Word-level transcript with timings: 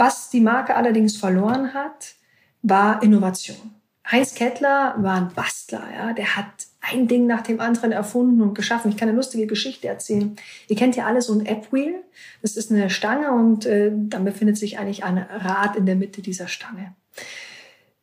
Was 0.00 0.30
die 0.30 0.40
Marke 0.40 0.76
allerdings 0.76 1.18
verloren 1.18 1.74
hat, 1.74 2.14
war 2.62 3.02
Innovation. 3.02 3.74
Heinz 4.10 4.34
Kettler 4.34 4.94
war 4.96 5.16
ein 5.16 5.28
Bastler, 5.34 5.86
ja. 5.94 6.14
Der 6.14 6.36
hat 6.36 6.46
ein 6.80 7.06
Ding 7.06 7.26
nach 7.26 7.42
dem 7.42 7.60
anderen 7.60 7.92
erfunden 7.92 8.40
und 8.40 8.54
geschaffen. 8.54 8.90
Ich 8.90 8.96
kann 8.96 9.10
eine 9.10 9.16
lustige 9.18 9.46
Geschichte 9.46 9.88
erzählen. 9.88 10.36
Ihr 10.68 10.76
kennt 10.76 10.96
ja 10.96 11.04
alle 11.04 11.20
so 11.20 11.34
ein 11.34 11.44
App-Wheel. 11.44 11.96
Das 12.40 12.56
ist 12.56 12.70
eine 12.70 12.88
Stange 12.88 13.30
und 13.32 13.66
äh, 13.66 13.92
dann 13.94 14.24
befindet 14.24 14.56
sich 14.56 14.78
eigentlich 14.78 15.04
ein 15.04 15.18
Rad 15.18 15.76
in 15.76 15.84
der 15.84 15.96
Mitte 15.96 16.22
dieser 16.22 16.48
Stange. 16.48 16.94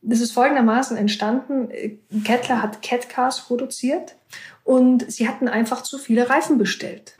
Das 0.04 0.20
ist 0.20 0.34
folgendermaßen 0.34 0.98
entstanden. 0.98 1.70
Kettler 2.24 2.62
hat 2.62 2.84
Catcars 2.84 3.42
produziert 3.48 4.18
und 4.64 5.12
sie 5.12 5.28
hatten 5.28 5.48
einfach 5.48 5.82
zu 5.82 5.98
viele 5.98 6.30
Reifen 6.30 6.60
bestellt. 6.60 7.18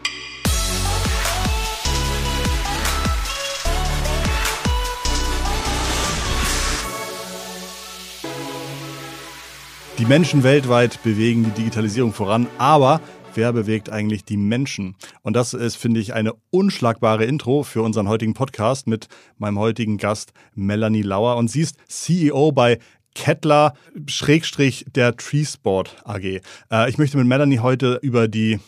Die 9.98 10.06
Menschen 10.06 10.44
weltweit 10.44 11.02
bewegen 11.02 11.44
die 11.44 11.64
Digitalisierung 11.64 12.14
voran, 12.14 12.46
aber 12.60 13.02
wer 13.34 13.52
bewegt 13.52 13.90
eigentlich 13.90 14.24
die 14.24 14.38
Menschen? 14.38 14.96
Und 15.24 15.36
das 15.36 15.56
ist, 15.56 15.76
finde 15.76 16.00
ich, 16.00 16.14
eine 16.14 16.34
unschlagbare 16.52 17.26
Intro 17.26 17.64
für 17.64 17.82
unseren 17.82 18.08
heutigen 18.08 18.36
Podcast 18.36 18.86
mit 18.86 19.08
meinem 19.40 19.58
heutigen 19.58 19.98
Gast 19.98 20.34
Melanie 20.54 21.02
Lauer. 21.02 21.38
Und 21.38 21.50
sie 21.50 21.62
ist 21.62 21.78
CEO 21.88 22.52
bei 22.52 22.78
Kettler 23.16 23.74
Schrägstrich 24.06 24.86
der 24.94 25.18
Treesport 25.18 25.96
AG. 26.06 26.42
Äh, 26.72 26.90
ich 26.90 27.00
möchte 27.00 27.18
mit 27.18 27.26
Melanie 27.26 27.58
heute 27.58 27.98
über 28.04 28.28
die 28.28 28.60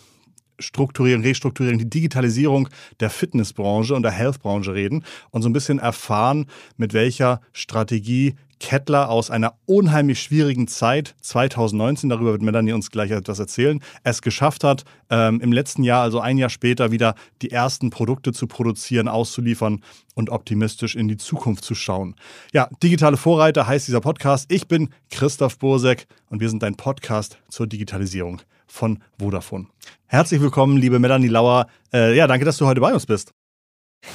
Strukturierung, 0.60 1.24
Restrukturierung, 1.24 1.80
die 1.80 1.90
Digitalisierung 1.90 2.70
der 3.00 3.10
Fitnessbranche 3.10 3.96
und 3.96 4.04
der 4.04 4.12
Healthbranche 4.12 4.74
reden 4.74 5.04
und 5.32 5.42
so 5.42 5.50
ein 5.50 5.54
bisschen 5.54 5.80
erfahren, 5.80 6.46
mit 6.78 6.94
welcher 6.94 7.42
Strategie 7.54 8.36
Kettler 8.60 9.10
aus 9.10 9.32
einer 9.32 9.54
unheimlich 9.66 10.22
schwierigen 10.22 10.68
Zeit 10.68 11.16
2019, 11.22 12.10
darüber 12.10 12.34
wird 12.34 12.42
Melanie 12.42 12.74
uns 12.74 12.92
gleich 12.92 13.12
etwas 13.12 13.40
erzählen, 13.40 13.80
es 14.04 14.22
geschafft 14.22 14.64
hat, 14.64 14.84
ähm, 15.10 15.40
im 15.42 15.52
letzten 15.52 15.84
Jahr, 15.84 16.04
also 16.04 16.20
ein 16.20 16.38
Jahr 16.38 16.50
später, 16.50 16.92
wieder 16.92 17.16
die 17.42 17.52
ersten 17.52 17.90
Produkte 17.90 18.34
zu 18.34 18.48
produzieren, 18.48 19.08
auszuliefern 19.08 19.82
und 20.16 20.30
optimistisch 20.30 20.96
in 20.96 21.08
die 21.08 21.18
Zukunft 21.18 21.64
zu 21.64 21.74
schauen. 21.74 22.16
Ja, 22.54 22.70
digitale 22.84 23.18
Vorreiter 23.18 23.66
heißt 23.66 23.88
dieser 23.88 24.02
Podcast. 24.02 24.52
Ich 24.52 24.68
bin 24.68 24.90
Christoph 25.10 25.58
Bursek 25.58 26.08
und 26.30 26.42
wir 26.42 26.50
sind 26.50 26.62
dein 26.62 26.76
Podcast 26.76 27.40
zur 27.48 27.68
Digitalisierung 27.68 28.42
von 28.70 29.00
Vodafone. 29.20 29.68
Herzlich 30.06 30.42
willkommen, 30.42 30.78
liebe 30.78 31.00
Melanie 31.00 31.28
Lauer. 31.28 31.68
Äh, 31.94 32.16
ja, 32.16 32.28
danke, 32.28 32.46
dass 32.46 32.58
du 32.58 32.66
heute 32.66 32.82
bei 32.82 32.94
uns 32.94 33.06
bist. 33.06 33.34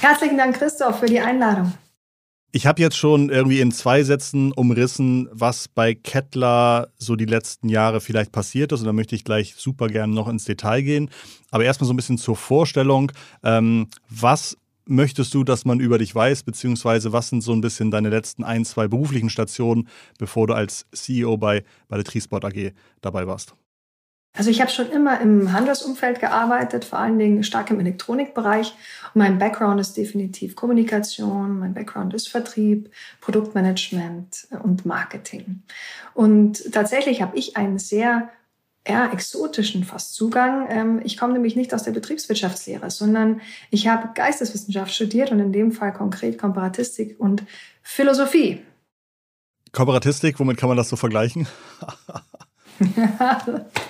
Herzlichen 0.01 0.39
Dank, 0.39 0.57
Christoph, 0.57 1.01
für 1.01 1.07
die 1.07 1.21
Einladung. 1.21 1.73
Ich 2.57 2.67
habe 2.69 2.81
jetzt 2.81 2.97
schon 2.97 3.31
irgendwie 3.31 3.61
in 3.61 3.73
zwei 3.73 4.05
Sätzen 4.05 4.53
umrissen, 4.53 5.29
was 5.33 5.67
bei 5.67 5.93
Kettler 5.93 6.89
so 6.97 7.17
die 7.17 7.25
letzten 7.25 7.69
Jahre 7.69 8.01
vielleicht 8.01 8.31
passiert 8.31 8.71
ist. 8.71 8.81
Und 8.81 8.87
da 8.87 8.93
möchte 8.93 9.17
ich 9.17 9.25
gleich 9.25 9.57
super 9.57 9.89
gerne 9.89 10.15
noch 10.15 10.29
ins 10.29 10.45
Detail 10.45 10.83
gehen. 10.83 11.11
Aber 11.51 11.65
erstmal 11.65 11.89
so 11.89 11.93
ein 11.93 11.97
bisschen 11.97 12.17
zur 12.17 12.37
Vorstellung. 12.37 13.11
Ähm, 13.43 13.89
was 14.09 14.57
möchtest 14.87 15.35
du, 15.35 15.43
dass 15.43 15.65
man 15.65 15.81
über 15.81 15.99
dich 15.99 16.15
weiß, 16.15 16.45
beziehungsweise 16.45 17.13
was 17.13 17.29
sind 17.29 17.41
so 17.41 17.53
ein 17.53 17.61
bisschen 17.61 17.91
deine 17.91 18.11
letzten 18.11 18.45
ein, 18.45 18.65
zwei 18.65 18.87
beruflichen 18.87 19.31
Stationen, 19.31 19.89
bevor 20.19 20.47
du 20.47 20.55
als 20.55 20.87
CEO 20.93 21.37
bei, 21.37 21.65
bei 21.89 21.97
der 21.97 22.05
Trisport 22.05 22.45
AG 22.45 22.73
dabei 23.01 23.27
warst? 23.27 23.57
Also 24.37 24.51
ich 24.51 24.61
habe 24.61 24.71
schon 24.71 24.91
immer 24.91 25.21
im 25.21 25.53
Handelsumfeld 25.53 26.19
gearbeitet, 26.19 26.85
vor 26.85 26.99
allen 26.99 27.21
Dingen 27.21 27.45
stark 27.45 27.71
im 27.71 27.79
Elektronikbereich. 27.79 28.75
Und 29.15 29.21
mein 29.21 29.39
Background 29.39 29.81
ist 29.81 29.97
definitiv 29.97 30.57
Kommunikation, 30.57 31.61
mein 31.61 31.73
Background 31.73 32.15
ist 32.15 32.29
Vertrieb, 32.29 32.91
Produktmanagement 33.21 34.49
und 34.65 34.85
Marketing. 34.85 35.63
Und 36.15 36.73
tatsächlich 36.73 37.23
habe 37.23 37.37
ich 37.39 37.57
einen 37.57 37.79
sehr 37.79 38.29
eher 38.83 39.13
exotischen 39.13 39.85
fast 39.85 40.15
Zugang. 40.15 40.67
Ähm, 40.69 41.01
ich 41.05 41.17
komme 41.17 41.33
nämlich 41.33 41.55
nicht 41.55 41.73
aus 41.73 41.85
der 41.85 41.93
Betriebswirtschaftslehre, 41.93 42.91
sondern 42.91 43.41
ich 43.71 43.87
habe 43.87 44.11
Geisteswissenschaft 44.15 44.93
studiert 44.93 45.31
und 45.31 45.39
in 45.39 45.53
dem 45.53 45.71
Fall 45.71 45.93
konkret 45.93 46.39
Komparatistik 46.39 47.19
und 47.19 47.45
Philosophie. 47.83 48.63
Komparatistik, 49.71 50.39
womit 50.41 50.59
kann 50.59 50.69
man 50.69 50.77
das 50.77 50.89
so 50.89 50.97
vergleichen? 50.97 51.47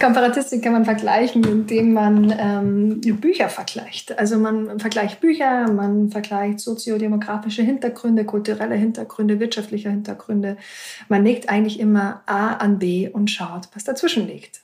Komparatistik 0.00 0.62
kann 0.62 0.72
man 0.72 0.84
vergleichen, 0.84 1.44
indem 1.44 1.92
man 1.92 2.34
ähm, 2.38 3.00
Bücher 3.20 3.48
vergleicht. 3.48 4.18
Also 4.18 4.38
man 4.38 4.78
vergleicht 4.78 5.20
Bücher, 5.20 5.70
man 5.72 6.10
vergleicht 6.10 6.60
soziodemografische 6.60 7.62
Hintergründe, 7.62 8.24
kulturelle 8.24 8.74
Hintergründe, 8.74 9.40
wirtschaftliche 9.40 9.90
Hintergründe. 9.90 10.56
Man 11.08 11.24
legt 11.24 11.48
eigentlich 11.48 11.80
immer 11.80 12.22
A 12.26 12.54
an 12.54 12.78
B 12.78 13.08
und 13.08 13.30
schaut, 13.30 13.68
was 13.74 13.84
dazwischen 13.84 14.26
liegt. 14.26 14.62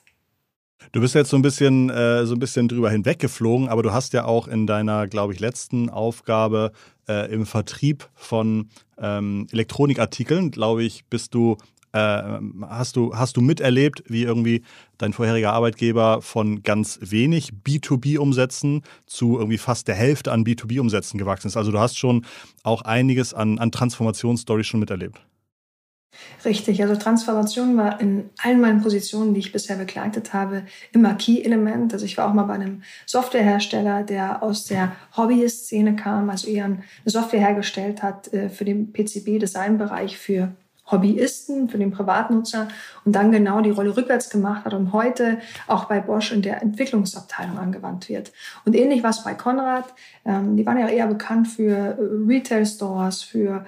Du 0.91 1.01
bist 1.01 1.15
jetzt 1.15 1.29
so 1.29 1.37
ein 1.37 1.41
bisschen, 1.41 1.89
äh, 1.89 2.25
so 2.25 2.35
ein 2.35 2.39
bisschen 2.39 2.67
drüber 2.67 2.91
hinweggeflogen, 2.91 3.67
aber 3.67 3.81
du 3.81 3.93
hast 3.93 4.13
ja 4.13 4.25
auch 4.25 4.47
in 4.47 4.67
deiner, 4.67 5.07
glaube 5.07 5.33
ich, 5.33 5.39
letzten 5.39 5.89
Aufgabe 5.89 6.71
äh, 7.07 7.33
im 7.33 7.45
Vertrieb 7.45 8.07
von 8.13 8.69
ähm, 8.99 9.47
Elektronikartikeln, 9.51 10.51
glaube 10.51 10.83
ich, 10.83 11.05
bist 11.05 11.33
du 11.33 11.57
hast, 11.93 12.95
du, 12.95 13.15
hast 13.15 13.37
du 13.37 13.41
miterlebt, 13.41 14.03
wie 14.07 14.23
irgendwie 14.23 14.63
dein 14.97 15.13
vorheriger 15.13 15.53
Arbeitgeber 15.53 16.21
von 16.21 16.63
ganz 16.63 16.99
wenig 17.01 17.51
B2B-Umsätzen 17.65 18.81
zu 19.05 19.37
irgendwie 19.37 19.57
fast 19.57 19.87
der 19.87 19.95
Hälfte 19.95 20.31
an 20.31 20.43
B2B-Umsätzen 20.43 21.17
gewachsen 21.17 21.47
ist? 21.47 21.57
Also 21.57 21.71
du 21.71 21.79
hast 21.79 21.97
schon 21.97 22.25
auch 22.63 22.81
einiges 22.81 23.33
an, 23.33 23.59
an 23.59 23.71
Transformationsstories 23.71 24.67
schon 24.67 24.79
miterlebt. 24.79 25.21
Richtig, 26.45 26.81
also 26.81 26.95
Transformation 26.95 27.77
war 27.77 27.99
in 27.99 28.29
allen 28.37 28.61
meinen 28.61 28.81
Positionen, 28.81 29.33
die 29.33 29.39
ich 29.39 29.51
bisher 29.51 29.77
begleitet 29.77 30.33
habe, 30.33 30.63
immer 30.91 31.15
Key-Element. 31.15 31.93
Also 31.93 32.05
ich 32.05 32.17
war 32.17 32.29
auch 32.29 32.33
mal 32.33 32.43
bei 32.43 32.53
einem 32.53 32.83
Softwarehersteller, 33.05 34.03
der 34.03 34.43
aus 34.43 34.65
der 34.65 34.95
Hobbyist-Szene 35.17 35.95
kam, 35.95 36.29
also 36.29 36.47
eher 36.47 36.65
eine 36.65 36.83
Software 37.05 37.39
hergestellt 37.39 38.03
hat 38.03 38.31
äh, 38.33 38.49
für 38.49 38.65
den 38.65 38.91
PCB-Design-Bereich 38.93 40.17
für 40.17 40.53
Hobbyisten, 40.91 41.69
für 41.69 41.77
den 41.77 41.91
Privatnutzer 41.91 42.67
und 43.05 43.15
dann 43.15 43.31
genau 43.31 43.61
die 43.61 43.69
Rolle 43.69 43.95
rückwärts 43.95 44.29
gemacht 44.29 44.65
hat 44.65 44.73
und 44.73 44.91
heute 44.91 45.39
auch 45.67 45.85
bei 45.85 45.99
Bosch 46.01 46.31
in 46.31 46.41
der 46.41 46.61
Entwicklungsabteilung 46.61 47.57
angewandt 47.57 48.09
wird. 48.09 48.31
Und 48.65 48.75
ähnlich 48.75 49.01
war 49.01 49.11
es 49.11 49.23
bei 49.23 49.33
Konrad. 49.33 49.85
Ähm, 50.25 50.57
die 50.57 50.65
waren 50.65 50.77
ja 50.77 50.87
eher 50.87 51.07
bekannt 51.07 51.47
für 51.47 51.71
äh, 51.71 51.95
Retail-Stores, 52.27 53.23
für 53.23 53.65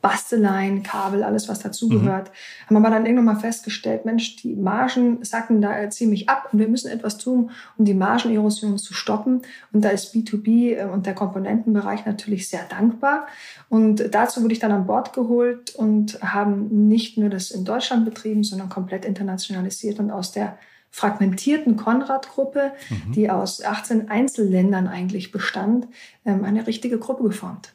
Basteleien, 0.00 0.82
Kabel, 0.82 1.24
alles 1.24 1.48
was 1.48 1.58
dazugehört. 1.58 2.28
Mhm. 2.28 2.66
Haben 2.66 2.76
aber 2.76 2.90
dann 2.90 3.06
irgendwann 3.06 3.34
mal 3.34 3.40
festgestellt, 3.40 4.04
Mensch, 4.04 4.36
die 4.36 4.54
Margen 4.54 5.24
sacken 5.24 5.60
da 5.60 5.90
ziemlich 5.90 6.28
ab 6.28 6.50
und 6.52 6.60
wir 6.60 6.68
müssen 6.68 6.90
etwas 6.90 7.18
tun, 7.18 7.50
um 7.76 7.84
die 7.84 7.94
Margenerosion 7.94 8.78
zu 8.78 8.94
stoppen. 8.94 9.42
Und 9.72 9.84
da 9.84 9.88
ist 9.90 10.14
B2B 10.14 10.76
äh, 10.76 10.84
und 10.84 11.06
der 11.06 11.14
Komponentenbereich 11.14 12.06
natürlich 12.06 12.48
sehr 12.48 12.64
dankbar. 12.68 13.26
Und 13.68 14.14
dazu 14.14 14.42
wurde 14.42 14.52
ich 14.52 14.60
dann 14.60 14.72
an 14.72 14.86
Bord 14.86 15.12
geholt 15.12 15.74
und 15.74 16.22
haben 16.22 16.88
nicht 16.88 17.18
nur 17.18 17.28
das 17.28 17.50
in 17.50 17.64
Deutschland 17.64 18.04
betrieben, 18.04 18.44
sondern 18.44 18.68
komplett 18.68 19.04
internationalisiert 19.04 19.98
und 19.98 20.10
aus 20.10 20.30
der 20.32 20.58
fragmentierten 20.90 21.76
Konrad-Gruppe, 21.76 22.72
mhm. 22.88 23.12
die 23.12 23.30
aus 23.30 23.62
18 23.62 24.08
Einzelländern 24.10 24.86
eigentlich 24.86 25.32
bestand, 25.32 25.88
ähm, 26.24 26.44
eine 26.44 26.66
richtige 26.66 26.98
Gruppe 26.98 27.24
geformt. 27.24 27.74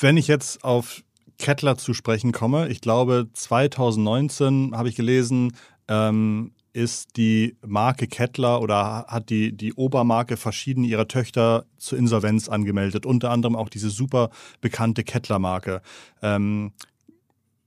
Wenn 0.00 0.16
ich 0.16 0.28
jetzt 0.28 0.64
auf 0.64 1.02
Kettler 1.38 1.76
zu 1.76 1.94
sprechen 1.94 2.32
komme, 2.32 2.68
ich 2.68 2.80
glaube 2.80 3.28
2019 3.32 4.72
habe 4.76 4.88
ich 4.88 4.96
gelesen, 4.96 5.52
ähm, 5.88 6.52
ist 6.72 7.16
die 7.16 7.56
Marke 7.66 8.06
Kettler 8.06 8.60
oder 8.60 9.06
hat 9.08 9.30
die, 9.30 9.56
die 9.56 9.72
Obermarke 9.72 10.36
verschiedene 10.36 10.86
ihrer 10.86 11.08
Töchter 11.08 11.64
zur 11.76 11.98
Insolvenz 11.98 12.48
angemeldet, 12.48 13.06
unter 13.06 13.30
anderem 13.30 13.56
auch 13.56 13.68
diese 13.68 13.90
super 13.90 14.30
bekannte 14.60 15.02
Kettler-Marke. 15.02 15.82
Ähm, 16.22 16.72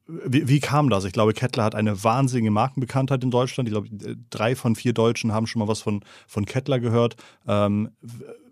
wie, 0.08 0.48
wie, 0.48 0.60
kam 0.60 0.90
das? 0.90 1.06
Ich 1.06 1.14
glaube, 1.14 1.34
Kettler 1.34 1.64
hat 1.64 1.76
eine 1.76 2.04
wahnsinnige 2.04 2.52
Markenbekanntheit 2.52 3.24
in 3.24 3.32
Deutschland. 3.32 3.68
Ich 3.68 3.74
glaube, 3.74 3.90
drei 4.30 4.56
von 4.56 4.76
vier 4.76 4.94
Deutschen 4.94 5.32
haben 5.32 5.48
schon 5.48 5.62
mal 5.62 5.68
was 5.68 5.82
von, 5.82 6.04
von 6.28 6.46
Kettler 6.46 6.80
gehört. 6.80 7.16
Ähm, 7.48 7.92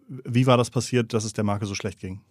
wie 0.08 0.48
war 0.48 0.58
das 0.58 0.70
passiert, 0.70 1.14
dass 1.14 1.26
es 1.26 1.34
der 1.34 1.44
Marke 1.44 1.66
so 1.66 1.76
schlecht 1.76 2.00
ging? 2.00 2.22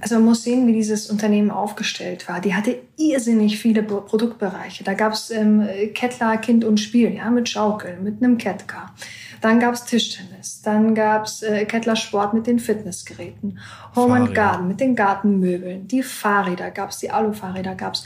Also 0.00 0.16
man 0.16 0.24
muss 0.24 0.42
sehen, 0.42 0.66
wie 0.66 0.72
dieses 0.72 1.08
Unternehmen 1.10 1.52
aufgestellt 1.52 2.28
war. 2.28 2.40
Die 2.40 2.54
hatte 2.54 2.76
irrsinnig 2.96 3.60
viele 3.60 3.84
Produktbereiche. 3.84 4.82
Da 4.82 4.94
gab 4.94 5.12
es 5.12 5.30
ähm, 5.30 5.68
Kettler 5.94 6.36
Kind 6.38 6.64
und 6.64 6.80
Spiel, 6.80 7.14
ja, 7.14 7.30
mit 7.30 7.48
Schaukel, 7.48 7.98
mit 8.00 8.20
einem 8.20 8.36
Kettcar. 8.36 8.94
Dann 9.40 9.60
gab 9.60 9.74
es 9.74 9.84
Tischtennis. 9.84 10.62
Dann 10.62 10.96
gab 10.96 11.26
es 11.26 11.42
äh, 11.42 11.64
Kettler 11.66 11.94
Sport 11.94 12.34
mit 12.34 12.48
den 12.48 12.58
Fitnessgeräten. 12.58 13.58
Home 13.94 14.08
Fahrräder. 14.08 14.24
and 14.24 14.34
Garden 14.34 14.68
mit 14.68 14.80
den 14.80 14.96
Gartenmöbeln. 14.96 15.86
Die 15.86 16.02
Fahrräder 16.02 16.70
gab 16.72 16.90
es, 16.90 16.98
die 16.98 17.10
Alufahrräder 17.10 17.76
gab 17.76 17.94
es. 17.94 18.04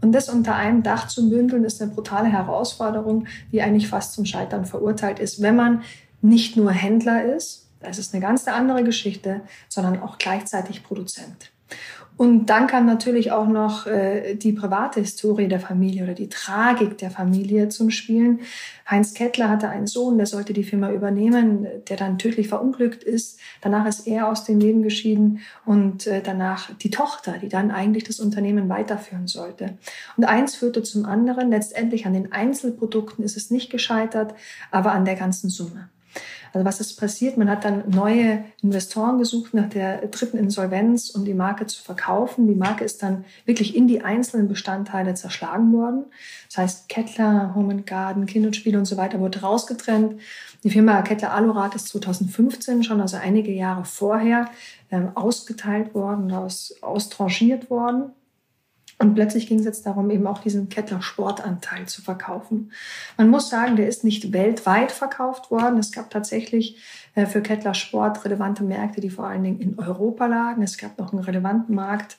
Und 0.00 0.12
das 0.12 0.28
unter 0.28 0.56
einem 0.56 0.82
Dach 0.82 1.08
zu 1.08 1.28
bündeln, 1.30 1.64
ist 1.64 1.80
eine 1.80 1.92
brutale 1.92 2.28
Herausforderung, 2.28 3.26
die 3.52 3.62
eigentlich 3.62 3.88
fast 3.88 4.14
zum 4.14 4.24
Scheitern 4.24 4.64
verurteilt 4.64 5.18
ist, 5.18 5.42
wenn 5.42 5.56
man 5.56 5.82
nicht 6.22 6.56
nur 6.56 6.72
Händler 6.72 7.24
ist, 7.36 7.65
Das 7.80 7.98
ist 7.98 8.14
eine 8.14 8.22
ganz 8.22 8.46
andere 8.48 8.84
Geschichte, 8.84 9.42
sondern 9.68 10.00
auch 10.00 10.18
gleichzeitig 10.18 10.82
Produzent. 10.82 11.52
Und 12.16 12.46
dann 12.46 12.66
kam 12.66 12.86
natürlich 12.86 13.30
auch 13.30 13.46
noch 13.46 13.86
äh, 13.86 14.36
die 14.36 14.52
private 14.52 15.00
Historie 15.00 15.48
der 15.48 15.60
Familie 15.60 16.04
oder 16.04 16.14
die 16.14 16.30
Tragik 16.30 16.96
der 16.96 17.10
Familie 17.10 17.68
zum 17.68 17.90
Spielen. 17.90 18.40
Heinz 18.90 19.12
Kettler 19.12 19.50
hatte 19.50 19.68
einen 19.68 19.86
Sohn, 19.86 20.16
der 20.16 20.26
sollte 20.26 20.54
die 20.54 20.64
Firma 20.64 20.90
übernehmen, 20.92 21.66
der 21.88 21.98
dann 21.98 22.16
tödlich 22.16 22.48
verunglückt 22.48 23.04
ist. 23.04 23.38
Danach 23.60 23.86
ist 23.86 24.06
er 24.06 24.28
aus 24.28 24.44
dem 24.44 24.60
Leben 24.60 24.82
geschieden 24.82 25.40
und 25.66 26.06
äh, 26.06 26.22
danach 26.22 26.72
die 26.76 26.90
Tochter, 26.90 27.34
die 27.38 27.50
dann 27.50 27.70
eigentlich 27.70 28.04
das 28.04 28.18
Unternehmen 28.18 28.70
weiterführen 28.70 29.26
sollte. 29.26 29.76
Und 30.16 30.24
eins 30.24 30.54
führte 30.54 30.82
zum 30.82 31.04
anderen. 31.04 31.50
Letztendlich 31.50 32.06
an 32.06 32.14
den 32.14 32.32
Einzelprodukten 32.32 33.24
ist 33.24 33.36
es 33.36 33.50
nicht 33.50 33.70
gescheitert, 33.70 34.34
aber 34.70 34.92
an 34.92 35.04
der 35.04 35.16
ganzen 35.16 35.50
Summe. 35.50 35.90
Also 36.56 36.64
was 36.64 36.80
ist 36.80 36.96
passiert? 36.96 37.36
Man 37.36 37.50
hat 37.50 37.66
dann 37.66 37.84
neue 37.90 38.42
Investoren 38.62 39.18
gesucht 39.18 39.52
nach 39.52 39.68
der 39.68 40.06
dritten 40.06 40.38
Insolvenz, 40.38 41.10
um 41.10 41.26
die 41.26 41.34
Marke 41.34 41.66
zu 41.66 41.82
verkaufen. 41.82 42.46
Die 42.48 42.54
Marke 42.54 42.82
ist 42.82 43.02
dann 43.02 43.26
wirklich 43.44 43.76
in 43.76 43.88
die 43.88 44.00
einzelnen 44.00 44.48
Bestandteile 44.48 45.12
zerschlagen 45.12 45.70
worden. 45.74 46.06
Das 46.48 46.56
heißt, 46.56 46.88
Kettler, 46.88 47.54
Home 47.54 47.82
Garden, 47.82 48.24
Kind 48.24 48.46
und 48.46 48.56
Spiele 48.56 48.78
und 48.78 48.86
so 48.86 48.96
weiter 48.96 49.20
wurde 49.20 49.42
rausgetrennt. 49.42 50.18
Die 50.64 50.70
Firma 50.70 51.02
Kettler 51.02 51.34
Alurat 51.34 51.74
ist 51.74 51.88
2015 51.88 52.84
schon, 52.84 53.02
also 53.02 53.18
einige 53.18 53.52
Jahre 53.52 53.84
vorher, 53.84 54.48
ähm, 54.90 55.10
ausgeteilt 55.14 55.94
worden, 55.94 56.32
aus, 56.32 56.74
austranchiert 56.80 57.68
worden. 57.68 58.12
Und 58.98 59.14
plötzlich 59.14 59.46
ging 59.46 59.58
es 59.58 59.66
jetzt 59.66 59.84
darum, 59.84 60.10
eben 60.10 60.26
auch 60.26 60.38
diesen 60.38 60.70
Kettler 60.70 61.02
Sportanteil 61.02 61.86
zu 61.86 62.00
verkaufen. 62.00 62.72
Man 63.18 63.28
muss 63.28 63.50
sagen, 63.50 63.76
der 63.76 63.88
ist 63.88 64.04
nicht 64.04 64.32
weltweit 64.32 64.90
verkauft 64.90 65.50
worden. 65.50 65.78
Es 65.78 65.92
gab 65.92 66.10
tatsächlich 66.10 66.78
äh, 67.14 67.26
für 67.26 67.42
Kettler 67.42 67.74
Sport 67.74 68.24
relevante 68.24 68.64
Märkte, 68.64 69.02
die 69.02 69.10
vor 69.10 69.26
allen 69.26 69.44
Dingen 69.44 69.60
in 69.60 69.78
Europa 69.78 70.26
lagen. 70.26 70.62
Es 70.62 70.78
gab 70.78 70.98
noch 70.98 71.12
einen 71.12 71.22
relevanten 71.22 71.74
Markt 71.74 72.16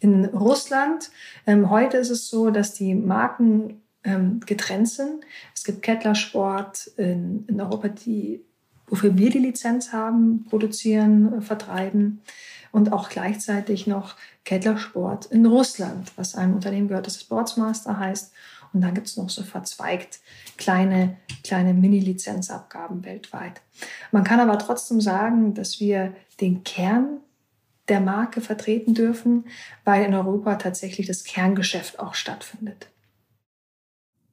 in 0.00 0.26
Russland. 0.26 1.10
Ähm, 1.46 1.70
heute 1.70 1.96
ist 1.96 2.10
es 2.10 2.28
so, 2.28 2.50
dass 2.50 2.74
die 2.74 2.94
Marken 2.94 3.80
ähm, 4.04 4.40
getrennt 4.44 4.88
sind. 4.88 5.24
Es 5.54 5.64
gibt 5.64 5.82
Kettler 5.82 6.14
Sport 6.14 6.88
in, 6.98 7.44
in 7.48 7.60
Europa, 7.60 7.88
die, 7.88 8.44
wofür 8.86 9.16
wir 9.16 9.30
die 9.30 9.38
Lizenz 9.38 9.92
haben, 9.92 10.44
produzieren, 10.44 11.38
äh, 11.38 11.40
vertreiben 11.40 12.20
und 12.70 12.92
auch 12.92 13.08
gleichzeitig 13.08 13.86
noch 13.86 14.16
Kettler 14.48 14.78
Sport 14.78 15.26
in 15.26 15.44
Russland, 15.44 16.10
was 16.16 16.34
einem 16.34 16.54
Unternehmen 16.54 16.88
gehört, 16.88 17.06
das 17.06 17.20
Sportsmaster 17.20 17.98
heißt. 17.98 18.32
Und 18.72 18.80
dann 18.80 18.94
gibt 18.94 19.06
es 19.06 19.18
noch 19.18 19.28
so 19.28 19.42
verzweigt 19.42 20.20
kleine, 20.56 21.18
kleine 21.44 21.74
Mini-Lizenzabgaben 21.74 23.04
weltweit. 23.04 23.60
Man 24.10 24.24
kann 24.24 24.40
aber 24.40 24.58
trotzdem 24.58 25.02
sagen, 25.02 25.52
dass 25.52 25.80
wir 25.80 26.14
den 26.40 26.64
Kern 26.64 27.18
der 27.88 28.00
Marke 28.00 28.40
vertreten 28.40 28.94
dürfen, 28.94 29.44
weil 29.84 30.06
in 30.06 30.14
Europa 30.14 30.54
tatsächlich 30.54 31.06
das 31.06 31.24
Kerngeschäft 31.24 31.98
auch 31.98 32.14
stattfindet. 32.14 32.88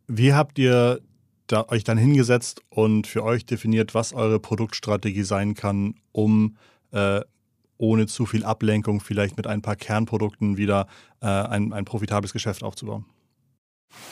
Wie 0.07 0.33
habt 0.33 0.57
ihr 0.57 1.01
da 1.47 1.65
euch 1.68 1.83
dann 1.83 1.97
hingesetzt 1.97 2.61
und 2.69 3.06
für 3.06 3.21
euch 3.25 3.45
definiert, 3.45 3.94
was 3.94 4.13
eure 4.13 4.39
Produktstrategie 4.39 5.23
sein 5.23 5.56
kann, 5.56 5.95
um 6.13 6.56
äh, 6.94 7.19
ohne 7.77 8.07
zu 8.07 8.25
viel 8.25 8.44
Ablenkung 8.44 9.01
vielleicht 9.01 9.38
mit 9.38 9.48
ein 9.48 9.62
paar 9.62 9.75
Kernprodukten 9.75 10.57
wieder 10.57 10.88
äh, 11.22 11.27
ein, 11.27 11.74
ein 11.74 11.86
profitables 11.86 12.33
Geschäft 12.33 12.63
aufzubauen? 12.63 13.06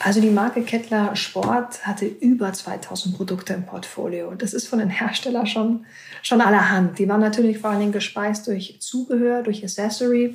Also 0.00 0.20
die 0.20 0.30
Marke 0.30 0.62
Kettler 0.62 1.14
Sport 1.14 1.86
hatte 1.86 2.06
über 2.06 2.52
2000 2.52 3.16
Produkte 3.16 3.54
im 3.54 3.66
Portfolio. 3.66 4.34
Das 4.34 4.54
ist 4.54 4.66
von 4.66 4.78
den 4.78 4.88
Herstellern 4.88 5.46
schon, 5.46 5.86
schon 6.22 6.40
allerhand. 6.40 6.98
Die 6.98 7.08
waren 7.08 7.20
natürlich 7.20 7.58
vor 7.58 7.70
allen 7.70 7.80
Dingen 7.80 7.92
gespeist 7.92 8.46
durch 8.46 8.78
Zubehör, 8.80 9.42
durch 9.42 9.62
Accessory 9.62 10.34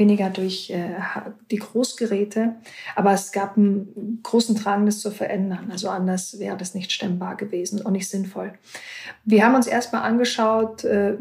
weniger 0.00 0.30
durch 0.30 0.70
äh, 0.70 0.94
die 1.52 1.58
Großgeräte. 1.58 2.56
Aber 2.96 3.12
es 3.12 3.30
gab 3.30 3.56
einen 3.56 4.18
großen 4.24 4.56
Drang, 4.56 4.86
das 4.86 4.98
zu 4.98 5.12
verändern. 5.12 5.68
Also 5.70 5.88
anders 5.88 6.40
wäre 6.40 6.56
das 6.56 6.74
nicht 6.74 6.90
stemmbar 6.90 7.36
gewesen 7.36 7.82
und 7.82 7.92
nicht 7.92 8.08
sinnvoll. 8.08 8.54
Wir 9.24 9.44
haben 9.44 9.54
uns 9.54 9.68
erstmal 9.68 10.02
angeschaut, 10.02 10.82
äh, 10.82 11.16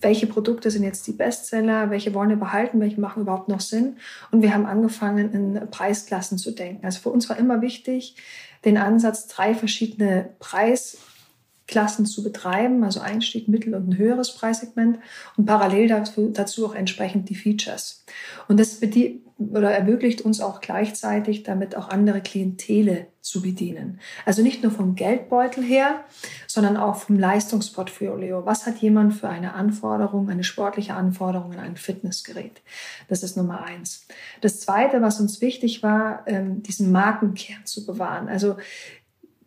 welche 0.00 0.26
Produkte 0.26 0.70
sind 0.70 0.82
jetzt 0.82 1.06
die 1.06 1.12
Bestseller, 1.12 1.90
welche 1.90 2.14
wollen 2.14 2.30
wir 2.30 2.36
behalten, 2.36 2.80
welche 2.80 3.00
machen 3.00 3.22
überhaupt 3.22 3.48
noch 3.48 3.60
Sinn. 3.60 3.98
Und 4.32 4.42
wir 4.42 4.52
haben 4.52 4.66
angefangen, 4.66 5.32
in 5.32 5.70
Preisklassen 5.70 6.38
zu 6.38 6.50
denken. 6.50 6.84
Also 6.84 7.00
für 7.00 7.10
uns 7.10 7.28
war 7.28 7.38
immer 7.38 7.60
wichtig, 7.60 8.16
den 8.64 8.78
Ansatz, 8.78 9.28
drei 9.28 9.54
verschiedene 9.54 10.30
Preis 10.40 10.98
Klassen 11.66 12.06
zu 12.06 12.22
betreiben, 12.22 12.84
also 12.84 13.00
Einstieg, 13.00 13.48
Mittel 13.48 13.74
und 13.74 13.88
ein 13.88 13.98
höheres 13.98 14.34
Preissegment 14.34 14.98
und 15.36 15.46
parallel 15.46 15.88
dazu, 15.88 16.30
dazu 16.32 16.66
auch 16.66 16.74
entsprechend 16.74 17.28
die 17.28 17.34
Features. 17.34 18.04
Und 18.48 18.60
das 18.60 18.80
oder 19.38 19.70
ermöglicht 19.70 20.22
uns 20.22 20.40
auch 20.40 20.62
gleichzeitig 20.62 21.42
damit 21.42 21.76
auch 21.76 21.90
andere 21.90 22.22
Klientele 22.22 23.08
zu 23.20 23.42
bedienen. 23.42 24.00
Also 24.24 24.42
nicht 24.42 24.62
nur 24.62 24.72
vom 24.72 24.94
Geldbeutel 24.94 25.62
her, 25.62 26.04
sondern 26.46 26.78
auch 26.78 26.96
vom 26.96 27.18
Leistungsportfolio. 27.18 28.46
Was 28.46 28.64
hat 28.64 28.78
jemand 28.78 29.12
für 29.12 29.28
eine 29.28 29.52
Anforderung, 29.52 30.30
eine 30.30 30.44
sportliche 30.44 30.94
Anforderung 30.94 31.52
an 31.52 31.58
ein 31.58 31.76
Fitnessgerät? 31.76 32.62
Das 33.08 33.22
ist 33.22 33.36
Nummer 33.36 33.62
eins. 33.64 34.06
Das 34.40 34.60
zweite, 34.60 35.02
was 35.02 35.20
uns 35.20 35.42
wichtig 35.42 35.82
war, 35.82 36.22
ähm, 36.26 36.62
diesen 36.62 36.90
Markenkern 36.90 37.66
zu 37.66 37.84
bewahren. 37.84 38.28
Also 38.28 38.56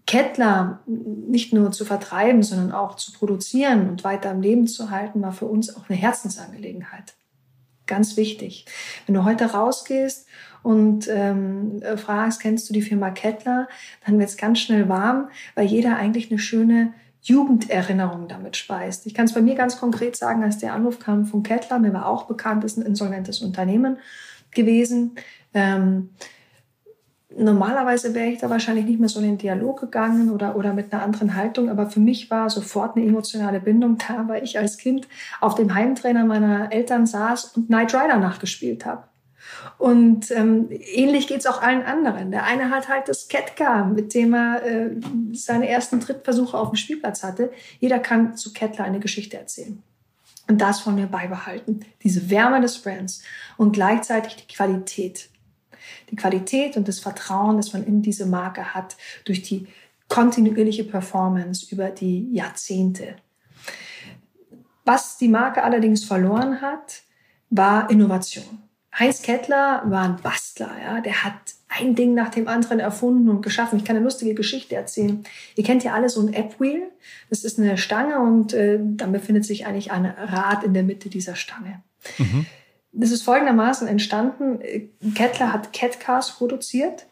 Kettler 0.09 0.79
nicht 0.87 1.53
nur 1.53 1.71
zu 1.71 1.85
vertreiben, 1.85 2.41
sondern 2.41 2.71
auch 2.71 2.95
zu 2.95 3.13
produzieren 3.13 3.87
und 3.87 4.03
weiter 4.03 4.31
am 4.31 4.41
Leben 4.41 4.65
zu 4.65 4.89
halten, 4.89 5.21
war 5.21 5.33
für 5.33 5.45
uns 5.45 5.75
auch 5.75 5.87
eine 5.87 5.99
Herzensangelegenheit. 5.99 7.13
Ganz 7.85 8.17
wichtig. 8.17 8.65
Wenn 9.05 9.13
du 9.13 9.23
heute 9.23 9.51
rausgehst 9.51 10.25
und 10.63 11.07
ähm, 11.09 11.83
fragst, 11.97 12.41
kennst 12.41 12.67
du 12.67 12.73
die 12.73 12.81
Firma 12.81 13.11
Kettler, 13.11 13.67
dann 14.03 14.17
wird 14.17 14.29
es 14.29 14.37
ganz 14.37 14.57
schnell 14.57 14.89
warm, 14.89 15.29
weil 15.53 15.67
jeder 15.67 15.97
eigentlich 15.97 16.31
eine 16.31 16.39
schöne 16.39 16.91
Jugenderinnerung 17.21 18.27
damit 18.27 18.57
speist. 18.57 19.05
Ich 19.05 19.13
kann 19.13 19.25
es 19.25 19.33
bei 19.33 19.43
mir 19.43 19.53
ganz 19.53 19.79
konkret 19.79 20.15
sagen, 20.15 20.41
als 20.43 20.57
der 20.57 20.73
Anruf 20.73 20.97
kam 20.97 21.27
von 21.27 21.43
Kettler, 21.43 21.77
mir 21.77 21.93
war 21.93 22.07
auch 22.07 22.23
bekannt, 22.23 22.63
ist 22.63 22.77
ein 22.77 22.85
insolventes 22.85 23.41
Unternehmen 23.41 23.97
gewesen. 24.49 25.11
Ähm, 25.53 26.09
Normalerweise 27.37 28.15
wäre 28.15 28.29
ich 28.29 28.39
da 28.39 28.49
wahrscheinlich 28.49 28.85
nicht 28.85 28.99
mehr 28.99 29.07
so 29.07 29.19
in 29.19 29.27
den 29.27 29.37
Dialog 29.37 29.81
gegangen 29.81 30.31
oder, 30.31 30.55
oder 30.55 30.73
mit 30.73 30.91
einer 30.91 31.03
anderen 31.03 31.35
Haltung, 31.35 31.69
aber 31.69 31.89
für 31.89 31.99
mich 31.99 32.31
war 32.31 32.49
sofort 32.49 32.97
eine 32.97 33.05
emotionale 33.05 33.59
Bindung 33.59 33.99
da, 33.99 34.27
weil 34.27 34.43
ich 34.43 34.57
als 34.57 34.77
Kind 34.77 35.07
auf 35.39 35.53
dem 35.53 35.75
Heimtrainer 35.75 36.25
meiner 36.25 36.71
Eltern 36.71 37.05
saß 37.05 37.55
und 37.55 37.67
Knight 37.67 37.93
Rider 37.93 38.17
nachgespielt 38.17 38.85
habe. 38.85 39.03
Und 39.77 40.31
ähm, 40.31 40.69
ähnlich 40.69 41.27
geht's 41.27 41.45
auch 41.45 41.61
allen 41.61 41.83
anderen. 41.83 42.31
Der 42.31 42.45
eine 42.45 42.71
hat 42.71 42.89
halt 42.89 43.07
das 43.07 43.27
Kettcar, 43.27 43.85
mit 43.85 44.13
dem 44.13 44.33
er 44.33 44.65
äh, 44.65 44.89
seine 45.33 45.69
ersten 45.69 45.99
Trittversuche 45.99 46.57
auf 46.57 46.69
dem 46.69 46.75
Spielplatz 46.75 47.23
hatte. 47.23 47.51
Jeder 47.79 47.99
kann 47.99 48.35
zu 48.35 48.53
Kettler 48.53 48.85
eine 48.85 48.99
Geschichte 48.99 49.37
erzählen. 49.37 49.81
Und 50.47 50.59
das 50.59 50.85
wollen 50.85 50.97
wir 50.97 51.05
beibehalten. 51.05 51.85
Diese 52.03 52.29
Wärme 52.29 52.59
des 52.59 52.79
Brands 52.79 53.21
und 53.57 53.71
gleichzeitig 53.71 54.35
die 54.35 54.53
Qualität 54.53 55.29
die 56.09 56.15
Qualität 56.15 56.77
und 56.77 56.87
das 56.87 56.99
Vertrauen, 56.99 57.57
das 57.57 57.73
man 57.73 57.83
in 57.83 58.01
diese 58.01 58.25
Marke 58.25 58.73
hat, 58.73 58.97
durch 59.25 59.41
die 59.41 59.67
kontinuierliche 60.07 60.83
Performance 60.83 61.67
über 61.71 61.89
die 61.89 62.31
Jahrzehnte. 62.33 63.15
Was 64.85 65.17
die 65.17 65.27
Marke 65.27 65.63
allerdings 65.63 66.03
verloren 66.03 66.61
hat, 66.61 67.03
war 67.49 67.89
Innovation. 67.89 68.63
Heinz 68.97 69.21
Kettler 69.21 69.83
war 69.85 70.03
ein 70.03 70.17
Bastler, 70.17 70.71
ja, 70.83 70.99
der 70.99 71.23
hat 71.23 71.53
ein 71.69 71.93
Ding 71.93 72.15
nach 72.15 72.29
dem 72.29 72.47
anderen 72.47 72.79
erfunden 72.79 73.29
und 73.29 73.41
geschaffen. 73.41 73.77
Ich 73.77 73.85
kann 73.85 73.95
eine 73.95 74.03
lustige 74.03 74.33
Geschichte 74.33 74.75
erzählen. 74.75 75.23
Ihr 75.55 75.63
kennt 75.63 75.83
ja 75.83 75.93
alle 75.93 76.09
so 76.09 76.19
ein 76.19 76.33
App-Wheel. 76.33 76.89
Das 77.29 77.43
ist 77.43 77.59
eine 77.59 77.77
Stange 77.77 78.19
und 78.19 78.53
äh, 78.53 78.79
dann 78.81 79.11
befindet 79.11 79.45
sich 79.45 79.67
eigentlich 79.67 79.91
ein 79.91 80.05
Rad 80.05 80.63
in 80.63 80.73
der 80.73 80.83
Mitte 80.83 81.09
dieser 81.09 81.35
Stange. 81.35 81.83
Mhm. 82.17 82.47
Das 82.91 83.11
ist 83.11 83.23
folgendermaßen 83.23 83.87
entstanden. 83.87 84.59
Kettler 85.13 85.53
hat 85.53 85.73
Catcars 85.73 86.31
produziert 86.31 87.05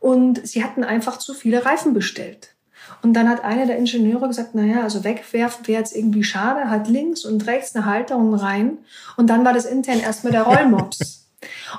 und 0.00 0.46
sie 0.46 0.62
hatten 0.62 0.84
einfach 0.84 1.18
zu 1.18 1.34
viele 1.34 1.64
Reifen 1.64 1.92
bestellt. 1.92 2.54
Und 3.02 3.14
dann 3.14 3.28
hat 3.28 3.44
einer 3.44 3.66
der 3.66 3.76
Ingenieure 3.76 4.28
gesagt, 4.28 4.54
naja, 4.54 4.82
also 4.82 5.04
wegwerfen 5.04 5.66
wäre 5.66 5.80
jetzt 5.80 5.96
irgendwie 5.96 6.24
schade, 6.24 6.70
hat 6.70 6.88
links 6.88 7.24
und 7.24 7.46
rechts 7.46 7.74
eine 7.74 7.84
Halterung 7.86 8.34
rein. 8.34 8.78
Und 9.16 9.28
dann 9.28 9.44
war 9.44 9.52
das 9.52 9.64
intern 9.64 10.00
erstmal 10.00 10.32
der 10.32 10.42
Rollmops. 10.44 11.26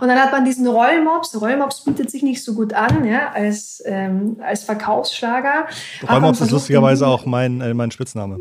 Und 0.02 0.08
dann 0.08 0.20
hat 0.20 0.32
man 0.32 0.46
diesen 0.46 0.68
Rollmops. 0.68 1.40
Rollmops 1.40 1.84
bietet 1.84 2.12
sich 2.12 2.22
nicht 2.22 2.44
so 2.44 2.54
gut 2.54 2.74
an, 2.74 3.06
ja, 3.06 3.32
als, 3.32 3.82
ähm, 3.86 4.38
als 4.44 4.64
Verkaufsschlager. 4.64 5.68
Rollmops 6.08 6.42
ist 6.42 6.52
lustigerweise 6.52 7.08
auch 7.08 7.26
mein, 7.26 7.62
äh, 7.62 7.74
mein 7.74 7.92
Spitzname. 7.92 8.40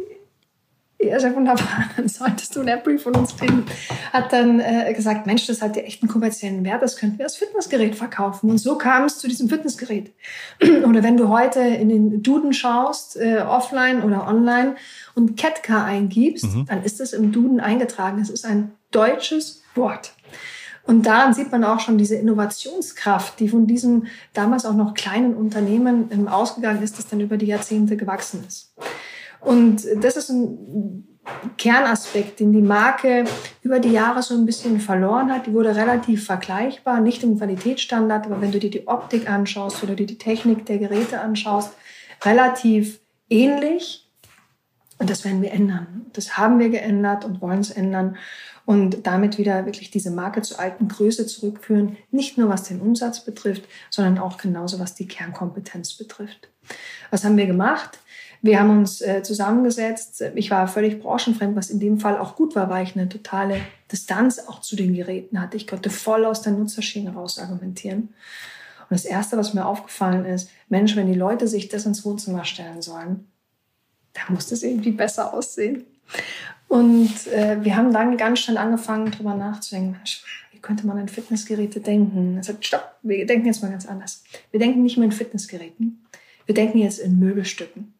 Ja, 1.09 1.21
sehr 1.21 1.35
wunderbar, 1.35 1.85
dann 1.97 2.09
solltest 2.09 2.55
du 2.55 2.61
einen 2.61 2.69
App-Brief 2.69 3.03
von 3.03 3.15
uns 3.15 3.37
kriegen. 3.37 3.65
Hat 4.13 4.33
dann 4.33 4.61
äh, 4.61 4.93
gesagt, 4.95 5.27
Mensch, 5.27 5.47
das 5.47 5.63
hat 5.63 5.77
ja 5.77 5.83
echt 5.83 6.03
einen 6.03 6.11
kommerziellen 6.11 6.65
Wert, 6.65 6.83
das 6.83 6.97
könnten 6.97 7.19
wir 7.19 7.27
als 7.27 7.37
Fitnessgerät 7.37 7.95
verkaufen. 7.95 8.51
Und 8.51 8.59
so 8.59 8.77
kam 8.77 9.05
es 9.05 9.19
zu 9.19 9.29
diesem 9.29 9.49
Fitnessgerät. 9.49 10.13
oder 10.89 11.03
wenn 11.03 11.17
du 11.17 11.29
heute 11.29 11.61
in 11.61 11.89
den 11.89 12.23
Duden 12.23 12.53
schaust, 12.53 13.17
äh, 13.17 13.45
offline 13.47 14.03
oder 14.03 14.27
online, 14.27 14.77
und 15.15 15.37
Ketka 15.37 15.85
eingibst, 15.85 16.45
mhm. 16.45 16.67
dann 16.67 16.83
ist 16.83 17.01
es 17.01 17.13
im 17.13 17.33
Duden 17.33 17.61
eingetragen. 17.61 18.21
Es 18.21 18.31
ist 18.31 18.45
ein 18.45 18.73
deutsches 18.91 19.63
Wort. 19.75 20.13
Und 20.87 21.07
daran 21.07 21.33
sieht 21.33 21.51
man 21.51 21.65
auch 21.65 21.81
schon 21.81 21.97
diese 21.97 22.17
Innovationskraft, 22.17 23.41
die 23.41 23.49
von 23.49 23.67
diesem 23.67 24.07
damals 24.35 24.67
auch 24.67 24.75
noch 24.75 24.93
kleinen 24.93 25.35
Unternehmen 25.35 26.11
ähm, 26.11 26.29
ausgegangen 26.29 26.83
ist, 26.83 26.99
das 26.99 27.07
dann 27.07 27.21
über 27.21 27.39
die 27.39 27.47
Jahrzehnte 27.47 27.97
gewachsen 27.97 28.45
ist. 28.47 28.75
Und 29.45 29.83
das 30.03 30.17
ist 30.17 30.31
ein 30.31 31.05
Kernaspekt, 31.57 32.41
den 32.41 32.53
die 32.53 32.63
Marke 32.63 33.25
über 33.63 33.79
die 33.81 33.93
Jahre 33.93 34.23
so 34.23 34.35
ein 34.35 34.45
bisschen 34.47 34.81
verloren 34.81 35.33
hat. 35.33 35.47
Die 35.47 35.53
wurde 35.53 35.75
relativ 35.75 36.27
vergleichbar, 36.27 37.01
nicht 37.01 37.23
im 37.23 37.39
Qualitätsstandard, 37.39 38.27
aber 38.27 38.41
wenn 38.41 38.53
du 38.53 38.59
dir 38.59 38.71
die 38.71 38.87
Optik 38.87 39.29
anschaust 39.29 39.83
oder 39.83 39.95
dir 39.95 40.07
die 40.07 40.19
Technik 40.19 40.67
der 40.67 40.79
Geräte 40.79 41.21
anschaust, 41.21 41.73
relativ 42.25 43.01
ähnlich. 43.31 44.11
Und 44.99 45.11
das 45.11 45.25
werden 45.25 45.43
wir 45.43 45.53
ändern. 45.53 46.07
Das 46.13 46.37
haben 46.37 46.59
wir 46.59 46.69
geändert 46.69 47.25
und 47.25 47.41
wollen 47.41 47.61
es 47.61 47.71
ändern 47.71 48.17
und 48.67 49.07
damit 49.07 49.39
wieder 49.39 49.67
wirklich 49.67 49.91
diese 49.91 50.11
Marke 50.11 50.43
zur 50.43 50.61
alten 50.61 50.89
Größe 50.89 51.27
zurückführen, 51.27 51.97
nicht 52.11 52.39
nur 52.39 52.49
was 52.49 52.63
den 52.65 52.81
Umsatz 52.81 53.25
betrifft, 53.25 53.65
sondern 53.91 54.19
auch 54.19 54.39
genauso 54.39 54.79
was 54.79 54.95
die 54.95 55.07
Kernkompetenz 55.07 55.95
betrifft. 55.95 56.49
Was 57.11 57.25
haben 57.25 57.37
wir 57.37 57.47
gemacht? 57.47 57.99
Wir 58.45 58.61
haben 58.61 58.69
uns 58.69 59.01
äh, 59.01 59.23
zusammengesetzt. 59.23 60.23
Ich 60.35 60.51
war 60.51 60.69
völlig 60.69 61.01
branchenfremd, 61.01 61.57
was 61.57 61.71
in 61.71 61.81
dem 61.81 61.99
Fall 61.99 62.19
auch 62.19 62.37
gut 62.37 62.55
war, 62.55 62.69
weil 62.69 62.85
ich 62.85 62.95
eine 62.95 63.09
totale 63.09 63.59
Distanz 63.91 64.39
auch 64.39 64.61
zu 64.61 64.77
den 64.77 64.93
Geräten 64.93 65.41
hatte. 65.41 65.57
Ich 65.57 65.67
konnte 65.67 65.89
voll 65.89 66.27
aus 66.27 66.43
der 66.43 66.53
Nutzerschiene 66.53 67.15
raus 67.15 67.39
argumentieren. 67.39 68.11
Und 68.83 68.91
das 68.91 69.07
Erste, 69.07 69.39
was 69.39 69.55
mir 69.55 69.65
aufgefallen 69.65 70.27
ist, 70.27 70.51
Mensch, 70.69 70.95
wenn 70.95 71.11
die 71.11 71.19
Leute 71.19 71.49
sich 71.49 71.71
das 71.71 71.87
ins 71.87 72.05
Wohnzimmer 72.05 72.45
stellen 72.45 72.83
sollen, 72.83 73.27
dann 74.13 74.35
muss 74.35 74.49
das 74.49 74.63
irgendwie 74.63 74.93
besser 74.93 75.33
aussehen. 75.33 75.87
Und 76.69 77.27
äh, 77.29 77.65
wir 77.65 77.75
haben 77.77 77.95
dann 77.95 78.19
ganz 78.19 78.41
schnell 78.41 78.59
angefangen, 78.59 79.11
darüber 79.11 79.35
nachzudenken, 79.35 79.97
wie 80.53 80.59
könnte 80.59 80.87
man 80.87 80.99
an 80.99 81.09
Fitnessgeräte 81.09 81.81
denken? 81.81 82.35
Also, 82.37 82.53
stopp, 82.61 82.95
wir 83.03 83.25
denken 83.25 83.47
jetzt 83.47 83.63
mal 83.63 83.71
ganz 83.71 83.87
anders. 83.87 84.23
Wir 84.51 84.61
denken 84.61 84.83
nicht 84.83 84.99
mehr 84.99 85.07
in 85.07 85.13
Fitnessgeräten, 85.13 86.05
wir 86.45 86.55
denken 86.55 86.77
jetzt 86.77 86.99
in 86.99 87.19
Möbelstücken, 87.19 87.94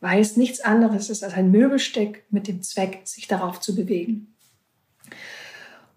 weil 0.00 0.20
es 0.20 0.36
nichts 0.36 0.60
anderes 0.60 1.10
ist 1.10 1.24
als 1.24 1.34
ein 1.34 1.50
Möbelstück 1.50 2.22
mit 2.30 2.48
dem 2.48 2.62
Zweck, 2.62 3.00
sich 3.04 3.28
darauf 3.28 3.60
zu 3.60 3.74
bewegen. 3.74 4.34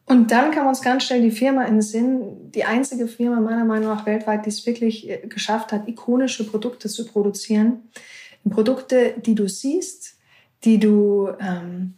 Und 0.06 0.32
dann 0.32 0.50
kam 0.51 0.65
uns 0.65 0.82
ganz 0.82 1.03
schnell 1.03 1.22
die 1.22 1.29
Firma 1.29 1.65
in 1.65 1.75
den 1.75 1.82
Sinn, 1.84 2.51
die 2.51 2.63
einzige 2.63 3.08
Firma 3.08 3.39
meiner 3.39 3.65
Meinung 3.65 3.89
nach 3.89 4.08
weltweit, 4.08 4.46
die 4.46 4.50
es 4.50 4.65
wirklich 4.65 5.08
äh, 5.08 5.27
geschafft 5.27 5.72
hat, 5.72 5.88
ikonische 5.88 6.50
Produkte 6.50 6.89
zu 6.89 7.06
produzieren. 7.06 7.89
Produkte, 8.50 9.13
die 9.24 9.36
du 9.36 9.48
siehst, 9.48 10.18
die 10.63 10.79
du 10.79 11.29
ähm, 11.39 11.94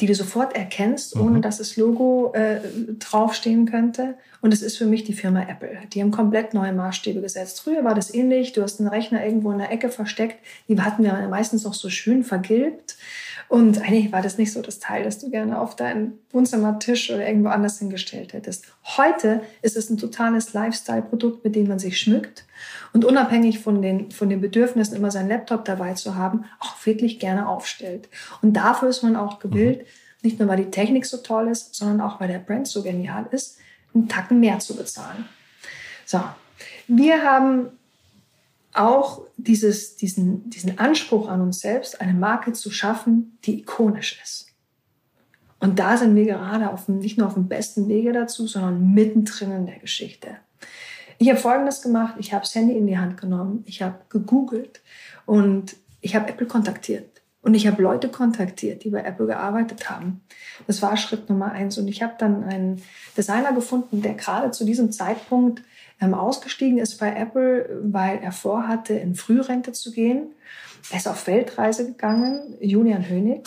die 0.00 0.06
du 0.06 0.14
sofort 0.14 0.56
erkennst, 0.56 1.16
ohne 1.16 1.38
mhm. 1.38 1.42
dass 1.42 1.58
das 1.58 1.76
Logo 1.76 2.32
äh, 2.34 2.60
draufstehen 2.98 3.66
könnte. 3.66 4.14
Und 4.40 4.52
es 4.52 4.62
ist 4.62 4.76
für 4.76 4.86
mich 4.86 5.04
die 5.04 5.12
Firma 5.12 5.42
Apple. 5.42 5.78
Die 5.92 6.02
haben 6.02 6.10
komplett 6.10 6.54
neue 6.54 6.72
Maßstäbe 6.72 7.20
gesetzt. 7.20 7.60
Früher 7.60 7.84
war 7.84 7.94
das 7.94 8.12
ähnlich. 8.12 8.52
Du 8.52 8.62
hast 8.62 8.80
einen 8.80 8.88
Rechner 8.88 9.24
irgendwo 9.24 9.52
in 9.52 9.58
der 9.58 9.70
Ecke 9.70 9.88
versteckt. 9.88 10.36
Die 10.68 10.80
hatten 10.80 11.04
wir 11.04 11.12
meistens 11.28 11.64
auch 11.66 11.74
so 11.74 11.88
schön 11.90 12.24
vergilbt. 12.24 12.96
Und 13.52 13.82
eigentlich 13.82 14.12
war 14.12 14.22
das 14.22 14.38
nicht 14.38 14.50
so 14.50 14.62
das 14.62 14.78
Teil, 14.78 15.04
das 15.04 15.18
du 15.18 15.28
gerne 15.28 15.60
auf 15.60 15.76
deinen 15.76 16.18
Wohnzimmertisch 16.30 17.10
oder 17.10 17.26
irgendwo 17.28 17.50
anders 17.50 17.80
hingestellt 17.80 18.32
hättest. 18.32 18.64
Heute 18.96 19.42
ist 19.60 19.76
es 19.76 19.90
ein 19.90 19.98
totales 19.98 20.54
Lifestyle-Produkt, 20.54 21.44
mit 21.44 21.54
dem 21.54 21.68
man 21.68 21.78
sich 21.78 22.00
schmückt 22.00 22.46
und 22.94 23.04
unabhängig 23.04 23.58
von 23.58 23.82
den, 23.82 24.10
von 24.10 24.30
den 24.30 24.40
Bedürfnissen, 24.40 24.96
immer 24.96 25.10
seinen 25.10 25.28
Laptop 25.28 25.66
dabei 25.66 25.92
zu 25.92 26.14
haben, 26.14 26.46
auch 26.60 26.86
wirklich 26.86 27.18
gerne 27.18 27.46
aufstellt. 27.46 28.08
Und 28.40 28.54
dafür 28.54 28.88
ist 28.88 29.02
man 29.02 29.16
auch 29.16 29.38
gewillt, 29.38 29.80
mhm. 29.80 29.84
nicht 30.22 30.38
nur 30.38 30.48
weil 30.48 30.56
die 30.56 30.70
Technik 30.70 31.04
so 31.04 31.18
toll 31.18 31.48
ist, 31.48 31.74
sondern 31.74 32.00
auch 32.00 32.20
weil 32.20 32.28
der 32.28 32.38
Brand 32.38 32.68
so 32.68 32.82
genial 32.82 33.26
ist, 33.32 33.58
einen 33.94 34.08
Tacken 34.08 34.40
mehr 34.40 34.60
zu 34.60 34.74
bezahlen. 34.74 35.26
So, 36.06 36.22
wir 36.88 37.22
haben 37.22 37.66
auch 38.74 39.26
dieses, 39.36 39.96
diesen, 39.96 40.48
diesen 40.50 40.78
Anspruch 40.78 41.28
an 41.28 41.40
uns 41.40 41.60
selbst, 41.60 42.00
eine 42.00 42.14
Marke 42.14 42.52
zu 42.52 42.70
schaffen, 42.70 43.38
die 43.44 43.60
ikonisch 43.60 44.18
ist. 44.22 44.46
Und 45.60 45.78
da 45.78 45.96
sind 45.96 46.16
wir 46.16 46.24
gerade 46.24 46.70
auf 46.70 46.86
dem, 46.86 46.98
nicht 46.98 47.18
nur 47.18 47.28
auf 47.28 47.34
dem 47.34 47.48
besten 47.48 47.88
Wege 47.88 48.12
dazu, 48.12 48.46
sondern 48.46 48.94
mittendrin 48.94 49.52
in 49.52 49.66
der 49.66 49.78
Geschichte. 49.78 50.36
Ich 51.18 51.28
habe 51.28 51.38
Folgendes 51.38 51.82
gemacht. 51.82 52.16
Ich 52.18 52.32
habe 52.32 52.42
das 52.42 52.54
Handy 52.54 52.76
in 52.76 52.88
die 52.88 52.98
Hand 52.98 53.20
genommen. 53.20 53.62
Ich 53.66 53.80
habe 53.80 54.00
gegoogelt 54.08 54.82
und 55.24 55.76
ich 56.00 56.16
habe 56.16 56.28
Apple 56.28 56.48
kontaktiert. 56.48 57.22
Und 57.42 57.54
ich 57.54 57.66
habe 57.66 57.82
Leute 57.82 58.08
kontaktiert, 58.08 58.82
die 58.82 58.90
bei 58.90 59.02
Apple 59.02 59.26
gearbeitet 59.26 59.88
haben. 59.88 60.22
Das 60.66 60.82
war 60.82 60.96
Schritt 60.96 61.28
Nummer 61.28 61.52
eins. 61.52 61.78
Und 61.78 61.88
ich 61.88 62.02
habe 62.02 62.14
dann 62.18 62.42
einen 62.44 62.82
Designer 63.16 63.52
gefunden, 63.52 64.02
der 64.02 64.14
gerade 64.14 64.50
zu 64.52 64.64
diesem 64.64 64.90
Zeitpunkt 64.90 65.62
ausgestiegen 66.10 66.78
ist 66.78 66.98
bei 66.98 67.14
Apple, 67.14 67.80
weil 67.84 68.18
er 68.18 68.32
vorhatte, 68.32 68.94
in 68.94 69.14
Frührente 69.14 69.72
zu 69.72 69.92
gehen. 69.92 70.32
Er 70.90 70.98
ist 70.98 71.08
auf 71.08 71.26
Weltreise 71.26 71.86
gegangen, 71.86 72.56
Julian 72.60 73.08
Hönig. 73.08 73.46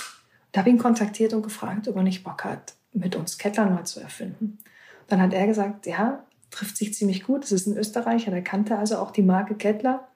Da 0.52 0.62
habe 0.62 0.70
ich 0.70 0.76
ihn 0.76 0.82
kontaktiert 0.82 1.34
und 1.34 1.44
gefragt, 1.44 1.88
ob 1.88 1.98
er 1.98 2.04
nicht 2.04 2.24
Bock 2.24 2.46
hat, 2.46 2.76
mit 2.94 3.16
uns 3.16 3.38
Kettler 3.38 3.70
neu 3.70 3.84
zu 3.84 4.00
erfinden. 4.00 4.60
Dann 5.08 5.22
hat 5.22 5.34
er 5.34 5.48
gesagt, 5.48 5.86
ja, 5.86 6.24
trifft 6.50 6.78
sich 6.78 6.94
ziemlich 6.94 7.24
gut. 7.24 7.44
Das 7.44 7.52
ist 7.52 7.68
ein 7.68 7.78
Österreicher, 7.78 8.32
der 8.32 8.42
kannte 8.42 8.78
also 8.78 8.98
auch 8.98 9.12
die 9.12 9.22
Marke 9.22 9.56
Kettler, 9.56 10.08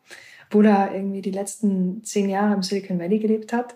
wo 0.50 0.62
er 0.62 0.94
irgendwie 0.94 1.22
die 1.22 1.32
letzten 1.32 2.04
zehn 2.04 2.30
Jahre 2.30 2.54
im 2.54 2.64
Silicon 2.64 3.00
Valley 3.00 3.20
gelebt 3.20 3.54
hat. 3.54 3.76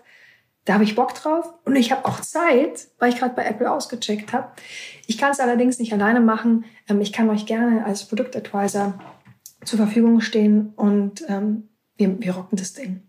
Da 0.64 0.74
habe 0.74 0.84
ich 0.84 0.94
Bock 0.94 1.14
drauf 1.14 1.52
und 1.64 1.76
ich 1.76 1.92
habe 1.92 2.06
auch 2.06 2.20
Zeit, 2.20 2.88
weil 2.98 3.10
ich 3.10 3.18
gerade 3.18 3.34
bei 3.34 3.44
Apple 3.44 3.70
ausgecheckt 3.70 4.32
habe. 4.32 4.48
Ich 5.06 5.18
kann 5.18 5.30
es 5.30 5.40
allerdings 5.40 5.78
nicht 5.78 5.92
alleine 5.92 6.20
machen. 6.20 6.64
Ähm, 6.88 7.00
ich 7.00 7.12
kann 7.12 7.28
euch 7.28 7.46
gerne 7.46 7.84
als 7.84 8.06
Produktadvisor 8.06 8.94
zur 9.64 9.78
Verfügung 9.78 10.20
stehen 10.20 10.72
und 10.76 11.24
ähm, 11.28 11.68
wir, 11.96 12.20
wir 12.20 12.34
rocken 12.34 12.56
das 12.56 12.72
Ding. 12.72 13.02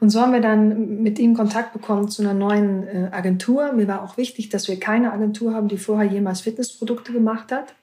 Und 0.00 0.10
so 0.10 0.20
haben 0.20 0.32
wir 0.32 0.40
dann 0.40 1.02
mit 1.02 1.18
ihm 1.18 1.34
Kontakt 1.34 1.72
bekommen 1.72 2.08
zu 2.08 2.22
einer 2.22 2.34
neuen 2.34 2.86
äh, 2.86 3.08
Agentur. 3.12 3.72
Mir 3.72 3.88
war 3.88 4.02
auch 4.02 4.16
wichtig, 4.16 4.48
dass 4.48 4.68
wir 4.68 4.80
keine 4.80 5.12
Agentur 5.12 5.54
haben, 5.54 5.68
die 5.68 5.78
vorher 5.78 6.10
jemals 6.10 6.42
Fitnessprodukte 6.42 7.12
gemacht 7.12 7.52
hat 7.52 7.74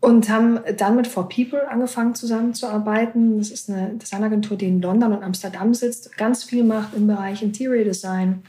und 0.00 0.28
haben 0.28 0.60
dann 0.76 0.96
mit 0.96 1.06
For 1.06 1.28
People 1.28 1.68
angefangen 1.68 2.14
zusammenzuarbeiten. 2.14 3.38
Das 3.38 3.50
ist 3.50 3.68
eine 3.68 3.94
Designagentur, 3.94 4.56
die 4.56 4.68
in 4.68 4.80
London 4.80 5.12
und 5.12 5.22
Amsterdam 5.22 5.74
sitzt, 5.74 6.16
ganz 6.16 6.44
viel 6.44 6.64
macht 6.64 6.94
im 6.94 7.06
Bereich 7.06 7.42
Interior 7.42 7.84
Design, 7.84 8.42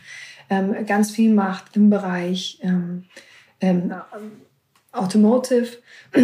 ähm, 0.49 0.85
ganz 0.85 1.11
viel 1.11 1.33
macht 1.33 1.75
im 1.75 1.89
Bereich 1.89 2.59
ähm, 2.61 3.05
ähm, 3.61 3.93
Automotive, 4.91 5.77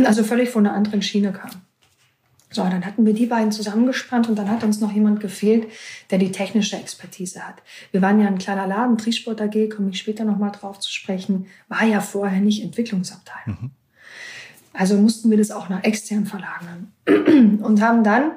also 0.06 0.24
völlig 0.24 0.50
von 0.50 0.66
einer 0.66 0.76
anderen 0.76 1.02
Schiene 1.02 1.32
kam. 1.32 1.52
So, 2.52 2.64
dann 2.64 2.86
hatten 2.86 3.06
wir 3.06 3.14
die 3.14 3.26
beiden 3.26 3.52
zusammengespannt 3.52 4.30
und 4.30 4.38
dann 4.38 4.50
hat 4.50 4.64
uns 4.64 4.80
noch 4.80 4.94
jemand 4.94 5.20
gefehlt, 5.20 5.68
der 6.10 6.20
die 6.20 6.32
technische 6.32 6.78
Expertise 6.78 7.46
hat. 7.46 7.56
Wir 7.92 8.02
waren 8.02 8.22
ja 8.22 8.28
ein 8.28 8.38
kleiner 8.38 8.66
Laden, 8.66 8.98
Triesport 8.98 9.42
AG, 9.42 9.70
komme 9.76 9.90
ich 9.90 10.00
später 10.00 10.24
nochmal 10.24 10.52
drauf 10.52 10.80
zu 10.80 10.90
sprechen, 10.90 11.48
war 11.68 11.84
ja 11.84 12.00
vorher 12.00 12.40
nicht 12.40 12.64
Entwicklungsabteilung. 12.64 13.58
Mhm. 13.62 13.72
Also 14.78 14.98
mussten 14.98 15.30
wir 15.30 15.38
das 15.38 15.52
auch 15.52 15.70
nach 15.70 15.84
extern 15.84 16.26
verlagern 16.26 16.92
und 17.64 17.82
haben 17.82 18.04
dann 18.04 18.32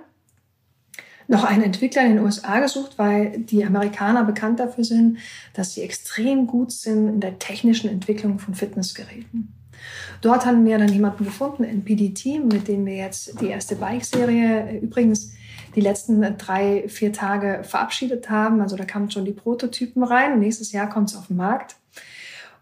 noch 1.27 1.45
einen 1.45 1.63
Entwickler 1.63 2.03
in 2.03 2.17
den 2.17 2.25
USA 2.25 2.59
gesucht, 2.61 2.93
weil 2.97 3.41
die 3.41 3.65
Amerikaner 3.65 4.25
bekannt 4.25 4.61
dafür 4.61 4.85
sind, 4.85 5.19
dass 5.53 5.75
sie 5.75 5.83
extrem 5.83 6.47
gut 6.47 6.73
sind 6.73 7.07
in 7.07 7.21
der 7.21 7.39
technischen 7.39 7.91
Entwicklung 7.91 8.39
von 8.39 8.55
Fitnessgeräten. 8.55 9.53
Dort 10.23 10.47
haben 10.47 10.65
wir 10.65 10.79
dann 10.79 10.89
jemanden 10.89 11.25
gefunden, 11.25 11.65
ein 11.65 11.85
PD-Team, 11.85 12.49
mit 12.49 12.67
dem 12.67 12.87
wir 12.87 12.97
jetzt 12.97 13.41
die 13.41 13.49
erste 13.49 13.77
Bike-Serie 13.77 14.81
übrigens 14.81 15.33
die 15.77 15.81
letzten 15.81 16.23
drei, 16.39 16.89
vier 16.89 17.13
Tage 17.13 17.61
verabschiedet 17.63 18.31
haben. 18.31 18.61
Also 18.61 18.77
da 18.77 18.85
kamen 18.85 19.11
schon 19.11 19.25
die 19.25 19.33
Prototypen 19.33 20.03
rein. 20.03 20.41
Nächstes 20.41 20.73
Jahr 20.73 20.89
kommt 20.89 21.11
es 21.11 21.17
auf 21.17 21.29
den 21.29 21.37
Markt. 21.37 21.77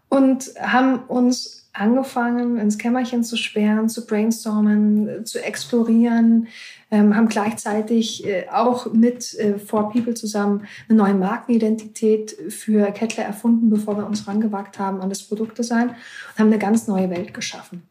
Und 0.09 0.51
haben 0.59 0.99
uns 1.07 1.57
angefangen, 1.77 2.57
ins 2.57 2.77
Kämmerchen 2.77 3.23
zu 3.23 3.37
sperren, 3.37 3.89
zu 3.89 4.05
brainstormen, 4.05 5.25
zu 5.25 5.43
explorieren, 5.43 6.47
ähm, 6.89 7.15
haben 7.15 7.27
gleichzeitig 7.27 8.25
äh, 8.25 8.47
auch 8.51 8.91
mit 8.93 9.33
äh, 9.35 9.59
Four 9.59 9.91
People 9.91 10.13
zusammen 10.15 10.65
eine 10.89 10.97
neue 10.97 11.13
Markenidentität 11.13 12.31
für 12.49 12.91
Kettler 12.91 13.25
erfunden, 13.25 13.69
bevor 13.69 13.97
wir 13.97 14.07
uns 14.07 14.27
rangewagt 14.27 14.79
haben 14.79 15.01
an 15.01 15.09
das 15.09 15.23
Produktdesign 15.23 15.89
und 15.89 16.39
haben 16.39 16.47
eine 16.47 16.59
ganz 16.59 16.87
neue 16.87 17.09
Welt 17.09 17.33
geschaffen. 17.33 17.83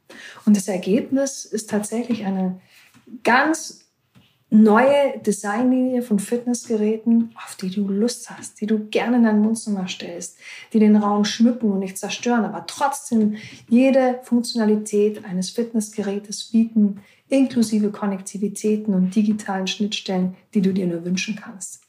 Und 0.45 0.57
das 0.57 0.69
Ergebnis 0.69 1.45
ist 1.45 1.71
tatsächlich 1.71 2.25
eine 2.25 2.59
ganz 3.23 3.86
neue 4.49 5.19
Designlinie 5.19 6.03
von 6.03 6.19
Fitnessgeräten, 6.19 7.35
auf 7.45 7.57
die 7.57 7.71
du 7.71 7.89
Lust 7.89 8.31
hast, 8.31 8.61
die 8.61 8.67
du 8.67 8.87
gerne 8.87 9.17
in 9.17 9.25
dein 9.25 9.45
Wohnzimmer 9.45 9.89
stellst, 9.89 10.39
die 10.73 10.79
den 10.79 10.97
Raum 10.97 11.25
schmücken 11.25 11.73
und 11.73 11.81
nicht 11.81 11.99
zerstören, 11.99 12.45
aber 12.45 12.65
trotzdem 12.67 13.37
jede 13.69 14.21
Funktionalität 14.23 15.25
eines 15.25 15.51
Fitnessgerätes 15.51 16.51
bieten, 16.53 17.01
inklusive 17.29 17.91
Konnektivitäten 17.91 18.95
und 18.95 19.15
digitalen 19.15 19.67
Schnittstellen, 19.67 20.37
die 20.55 20.63
du 20.63 20.73
dir 20.73 20.87
nur 20.87 21.05
wünschen 21.05 21.35
kannst. 21.35 21.83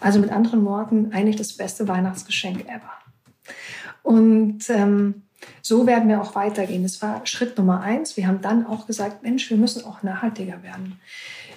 Also 0.00 0.18
mit 0.18 0.30
anderen 0.30 0.64
Worten, 0.64 1.12
eigentlich 1.12 1.36
das 1.36 1.52
beste 1.52 1.86
Weihnachtsgeschenk 1.86 2.62
ever. 2.62 2.92
Und 4.02 4.68
ähm, 4.70 5.22
so 5.62 5.86
werden 5.86 6.08
wir 6.08 6.20
auch 6.20 6.34
weitergehen. 6.34 6.82
Das 6.82 7.00
war 7.02 7.26
Schritt 7.26 7.56
Nummer 7.58 7.80
eins. 7.80 8.16
Wir 8.16 8.26
haben 8.26 8.40
dann 8.40 8.66
auch 8.66 8.86
gesagt, 8.86 9.22
Mensch, 9.22 9.50
wir 9.50 9.56
müssen 9.56 9.84
auch 9.84 10.02
nachhaltiger 10.02 10.62
werden. 10.62 10.98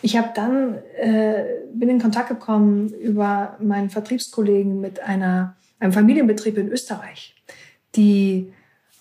Ich 0.04 0.18
habe 0.18 0.32
dann 0.36 0.76
äh, 0.98 1.46
bin 1.74 1.88
in 1.88 2.02
Kontakt 2.02 2.28
gekommen 2.28 2.90
über 2.90 3.56
meinen 3.60 3.90
Vertriebskollegen 3.90 4.82
mit 4.82 5.00
einer, 5.00 5.56
einem 5.80 5.94
Familienbetrieb 5.94 6.58
in 6.58 6.68
Österreich, 6.68 7.34
die 7.96 8.52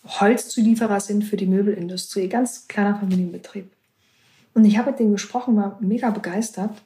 Holzzulieferer 0.07 1.01
sind 1.01 1.25
für 1.25 1.37
die 1.37 1.47
Möbelindustrie, 1.47 2.29
ganz 2.29 2.69
kleiner 2.69 2.97
Familienbetrieb. 2.97 3.69
Und 4.55 4.65
ich 4.65 4.79
habe 4.79 4.93
mit 4.93 5.01
denen 5.01 5.11
gesprochen, 5.11 5.57
war 5.57 5.77
mega 5.81 6.11
begeistert. 6.11 6.83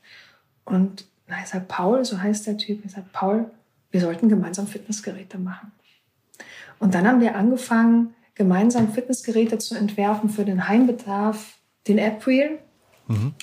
Und 0.65 1.05
na, 1.29 1.37
ich 1.43 1.49
sage, 1.49 1.67
Paul, 1.69 2.03
so 2.07 2.21
heißt 2.21 2.47
der 2.47 2.57
Typ, 2.57 2.87
ich 2.87 2.93
sage, 2.93 3.07
Paul, 3.13 3.51
wir 3.91 4.01
sollten 4.01 4.31
gemeinsam 4.31 4.67
Fitnessgeräte 4.67 5.37
machen. 5.37 5.73
Und 6.79 6.95
dann 6.95 7.07
haben 7.07 7.21
wir 7.21 7.37
angefangen, 7.37 8.15
gemeinsam 8.35 8.93
Fitnessgeräte 8.93 9.59
zu 9.59 9.75
entwerfen 9.75 10.31
für 10.31 10.47
den 10.47 10.69
Heimbedarf, 10.69 11.59
den 11.87 11.99
App-Wheel. 11.99 12.59
Mhm. 13.09 13.35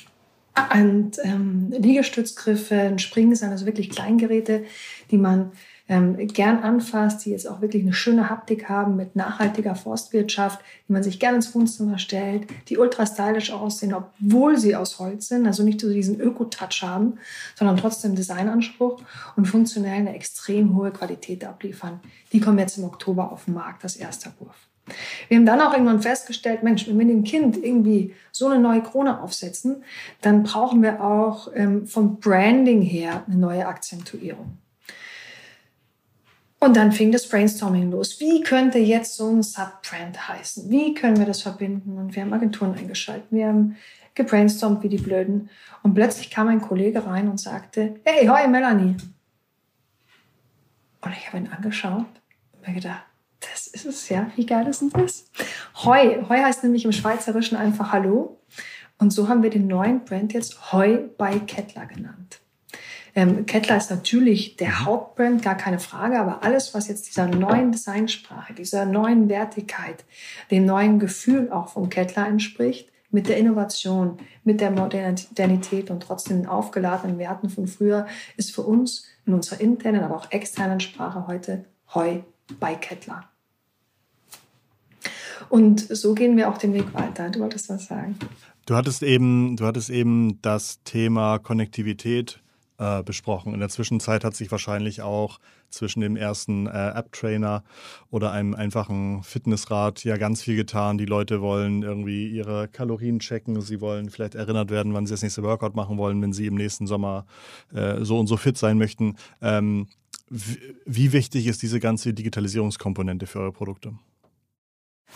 Und 0.73 1.17
ähm, 1.23 1.71
Liegestützgriffe, 1.71 2.75
ein 2.75 2.99
Springseil, 2.99 3.49
also 3.49 3.65
wirklich 3.65 3.89
Kleingeräte, 3.89 4.63
die 5.09 5.17
man 5.17 5.51
ähm, 5.89 6.27
gern 6.27 6.59
anfasst, 6.59 7.25
die 7.25 7.31
jetzt 7.31 7.47
auch 7.47 7.61
wirklich 7.61 7.83
eine 7.83 7.93
schöne 7.93 8.29
Haptik 8.29 8.69
haben 8.69 8.95
mit 8.95 9.15
nachhaltiger 9.15 9.75
Forstwirtschaft, 9.75 10.59
die 10.87 10.93
man 10.93 11.03
sich 11.03 11.19
gerne 11.19 11.37
ins 11.37 11.53
Wohnzimmer 11.53 11.97
stellt, 11.97 12.47
die 12.69 12.77
ultra 12.77 13.05
stylisch 13.05 13.51
aussehen, 13.51 13.93
obwohl 13.93 14.57
sie 14.57 14.75
aus 14.75 14.99
Holz 14.99 15.27
sind, 15.27 15.45
also 15.45 15.63
nicht 15.63 15.81
so 15.81 15.91
diesen 15.91 16.19
Öko-Touch 16.19 16.83
haben, 16.83 17.19
sondern 17.55 17.77
trotzdem 17.77 18.15
Designanspruch 18.15 19.01
und 19.35 19.45
funktionell 19.45 19.97
eine 19.97 20.15
extrem 20.15 20.75
hohe 20.75 20.91
Qualität 20.91 21.43
abliefern. 21.43 21.99
Die 22.31 22.39
kommen 22.39 22.59
jetzt 22.59 22.77
im 22.77 22.85
Oktober 22.85 23.31
auf 23.31 23.45
den 23.45 23.55
Markt, 23.55 23.83
das 23.83 23.95
erste 23.95 24.31
Wurf. 24.39 24.69
Wir 25.27 25.37
haben 25.37 25.45
dann 25.45 25.61
auch 25.61 25.73
irgendwann 25.73 26.01
festgestellt, 26.01 26.63
Mensch, 26.63 26.87
wenn 26.87 26.99
wir 26.99 27.05
dem 27.05 27.23
Kind 27.23 27.57
irgendwie 27.57 28.13
so 28.31 28.47
eine 28.47 28.59
neue 28.59 28.81
Krone 28.81 29.21
aufsetzen, 29.21 29.83
dann 30.21 30.43
brauchen 30.43 30.81
wir 30.81 31.01
auch 31.01 31.49
ähm, 31.55 31.87
vom 31.87 32.19
Branding 32.19 32.81
her 32.81 33.23
eine 33.27 33.37
neue 33.37 33.65
Akzentuierung. 33.65 34.57
Und 36.59 36.77
dann 36.77 36.93
fing 36.93 37.11
das 37.11 37.27
Brainstorming 37.27 37.91
los. 37.91 38.21
Wie 38.21 38.41
könnte 38.41 38.79
jetzt 38.79 39.17
so 39.17 39.29
ein 39.29 39.43
Subbrand 39.43 40.29
heißen? 40.29 40.69
Wie 40.69 40.93
können 40.93 41.17
wir 41.17 41.25
das 41.25 41.41
verbinden? 41.41 41.97
Und 41.97 42.15
wir 42.15 42.23
haben 42.23 42.31
Agenturen 42.31 42.73
eingeschaltet. 42.73 43.27
Wir 43.31 43.47
haben 43.47 43.75
gebrainstormt 44.15 44.81
wie 44.81 44.89
die 44.89 44.97
Blöden. 44.97 45.49
Und 45.81 45.93
plötzlich 45.93 46.29
kam 46.29 46.47
ein 46.47 46.61
Kollege 46.61 47.05
rein 47.05 47.27
und 47.27 47.39
sagte, 47.39 47.99
hey, 48.05 48.27
hoi 48.27 48.47
Melanie. 48.47 48.95
Und 51.01 51.11
ich 51.11 51.27
habe 51.27 51.37
ihn 51.37 51.49
angeschaut 51.51 52.05
und 52.53 52.67
mir 52.67 52.73
gedacht, 52.75 53.03
das 53.51 53.67
ist 53.67 53.85
es 53.85 54.09
ja. 54.09 54.31
Wie 54.35 54.45
geil 54.45 54.67
ist 54.67 54.81
denn 54.81 54.89
das? 54.89 55.25
Heu. 55.83 56.23
Heu 56.29 56.37
heißt 56.37 56.63
nämlich 56.63 56.85
im 56.85 56.91
Schweizerischen 56.91 57.57
einfach 57.57 57.91
Hallo. 57.91 58.39
Und 58.97 59.11
so 59.11 59.27
haben 59.27 59.43
wir 59.43 59.49
den 59.49 59.67
neuen 59.67 60.05
Brand 60.05 60.33
jetzt 60.33 60.71
Heu 60.71 60.99
bei 61.17 61.39
Kettler 61.39 61.85
genannt. 61.85 62.39
Ähm, 63.15 63.45
Kettler 63.45 63.77
ist 63.77 63.91
natürlich 63.91 64.55
der 64.55 64.69
mhm. 64.69 64.85
Hauptbrand, 64.85 65.41
gar 65.43 65.55
keine 65.55 65.79
Frage, 65.79 66.19
aber 66.19 66.43
alles, 66.43 66.73
was 66.73 66.87
jetzt 66.87 67.07
dieser 67.07 67.27
neuen 67.27 67.71
Designsprache, 67.71 68.53
dieser 68.53 68.85
neuen 68.85 69.29
Wertigkeit, 69.29 70.03
dem 70.49 70.65
neuen 70.65 70.99
Gefühl 70.99 71.51
auch 71.51 71.69
von 71.69 71.89
Kettler 71.89 72.27
entspricht, 72.27 72.89
mit 73.11 73.29
der 73.29 73.37
Innovation, 73.37 74.17
mit 74.43 74.59
der 74.59 74.71
Modernität 74.71 75.91
und 75.91 76.01
trotzdem 76.01 76.37
den 76.37 76.47
aufgeladenen 76.47 77.19
Werten 77.19 77.49
von 77.49 77.67
früher, 77.67 78.07
ist 78.37 78.53
für 78.55 78.63
uns 78.63 79.05
in 79.27 79.35
unserer 79.35 79.61
internen, 79.61 80.03
aber 80.03 80.15
auch 80.15 80.31
externen 80.31 80.79
Sprache 80.79 81.27
heute 81.27 81.65
Heu 81.93 82.21
bei 82.59 82.73
Kettler. 82.73 83.29
Und 85.49 85.79
so 85.79 86.13
gehen 86.13 86.37
wir 86.37 86.49
auch 86.49 86.57
den 86.57 86.73
Weg 86.73 86.93
weiter. 86.93 87.29
Du 87.29 87.39
wolltest 87.39 87.69
was 87.69 87.85
sagen. 87.85 88.15
Du 88.65 88.75
hattest 88.75 89.03
eben, 89.03 89.57
du 89.57 89.65
hattest 89.65 89.89
eben 89.89 90.41
das 90.41 90.81
Thema 90.83 91.37
Konnektivität 91.37 92.41
äh, 92.77 93.03
besprochen. 93.03 93.53
In 93.53 93.59
der 93.59 93.69
Zwischenzeit 93.69 94.23
hat 94.23 94.35
sich 94.35 94.51
wahrscheinlich 94.51 95.01
auch 95.01 95.39
zwischen 95.69 96.01
dem 96.01 96.15
ersten 96.15 96.67
äh, 96.67 96.89
App-Trainer 96.89 97.63
oder 98.09 98.31
einem 98.31 98.53
einfachen 98.53 99.23
Fitnessrad 99.23 100.03
ja 100.03 100.17
ganz 100.17 100.41
viel 100.41 100.55
getan. 100.55 100.97
Die 100.97 101.05
Leute 101.05 101.41
wollen 101.41 101.83
irgendwie 101.83 102.27
ihre 102.27 102.67
Kalorien 102.67 103.19
checken. 103.19 103.59
Sie 103.61 103.81
wollen 103.81 104.09
vielleicht 104.09 104.35
erinnert 104.35 104.69
werden, 104.69 104.93
wann 104.93 105.05
sie 105.05 105.13
das 105.13 105.23
nächste 105.23 105.43
Workout 105.43 105.75
machen 105.75 105.97
wollen, 105.97 106.21
wenn 106.21 106.33
sie 106.33 106.47
im 106.47 106.55
nächsten 106.55 106.87
Sommer 106.87 107.25
äh, 107.73 108.03
so 108.03 108.19
und 108.19 108.27
so 108.27 108.37
fit 108.37 108.57
sein 108.57 108.77
möchten. 108.77 109.15
Ähm, 109.41 109.87
wie 110.29 111.13
wichtig 111.13 111.47
ist 111.47 111.61
diese 111.61 111.79
ganze 111.79 112.13
Digitalisierungskomponente 112.13 113.27
für 113.27 113.39
eure 113.39 113.51
Produkte? 113.51 113.93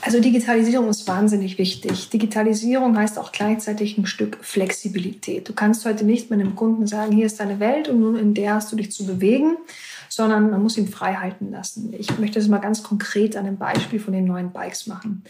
Also 0.01 0.21
Digitalisierung 0.21 0.89
ist 0.89 1.07
wahnsinnig 1.07 1.57
wichtig. 1.57 2.09
Digitalisierung 2.09 2.97
heißt 2.97 3.17
auch 3.17 3.31
gleichzeitig 3.31 3.97
ein 3.97 4.05
Stück 4.05 4.37
Flexibilität. 4.41 5.49
Du 5.49 5.53
kannst 5.53 5.85
heute 5.85 6.05
nicht 6.05 6.29
mit 6.29 6.39
einem 6.39 6.55
Kunden 6.55 6.85
sagen, 6.85 7.11
hier 7.11 7.25
ist 7.25 7.39
deine 7.39 7.59
Welt 7.59 7.89
und 7.89 7.99
nun 7.99 8.15
in 8.15 8.33
der 8.33 8.55
hast 8.55 8.71
du 8.71 8.75
dich 8.75 8.91
zu 8.91 9.05
bewegen, 9.05 9.57
sondern 10.09 10.49
man 10.49 10.61
muss 10.61 10.77
ihn 10.77 10.87
frei 10.87 11.15
halten 11.15 11.51
lassen. 11.51 11.93
Ich 11.97 12.17
möchte 12.19 12.39
das 12.39 12.47
mal 12.47 12.59
ganz 12.59 12.83
konkret 12.83 13.35
an 13.35 13.45
einem 13.45 13.57
Beispiel 13.57 13.99
von 13.99 14.13
den 14.13 14.25
neuen 14.25 14.51
Bikes 14.51 14.87
machen. 14.87 15.23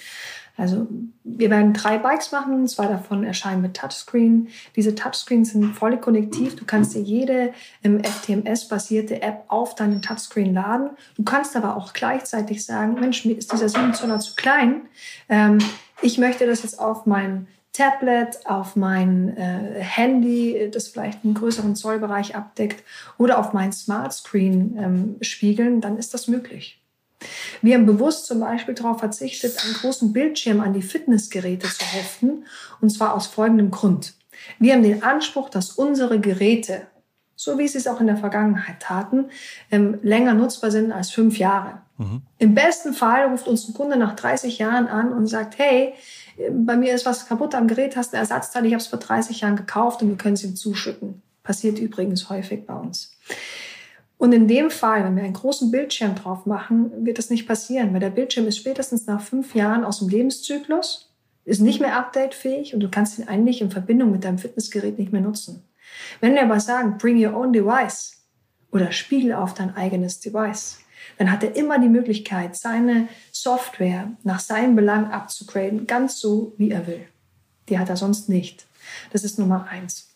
Also 0.58 0.88
wir 1.24 1.52
werden 1.52 1.74
drei 1.74 2.00
Bikes 2.00 2.32
machen, 2.32 2.68
zwei 2.68 2.88
davon 2.88 3.24
erscheinen 3.24 3.62
mit 3.62 3.78
Touchscreen. 3.78 4.48
Diese 4.76 4.96
Touchscreens 4.96 5.52
sind 5.52 5.76
voll 5.76 5.98
konnektiv. 6.00 6.56
Du 6.56 6.66
kannst 6.66 6.96
dir 6.96 7.02
jede 7.02 7.54
im 7.84 8.04
FTMS-basierte 8.04 9.22
App 9.22 9.44
auf 9.50 9.76
deinen 9.76 10.02
Touchscreen 10.02 10.56
laden. 10.56 10.90
Du 11.16 11.24
kannst 11.24 11.56
aber 11.56 11.78
auch 11.78 11.94
gleichzeitig 11.94 12.66
sagen, 12.66 12.96
Mensch, 13.00 13.24
mir 13.24 13.38
ist 13.38 13.54
dieser 13.54 13.70
7 13.70 13.94
Zoller 13.94 14.20
zu 14.20 14.34
klein. 14.36 14.82
Ähm, 15.30 15.60
ich 16.02 16.18
möchte 16.18 16.48
das 16.48 16.64
jetzt 16.64 16.80
auf 16.80 17.06
mein 17.06 17.48
Tablet, 17.78 18.40
auf 18.46 18.76
mein 18.76 19.38
äh, 19.38 19.82
Handy, 19.82 20.70
das 20.72 20.88
vielleicht 20.88 21.24
einen 21.24 21.36
größeren 21.36 21.76
Zollbereich 21.76 22.36
abdeckt, 22.36 22.84
oder 23.20 23.38
auf 23.38 23.54
mein 23.54 23.72
Smart 23.72 24.14
Screen 24.14 24.76
ähm, 24.80 25.16
spiegeln, 25.22 25.80
dann 25.80 25.98
ist 25.98 26.14
das 26.16 26.28
möglich. 26.28 26.82
Wir 27.62 27.76
haben 27.76 27.86
bewusst 27.86 28.26
zum 28.26 28.40
Beispiel 28.40 28.74
darauf 28.74 29.00
verzichtet, 29.00 29.64
einen 29.64 29.76
großen 29.76 30.12
Bildschirm 30.12 30.60
an 30.60 30.74
die 30.74 30.82
Fitnessgeräte 30.82 31.68
zu 31.68 31.86
heften, 31.86 32.46
und 32.82 32.90
zwar 32.90 33.14
aus 33.14 33.28
folgendem 33.28 33.70
Grund. 33.70 34.14
Wir 34.58 34.74
haben 34.74 34.84
den 34.84 35.04
Anspruch, 35.04 35.50
dass 35.50 35.72
unsere 35.72 36.20
Geräte, 36.20 36.88
so 37.36 37.60
wie 37.60 37.68
sie 37.68 37.78
es 37.78 37.88
auch 37.88 38.02
in 38.02 38.08
der 38.08 38.18
Vergangenheit 38.18 38.80
taten, 38.80 39.26
ähm, 39.70 40.00
länger 40.02 40.34
nutzbar 40.34 40.72
sind 40.72 40.92
als 40.92 41.12
fünf 41.12 41.38
Jahre. 41.38 41.82
Mhm. 41.98 42.22
Im 42.38 42.56
besten 42.56 42.94
Fall 42.94 43.26
ruft 43.26 43.48
uns 43.48 43.68
ein 43.68 43.74
Kunde 43.74 43.98
nach 43.98 44.16
30 44.16 44.58
Jahren 44.60 44.88
an 44.88 45.12
und 45.12 45.28
sagt, 45.28 45.58
hey, 45.58 45.94
bei 46.52 46.76
mir 46.76 46.94
ist 46.94 47.06
was 47.06 47.28
kaputt 47.28 47.56
am 47.56 47.68
Gerät, 47.68 47.96
hast 47.96 48.14
ein 48.14 48.20
Ersatzteil, 48.20 48.66
ich 48.66 48.74
habe 48.74 48.82
es 48.82 48.88
vor 48.88 49.00
30 49.00 49.42
Jahren 49.42 49.56
gekauft 49.56 50.02
und 50.02 50.10
wir 50.10 50.18
können 50.18 50.36
es 50.36 50.44
ihm 50.44 50.56
zuschütten. 50.56 51.22
Passiert 51.44 51.80
übrigens 51.80 52.30
häufig 52.30 52.66
bei 52.66 52.76
uns. 52.76 53.18
Und 54.18 54.34
in 54.34 54.48
dem 54.48 54.72
Fall, 54.72 55.04
wenn 55.04 55.16
wir 55.16 55.24
einen 55.24 55.34
großen 55.34 55.72
Bildschirm 55.72 56.16
drauf 56.16 56.46
machen, 56.46 57.06
wird 57.06 57.18
das 57.18 57.30
nicht 57.30 57.48
passieren, 57.48 57.94
weil 57.94 58.00
der 58.00 58.10
Bildschirm 58.10 58.48
ist 58.48 58.58
spätestens 58.58 59.06
nach 59.06 59.22
fünf 59.22 59.54
Jahren 59.56 59.84
aus 59.84 60.00
dem 60.00 60.10
Lebenszyklus, 60.10 61.14
ist 61.46 61.62
nicht 61.62 61.80
mehr 61.80 61.98
updatefähig 61.98 62.74
und 62.74 62.82
du 62.82 62.90
kannst 62.90 63.20
ihn 63.20 63.28
eigentlich 63.28 63.62
in 63.62 63.72
Verbindung 63.72 64.12
mit 64.12 64.24
deinem 64.24 64.40
Fitnessgerät 64.40 64.98
nicht 64.98 65.14
mehr 65.14 65.22
nutzen. 65.22 65.64
Wenn 66.20 66.34
wir 66.34 66.44
aber 66.44 66.60
sagen, 66.60 66.98
bring 66.98 67.24
your 67.24 67.36
own 67.36 67.54
device 67.54 68.24
oder 68.72 68.92
spiegel 68.92 69.34
auf 69.34 69.54
dein 69.54 69.76
eigenes 69.76 70.20
Device, 70.20 70.80
dann 71.18 71.32
hat 71.32 71.44
er 71.44 71.56
immer 71.56 71.80
die 71.80 71.90
Möglichkeit, 71.90 72.56
seine 72.56 73.08
Software 73.32 74.12
nach 74.24 74.40
seinem 74.40 74.76
Belang 74.76 75.12
abzugraden, 75.12 75.88
ganz 75.88 76.20
so, 76.20 76.54
wie 76.58 76.72
er 76.72 76.88
will. 76.88 77.08
Die 77.70 77.80
hat 77.80 77.90
er 77.90 77.98
sonst 77.98 78.30
nicht. 78.30 78.66
Das 79.12 79.24
ist 79.24 79.40
Nummer 79.40 79.68
eins. 79.70 80.08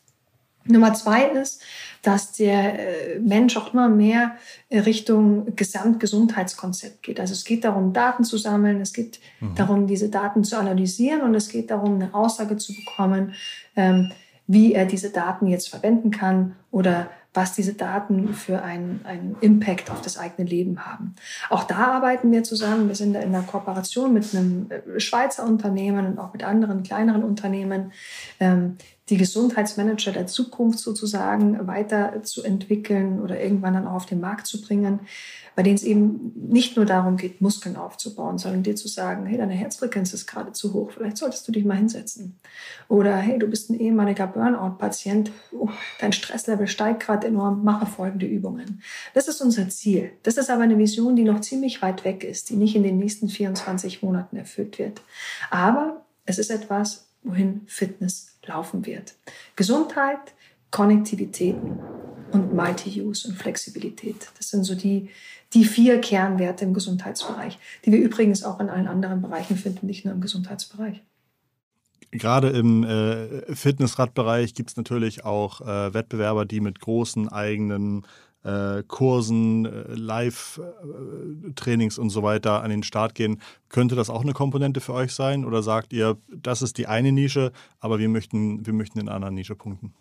Nummer 0.66 0.94
zwei 0.94 1.24
ist, 1.24 1.64
dass 2.04 2.34
der 2.34 3.16
äh, 3.16 3.20
Mensch 3.20 3.58
auch 3.58 3.74
immer 3.74 3.90
mehr 3.90 4.36
Richtung 4.72 5.56
Gesamtgesundheitskonzept 5.56 7.02
geht. 7.02 7.20
Also 7.20 7.34
es 7.34 7.46
geht 7.46 7.64
darum, 7.64 7.94
Daten 7.94 8.24
zu 8.24 8.38
sammeln, 8.38 8.80
es 8.80 8.94
geht 8.94 9.20
mhm. 9.40 9.56
darum, 9.56 9.88
diese 9.88 10.10
Daten 10.10 10.44
zu 10.44 10.58
analysieren 10.58 11.22
und 11.22 11.34
es 11.34 11.50
geht 11.50 11.72
darum, 11.72 11.96
eine 11.96 12.14
Aussage 12.14 12.58
zu 12.58 12.76
bekommen, 12.76 13.34
ähm, 13.76 14.12
wie 14.46 14.74
er 14.74 14.86
diese 14.86 15.10
Daten 15.10 15.48
jetzt 15.48 15.70
verwenden 15.70 16.12
kann 16.12 16.56
oder 16.72 17.10
was 17.34 17.54
diese 17.54 17.74
Daten 17.74 18.34
für 18.34 18.62
einen, 18.62 19.02
einen 19.06 19.38
Impact 19.40 19.90
auf 19.90 20.02
das 20.02 20.18
eigene 20.18 20.48
Leben 20.48 20.86
haben. 20.86 21.16
Auch 21.50 21.64
da 21.64 21.96
arbeiten 21.96 22.32
wir 22.32 22.44
zusammen. 22.44 22.88
Wir 22.88 22.96
sind 22.96 23.16
in 23.16 23.34
einer 23.34 23.44
Kooperation 23.44 24.14
mit 24.14 24.36
einem 24.36 24.70
äh, 24.70 25.00
Schweizer 25.00 25.46
Unternehmen 25.46 26.06
und 26.06 26.20
auch 26.20 26.34
mit 26.34 26.44
anderen 26.44 26.84
kleineren 26.84 27.24
Unternehmen, 27.24 27.94
ähm, 28.40 28.78
die 29.12 29.18
Gesundheitsmanager 29.18 30.14
der 30.14 30.26
Zukunft 30.26 30.80
sozusagen 30.80 31.68
weiterzuentwickeln 31.68 33.22
oder 33.22 33.42
irgendwann 33.42 33.74
dann 33.74 33.86
auch 33.86 33.96
auf 33.96 34.06
den 34.06 34.22
Markt 34.22 34.48
zu 34.48 34.62
bringen, 34.62 35.02
bei 35.54 35.64
denen 35.64 35.76
es 35.76 35.84
eben 35.84 36.32
nicht 36.48 36.78
nur 36.78 36.86
darum 36.86 37.18
geht, 37.18 37.42
Muskeln 37.42 37.76
aufzubauen, 37.76 38.38
sondern 38.38 38.64
dir 38.64 38.78
zu 38.78 38.88
sagen, 38.88 39.26
hey, 39.26 39.38
deine 39.38 39.54
Herzfrequenz 39.54 40.14
ist 40.14 40.28
gerade 40.28 40.54
zu 40.54 40.74
hoch, 40.74 40.92
vielleicht 40.92 41.18
solltest 41.18 41.46
du 41.46 41.52
dich 41.52 41.66
mal 41.66 41.76
hinsetzen. 41.76 42.40
Oder 42.88 43.18
hey, 43.18 43.38
du 43.38 43.48
bist 43.48 43.70
ein 43.70 43.78
ehemaliger 43.78 44.28
Burnout-Patient, 44.28 45.30
oh, 45.52 45.68
dein 46.00 46.14
Stresslevel 46.14 46.68
steigt 46.68 47.02
gerade 47.02 47.28
enorm, 47.28 47.66
mache 47.66 47.86
folgende 47.86 48.26
Übungen. 48.26 48.82
Das 49.14 49.28
ist 49.28 49.42
unser 49.42 49.68
Ziel. 49.68 50.14
Das 50.24 50.38
ist 50.38 50.50
aber 50.50 50.64
eine 50.64 50.78
Vision, 50.78 51.18
die 51.18 51.26
noch 51.26 51.42
ziemlich 51.42 51.82
weit 51.82 52.06
weg 52.06 52.24
ist, 52.24 52.50
die 52.50 52.56
nicht 52.56 52.78
in 52.78 52.84
den 52.84 52.98
nächsten 52.98 53.28
24 53.28 54.04
Monaten 54.04 54.38
erfüllt 54.38 54.80
wird. 54.80 55.02
Aber 55.50 56.06
es 56.26 56.40
ist 56.40 56.50
etwas, 56.50 57.10
wohin 57.24 57.62
Fitness 57.68 58.31
laufen 58.52 58.86
wird. 58.86 59.16
Gesundheit, 59.56 60.34
Konnektivitäten 60.70 61.80
und 62.32 62.54
Multi-Use 62.54 63.28
und 63.28 63.36
Flexibilität. 63.36 64.30
Das 64.38 64.50
sind 64.50 64.64
so 64.64 64.76
die, 64.76 65.10
die 65.54 65.66
vier 65.66 66.00
Kernwerte 66.00 66.66
im 66.66 66.74
Gesundheitsbereich, 66.74 67.60
die 67.86 67.92
wir 67.92 68.00
übrigens 68.00 68.44
auch 68.44 68.60
in 68.60 68.70
allen 68.70 68.88
anderen 68.88 69.22
Bereichen 69.22 69.58
finden, 69.58 69.88
nicht 69.88 70.06
nur 70.06 70.14
im 70.14 70.22
Gesundheitsbereich. 70.22 71.02
Gerade 72.12 72.50
im 72.50 72.84
äh, 72.84 73.56
Fitnessradbereich 73.56 74.54
gibt 74.54 74.72
es 74.72 74.78
natürlich 74.78 75.24
auch 75.24 75.62
äh, 75.62 75.94
Wettbewerber, 75.94 76.46
die 76.46 76.60
mit 76.60 76.82
großen 76.82 77.30
eigenen 77.30 78.06
äh, 78.44 78.84
Kursen, 78.88 79.66
äh, 79.66 79.94
Live-Trainings 79.94 81.98
und 81.98 82.10
so 82.10 82.24
weiter 82.24 82.64
an 82.64 82.70
den 82.70 82.84
Start 82.84 83.16
gehen. 83.16 83.42
Könnte 83.70 83.96
das 83.96 84.10
auch 84.10 84.22
eine 84.22 84.34
Komponente 84.34 84.82
für 84.82 84.94
euch 84.94 85.14
sein? 85.14 85.46
Oder 85.46 85.64
sagt 85.64 85.94
ihr, 85.94 86.18
das 86.30 86.62
ist 86.62 86.78
die 86.78 86.88
eine 86.88 87.12
Nische, 87.12 87.52
aber 87.80 88.00
wir 88.00 88.10
möchten, 88.10 88.66
wir 88.66 88.74
möchten 88.74 89.00
in 89.00 89.08
einer 89.08 89.16
anderen 89.16 89.36
Nische 89.36 89.56
punkten? 89.56 89.94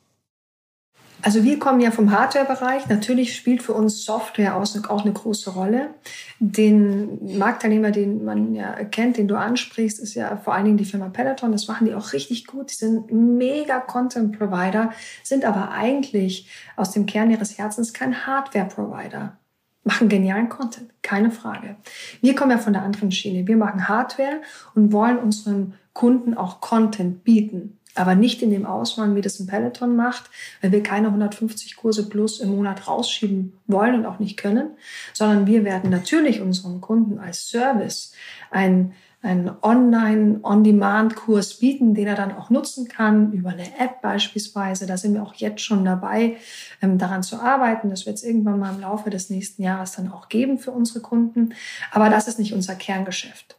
Also 1.23 1.45
wir 1.45 1.59
kommen 1.59 1.81
ja 1.81 1.91
vom 1.91 2.11
Hardware-Bereich. 2.11 2.89
Natürlich 2.89 3.37
spielt 3.37 3.63
für 3.63 3.75
uns 3.75 4.05
Software 4.05 4.57
auch 4.57 5.05
eine 5.05 5.13
große 5.13 5.51
Rolle. 5.51 5.95
Den 6.39 7.39
Marktteilnehmer, 7.39 7.91
den 7.91 8.25
man 8.25 8.55
ja 8.55 8.85
kennt, 8.85 9.17
den 9.17 9.29
du 9.29 9.37
ansprichst, 9.37 9.99
ist 9.99 10.15
ja 10.15 10.37
vor 10.37 10.55
allen 10.55 10.65
Dingen 10.65 10.77
die 10.79 10.85
Firma 10.85 11.09
Peloton. 11.09 11.53
Das 11.53 11.69
machen 11.69 11.87
die 11.87 11.95
auch 11.95 12.13
richtig 12.13 12.47
gut. 12.47 12.71
Die 12.71 12.75
sind 12.75 13.13
mega 13.13 13.81
Content-Provider, 13.81 14.93
sind 15.23 15.45
aber 15.45 15.73
eigentlich 15.73 16.49
aus 16.77 16.93
dem 16.93 17.07
Kern 17.07 17.31
ihres 17.31 17.59
Herzens 17.59 17.93
kein 17.93 18.27
Hardware-Provider. 18.27 19.37
Machen 19.83 20.09
genialen 20.09 20.49
Content, 20.49 20.91
keine 21.03 21.31
Frage. 21.31 21.77
Wir 22.21 22.35
kommen 22.35 22.51
ja 22.51 22.59
von 22.59 22.75
der 22.75 22.83
anderen 22.83 23.11
Schiene. 23.13 23.47
Wir 23.47 23.57
machen 23.57 23.89
Hardware 23.89 24.43
und 24.75 24.93
wollen 24.93 25.19
unseren 25.19 25.75
Kunden 25.93 26.35
auch 26.35 26.61
Content 26.61 27.25
bieten 27.25 27.80
aber 27.95 28.15
nicht 28.15 28.43
in 28.43 28.51
dem 28.51 28.67
Ausmaß, 28.67 29.15
wie 29.15 29.21
das 29.21 29.41
ein 29.41 29.47
Peloton 29.47 29.97
macht, 29.97 30.31
weil 30.61 30.73
wir 30.73 30.83
keine 30.83 31.09
150 31.09 31.77
Kurse 31.77 32.09
plus 32.09 32.41
im 32.41 32.55
Monat 32.55 32.87
rausschieben 32.87 33.59
wollen 33.67 33.95
und 33.95 34.07
auch 34.07 34.19
nicht 34.19 34.37
können, 34.37 34.71
sondern 35.13 35.47
wir 35.47 35.65
werden 35.65 35.91
natürlich 35.91 36.41
unseren 36.41 36.81
Kunden 36.81 37.19
als 37.19 37.49
Service 37.49 38.13
ein 38.51 38.93
einen 39.23 39.51
Online-On-Demand-Kurs 39.61 41.59
bieten, 41.59 41.95
den 41.95 42.07
er 42.07 42.15
dann 42.15 42.33
auch 42.35 42.49
nutzen 42.49 42.89
kann, 42.89 43.33
über 43.33 43.51
eine 43.51 43.79
App 43.79 44.01
beispielsweise. 44.01 44.87
Da 44.87 44.97
sind 44.97 45.13
wir 45.15 45.23
auch 45.23 45.35
jetzt 45.35 45.61
schon 45.61 45.85
dabei, 45.85 46.39
ähm, 46.81 46.97
daran 46.97 47.23
zu 47.23 47.39
arbeiten. 47.39 47.91
Das 47.91 48.07
wird 48.07 48.17
es 48.17 48.25
irgendwann 48.25 48.59
mal 48.59 48.75
im 48.75 48.81
Laufe 48.81 49.11
des 49.11 49.29
nächsten 49.29 49.63
Jahres 49.63 49.93
dann 49.93 50.11
auch 50.11 50.31
geben 50.31 50.59
für 50.59 50.71
unsere 50.71 51.01
Kunden. 51.01 51.55
Aber 51.91 52.09
das 52.09 52.29
ist 52.29 52.39
nicht 52.39 52.55
unser 52.55 52.75
Kerngeschäft. 52.75 53.57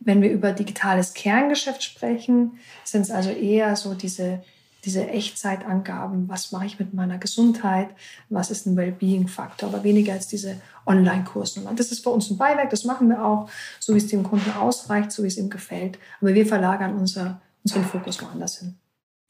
Wenn 0.00 0.22
wir 0.22 0.30
über 0.30 0.52
digitales 0.52 1.14
Kerngeschäft 1.14 1.82
sprechen, 1.82 2.58
sind 2.84 3.02
es 3.02 3.10
also 3.10 3.30
eher 3.30 3.76
so 3.76 3.94
diese, 3.94 4.42
diese 4.84 5.08
Echtzeitangaben, 5.08 6.28
was 6.28 6.52
mache 6.52 6.66
ich 6.66 6.78
mit 6.78 6.94
meiner 6.94 7.18
Gesundheit, 7.18 7.88
was 8.28 8.50
ist 8.50 8.66
ein 8.66 8.76
Wellbeing-Faktor, 8.76 9.68
aber 9.68 9.84
weniger 9.84 10.12
als 10.12 10.28
diese 10.28 10.60
Online-Kursnummer. 10.86 11.72
Das 11.74 11.90
ist 11.90 12.02
für 12.02 12.10
uns 12.10 12.30
ein 12.30 12.36
Beiwerk, 12.36 12.70
das 12.70 12.84
machen 12.84 13.08
wir 13.08 13.24
auch, 13.24 13.48
so 13.80 13.94
wie 13.94 13.98
es 13.98 14.08
dem 14.08 14.22
Kunden 14.22 14.50
ausreicht, 14.52 15.12
so 15.12 15.22
wie 15.22 15.28
es 15.28 15.38
ihm 15.38 15.50
gefällt. 15.50 15.98
Aber 16.20 16.34
wir 16.34 16.46
verlagern 16.46 16.94
unser, 16.94 17.40
unseren 17.62 17.84
Fokus 17.84 18.20
woanders 18.22 18.58
hin. 18.58 18.74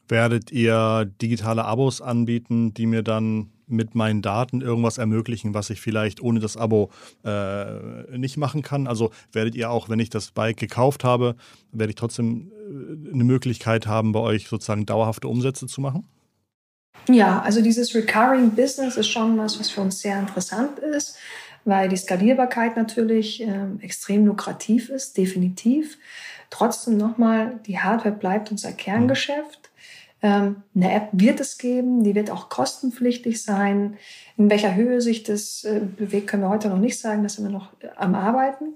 Werdet 0.07 0.51
ihr 0.51 1.11
digitale 1.21 1.65
Abos 1.65 2.01
anbieten, 2.01 2.73
die 2.73 2.85
mir 2.85 3.01
dann 3.01 3.49
mit 3.67 3.95
meinen 3.95 4.21
Daten 4.21 4.61
irgendwas 4.61 4.97
ermöglichen, 4.97 5.53
was 5.53 5.69
ich 5.69 5.81
vielleicht 5.81 6.21
ohne 6.21 6.39
das 6.39 6.57
Abo 6.57 6.89
äh, 7.23 8.17
nicht 8.17 8.37
machen 8.37 8.61
kann? 8.61 8.87
Also 8.87 9.11
werdet 9.31 9.55
ihr 9.55 9.69
auch, 9.69 9.89
wenn 9.89 9.99
ich 9.99 10.09
das 10.09 10.31
Bike 10.31 10.57
gekauft 10.57 11.03
habe, 11.03 11.35
werde 11.71 11.91
ich 11.91 11.95
trotzdem 11.95 12.51
äh, 12.51 13.13
eine 13.13 13.23
Möglichkeit 13.23 13.87
haben, 13.87 14.11
bei 14.11 14.19
euch 14.19 14.47
sozusagen 14.47 14.85
dauerhafte 14.85 15.27
Umsätze 15.27 15.67
zu 15.67 15.81
machen? 15.81 16.07
Ja, 17.09 17.41
also 17.41 17.61
dieses 17.61 17.93
Recurring 17.93 18.51
Business 18.51 18.97
ist 18.97 19.09
schon 19.09 19.37
was, 19.37 19.59
was 19.59 19.69
für 19.69 19.81
uns 19.81 19.99
sehr 19.99 20.19
interessant 20.19 20.79
ist, 20.79 21.17
weil 21.63 21.89
die 21.89 21.97
Skalierbarkeit 21.97 22.75
natürlich 22.75 23.41
äh, 23.41 23.67
extrem 23.81 24.25
lukrativ 24.25 24.89
ist, 24.89 25.17
definitiv. 25.17 25.97
Trotzdem 26.49 26.97
nochmal, 26.97 27.59
die 27.65 27.79
Hardware 27.79 28.15
bleibt 28.15 28.51
unser 28.51 28.71
Kerngeschäft. 28.71 29.64
Ähm, 30.21 30.63
eine 30.73 30.93
App 30.93 31.09
wird 31.11 31.39
es 31.39 31.57
geben, 31.57 32.03
die 32.03 32.15
wird 32.15 32.31
auch 32.31 32.49
kostenpflichtig 32.49 33.43
sein. 33.43 33.97
In 34.37 34.49
welcher 34.49 34.73
Höhe 34.73 35.01
sich 35.01 35.23
das 35.23 35.63
äh, 35.65 35.81
bewegt, 35.81 36.27
können 36.27 36.43
wir 36.43 36.49
heute 36.49 36.69
noch 36.69 36.79
nicht 36.79 36.99
sagen, 36.99 37.23
da 37.23 37.29
sind 37.29 37.45
wir 37.45 37.51
noch 37.51 37.73
äh, 37.81 37.89
am 37.97 38.15
Arbeiten. 38.15 38.73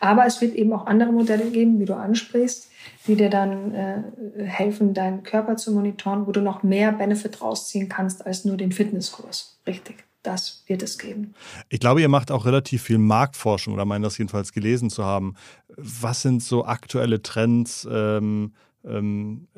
Aber 0.00 0.26
es 0.26 0.40
wird 0.40 0.54
eben 0.54 0.72
auch 0.72 0.86
andere 0.86 1.12
Modelle 1.12 1.50
geben, 1.50 1.78
wie 1.78 1.84
du 1.84 1.94
ansprichst, 1.94 2.70
die 3.06 3.14
dir 3.14 3.30
dann 3.30 3.74
äh, 3.74 4.02
helfen, 4.44 4.92
deinen 4.92 5.22
Körper 5.22 5.56
zu 5.56 5.72
monitoren, 5.72 6.26
wo 6.26 6.32
du 6.32 6.40
noch 6.40 6.62
mehr 6.62 6.92
Benefit 6.92 7.40
rausziehen 7.40 7.88
kannst 7.88 8.26
als 8.26 8.44
nur 8.44 8.56
den 8.56 8.72
Fitnesskurs. 8.72 9.60
Richtig. 9.66 10.04
Das 10.22 10.64
wird 10.66 10.82
es 10.82 10.98
geben. 10.98 11.34
Ich 11.70 11.80
glaube, 11.80 12.02
ihr 12.02 12.08
macht 12.10 12.30
auch 12.30 12.44
relativ 12.44 12.82
viel 12.82 12.98
Marktforschung 12.98 13.72
oder 13.72 13.86
meinen 13.86 14.02
das 14.02 14.18
jedenfalls 14.18 14.52
gelesen 14.52 14.90
zu 14.90 15.02
haben. 15.02 15.34
Was 15.78 16.20
sind 16.20 16.42
so 16.42 16.66
aktuelle 16.66 17.22
Trends? 17.22 17.88
Ähm 17.90 18.52
ähm, 18.84 19.48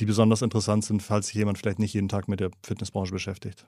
die 0.00 0.04
besonders 0.06 0.42
interessant 0.42 0.84
sind, 0.84 1.02
falls 1.02 1.28
sich 1.28 1.36
jemand 1.36 1.58
vielleicht 1.58 1.78
nicht 1.78 1.94
jeden 1.94 2.08
Tag 2.08 2.28
mit 2.28 2.40
der 2.40 2.50
Fitnessbranche 2.62 3.12
beschäftigt? 3.12 3.66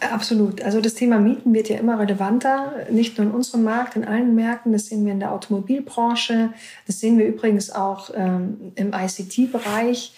Absolut. 0.00 0.62
Also 0.62 0.80
das 0.80 0.94
Thema 0.94 1.18
Mieten 1.18 1.54
wird 1.54 1.68
ja 1.68 1.78
immer 1.78 1.98
relevanter, 1.98 2.86
nicht 2.90 3.16
nur 3.16 3.26
in 3.26 3.32
unserem 3.32 3.64
Markt, 3.64 3.96
in 3.96 4.04
allen 4.04 4.34
Märkten. 4.34 4.72
Das 4.72 4.86
sehen 4.86 5.04
wir 5.04 5.12
in 5.12 5.20
der 5.20 5.32
Automobilbranche. 5.32 6.52
Das 6.86 7.00
sehen 7.00 7.18
wir 7.18 7.26
übrigens 7.26 7.70
auch 7.70 8.10
ähm, 8.14 8.72
im 8.74 8.92
ICT-Bereich. 8.92 10.12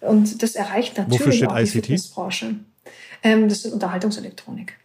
Und 0.00 0.42
das 0.42 0.54
erreicht 0.54 0.98
natürlich 0.98 1.46
auch 1.46 1.54
die 1.54 1.62
ICT? 1.62 1.70
Fitnessbranche. 1.70 2.56
Ähm, 3.22 3.48
das 3.48 3.64
ist 3.64 3.72
Unterhaltungselektronik. 3.72 4.76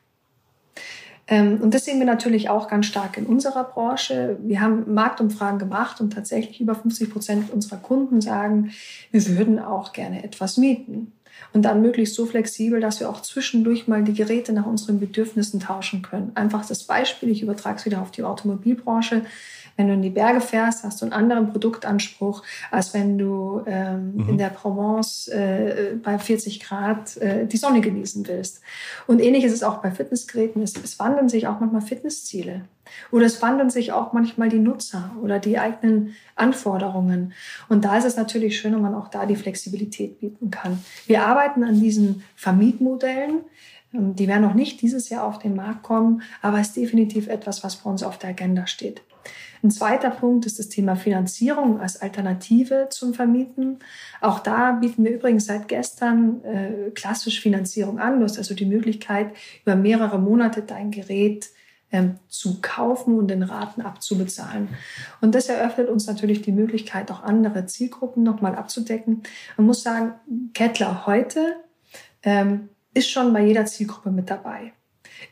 Ähm, 1.28 1.60
und 1.62 1.74
das 1.74 1.86
sehen 1.86 2.00
wir 2.00 2.06
natürlich 2.06 2.50
auch 2.50 2.68
ganz 2.68 2.86
stark 2.86 3.18
in 3.18 3.26
unserer 3.26 3.66
Branche. 3.66 4.38
Wir 4.42 4.62
haben 4.62 4.94
Marktumfragen 4.94 5.60
gemacht 5.60 6.00
und 6.00 6.14
tatsächlich 6.14 6.62
über 6.62 6.76
50 6.76 7.12
Prozent 7.12 7.52
unserer 7.52 7.78
Kunden 7.78 8.22
sagen, 8.22 8.72
wir 9.12 9.26
würden 9.38 9.60
auch 9.60 9.94
gerne 9.94 10.24
etwas 10.24 10.58
mieten. 10.58 11.12
Und 11.54 11.64
dann 11.64 11.82
möglichst 11.82 12.16
so 12.16 12.26
flexibel, 12.26 12.80
dass 12.80 13.00
wir 13.00 13.10
auch 13.10 13.22
zwischendurch 13.22 13.88
mal 13.88 14.04
die 14.04 14.14
Geräte 14.14 14.54
nach 14.54 14.66
unseren 14.66 15.00
Bedürfnissen 15.00 15.60
tauschen 15.60 16.02
können. 16.02 16.32
Einfach 16.36 16.66
das 16.66 16.84
Beispiel, 16.84 17.30
ich 17.30 17.44
übertrage 17.44 17.78
es 17.78 17.86
wieder 17.86 18.02
auf 18.02 18.12
die 18.12 18.24
Automobilbranche. 18.24 19.22
Wenn 19.78 19.88
du 19.88 19.94
in 19.94 20.02
die 20.02 20.10
Berge 20.10 20.42
fährst, 20.42 20.84
hast 20.84 21.02
du 21.02 21.06
einen 21.06 21.14
anderen 21.14 21.52
Produktanspruch, 21.52 22.44
als 22.72 22.94
wenn 22.94 23.18
du 23.18 23.62
ähm, 23.68 24.16
mhm. 24.16 24.30
in 24.30 24.38
der 24.38 24.50
Provence 24.50 25.28
äh, 25.28 25.96
bei 26.04 26.18
40 26.18 26.60
Grad 26.60 27.16
äh, 27.18 27.46
die 27.46 27.58
Sonne 27.58 27.80
genießen 27.80 28.28
willst. 28.28 28.62
Und 29.06 29.22
ähnlich 29.22 29.44
ist 29.44 29.54
es 29.54 29.64
auch 29.64 29.78
bei 29.78 29.92
Fitnessgeräten. 29.92 30.62
Es, 30.64 30.76
es 30.76 31.00
wandeln 31.00 31.30
sich 31.30 31.48
auch 31.48 31.60
manchmal 31.60 31.82
Fitnessziele. 31.82 32.66
Oder 33.12 33.26
es 33.26 33.42
wandeln 33.42 33.70
sich 33.70 33.92
auch 33.92 34.14
manchmal 34.14 34.50
die 34.50 34.60
Nutzer 34.60 35.12
oder 35.22 35.40
die 35.40 35.60
eigenen 35.60 36.16
Anforderungen. 36.36 37.34
Und 37.70 37.86
da 37.86 37.98
ist 37.98 38.06
es 38.06 38.18
natürlich 38.18 38.60
schön, 38.60 38.74
wenn 38.74 38.82
man 38.82 38.96
auch 38.96 39.10
da 39.10 39.26
die 39.26 39.36
Flexibilität 39.36 40.20
bieten 40.20 40.52
kann. 40.52 40.84
Wir 41.06 41.26
arbeiten 41.26 41.64
an 41.64 41.80
diesen 41.80 42.24
Vermietmodellen. 42.36 43.42
Ähm, 43.94 44.16
die 44.16 44.28
werden 44.28 44.44
noch 44.44 44.54
nicht 44.54 44.82
dieses 44.82 45.10
Jahr 45.10 45.24
auf 45.24 45.40
den 45.40 45.56
Markt 45.56 45.84
kommen, 45.84 46.22
aber 46.42 46.60
es 46.60 46.70
ist 46.70 46.78
definitiv 46.78 47.28
etwas, 47.28 47.64
was 47.64 47.78
bei 47.78 47.90
uns 47.90 48.04
auf 48.04 48.18
der 48.18 48.32
Agenda 48.32 48.68
steht. 48.68 49.02
Ein 49.64 49.72
zweiter 49.72 50.12
Punkt 50.12 50.46
ist 50.46 50.60
das 50.60 50.70
Thema 50.70 50.96
Finanzierung 50.96 51.80
als 51.80 52.02
Alternative 52.02 52.88
zum 52.90 53.14
Vermieten. 53.14 53.80
Auch 54.22 54.40
da 54.40 54.74
bieten 54.74 55.04
wir 55.04 55.12
übrigens 55.12 55.46
seit 55.46 55.68
gestern 55.68 56.44
äh, 56.44 56.92
klassisch 56.92 57.42
Finanzierung 57.42 58.00
an. 58.00 58.20
Du 58.20 58.26
hast 58.26 58.38
also 58.38 58.54
die 58.54 58.66
Möglichkeit, 58.66 59.36
über 59.64 59.76
mehrere 59.76 60.20
Monate 60.20 60.62
dein 60.62 60.92
Gerät 60.92 61.50
ähm, 61.92 62.18
zu 62.28 62.60
kaufen 62.62 63.18
und 63.18 63.32
in 63.32 63.44
Raten 63.44 63.82
abzubezahlen. 63.82 64.70
Und 65.22 65.36
das 65.36 65.50
eröffnet 65.50 65.90
uns 65.90 66.06
natürlich 66.06 66.42
die 66.42 66.52
Möglichkeit, 66.52 67.10
auch 67.12 67.24
andere 67.24 67.66
Zielgruppen 67.66 68.24
nochmal 68.24 68.56
abzudecken. 68.56 69.24
Man 69.56 69.68
muss 69.68 69.84
sagen, 69.84 70.14
Kettler 70.54 71.06
heute 71.08 71.56
ähm, 72.24 72.70
ist 72.94 73.10
schon 73.10 73.32
bei 73.34 73.46
jeder 73.46 73.66
Zielgruppe 73.66 74.12
mit 74.12 74.30
dabei. 74.30 74.74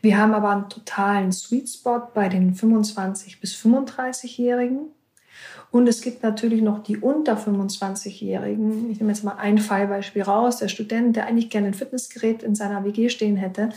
Wir 0.05 0.19
haben 0.19 0.35
aber 0.35 0.51
einen 0.51 0.69
totalen 0.69 1.31
Sweet 1.31 1.67
Spot 1.67 2.09
bei 2.13 2.29
den 2.29 2.53
25 2.53 3.41
bis 3.41 3.55
35-Jährigen. 3.55 4.89
Und 5.71 5.87
es 5.87 6.01
gibt 6.01 6.21
natürlich 6.21 6.61
noch 6.61 6.83
die 6.83 6.97
unter 6.97 7.35
25-Jährigen. 7.35 8.91
Ich 8.91 8.99
nehme 8.99 9.11
jetzt 9.11 9.23
mal 9.23 9.37
ein 9.37 9.57
Fallbeispiel 9.57 10.21
raus. 10.21 10.57
Der 10.57 10.67
Student, 10.67 11.15
der 11.15 11.25
eigentlich 11.25 11.49
gerne 11.49 11.69
ein 11.69 11.73
Fitnessgerät 11.73 12.43
in 12.43 12.53
seiner 12.53 12.83
WG 12.83 13.09
stehen 13.09 13.35
hätte, 13.35 13.69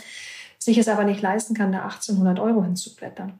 sich 0.59 0.77
es 0.77 0.87
aber 0.87 1.03
nicht 1.03 1.23
leisten 1.23 1.55
kann, 1.55 1.71
da 1.71 1.79
1800 1.79 2.39
Euro 2.39 2.63
hinzublättern. 2.63 3.39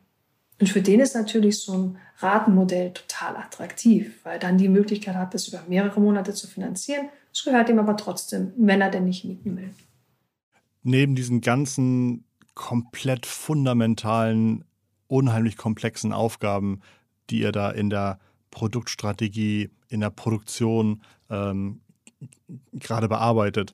Und 0.59 0.67
für 0.67 0.81
den 0.81 0.99
ist 0.99 1.13
natürlich 1.13 1.59
so 1.59 1.73
ein 1.73 1.97
Ratenmodell 2.17 2.93
total 2.93 3.37
attraktiv, 3.37 4.19
weil 4.23 4.39
dann 4.39 4.57
die 4.57 4.67
Möglichkeit 4.67 5.13
hat, 5.13 5.35
das 5.35 5.47
über 5.47 5.61
mehrere 5.67 6.01
Monate 6.01 6.33
zu 6.33 6.47
finanzieren. 6.47 7.09
Es 7.31 7.43
gehört 7.43 7.69
ihm 7.69 7.77
aber 7.77 7.97
trotzdem, 7.97 8.51
wenn 8.57 8.81
er 8.81 8.89
denn 8.89 9.05
nicht 9.05 9.25
mieten 9.25 9.57
will. 9.57 9.75
Neben 10.81 11.13
diesen 11.13 11.41
ganzen 11.41 12.23
komplett 12.59 13.25
fundamentalen, 13.25 14.65
unheimlich 15.07 15.55
komplexen 15.55 16.11
Aufgaben, 16.11 16.81
die 17.29 17.39
ihr 17.39 17.53
da 17.53 17.71
in 17.71 17.89
der 17.89 18.19
Produktstrategie, 18.51 19.69
in 19.87 20.01
der 20.01 20.09
Produktion 20.09 21.01
ähm, 21.29 21.79
gerade 22.73 23.07
bearbeitet, 23.07 23.71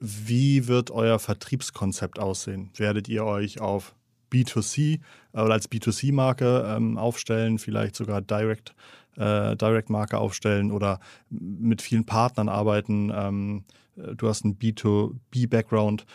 wie 0.00 0.66
wird 0.66 0.90
euer 0.90 1.18
Vertriebskonzept 1.18 2.18
aussehen? 2.18 2.70
Werdet 2.74 3.06
ihr 3.06 3.26
euch 3.26 3.60
auf 3.60 3.94
B2C 4.32 5.00
äh, 5.34 5.38
oder 5.38 5.52
als 5.52 5.70
B2C-Marke 5.70 6.74
ähm, 6.74 6.96
aufstellen, 6.96 7.58
vielleicht 7.58 7.96
sogar 7.96 8.22
Direct, 8.22 8.74
äh, 9.16 9.54
Direct-Marke 9.56 10.16
aufstellen 10.16 10.72
oder 10.72 11.00
mit 11.28 11.82
vielen 11.82 12.06
Partnern 12.06 12.48
arbeiten? 12.48 13.12
Ähm, 13.14 13.64
äh, 13.98 14.14
du 14.16 14.26
hast 14.26 14.46
einen 14.46 14.58
B2B-Background. 14.58 16.06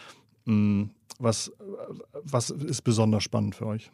Ähm, 0.47 0.89
was, 1.19 1.51
was 2.23 2.49
ist 2.49 2.81
besonders 2.83 3.23
spannend 3.23 3.55
für 3.55 3.65
euch? 3.65 3.91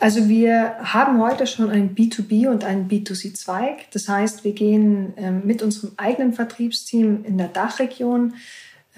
Also 0.00 0.28
wir 0.28 0.76
haben 0.80 1.20
heute 1.20 1.46
schon 1.46 1.70
einen 1.70 1.94
B2B 1.94 2.48
und 2.48 2.64
einen 2.64 2.88
B2C-Zweig. 2.88 3.90
Das 3.90 4.08
heißt, 4.08 4.44
wir 4.44 4.52
gehen 4.52 5.12
ähm, 5.16 5.42
mit 5.44 5.62
unserem 5.62 5.92
eigenen 5.96 6.32
Vertriebsteam 6.32 7.24
in 7.24 7.36
der 7.38 7.48
Dachregion 7.48 8.34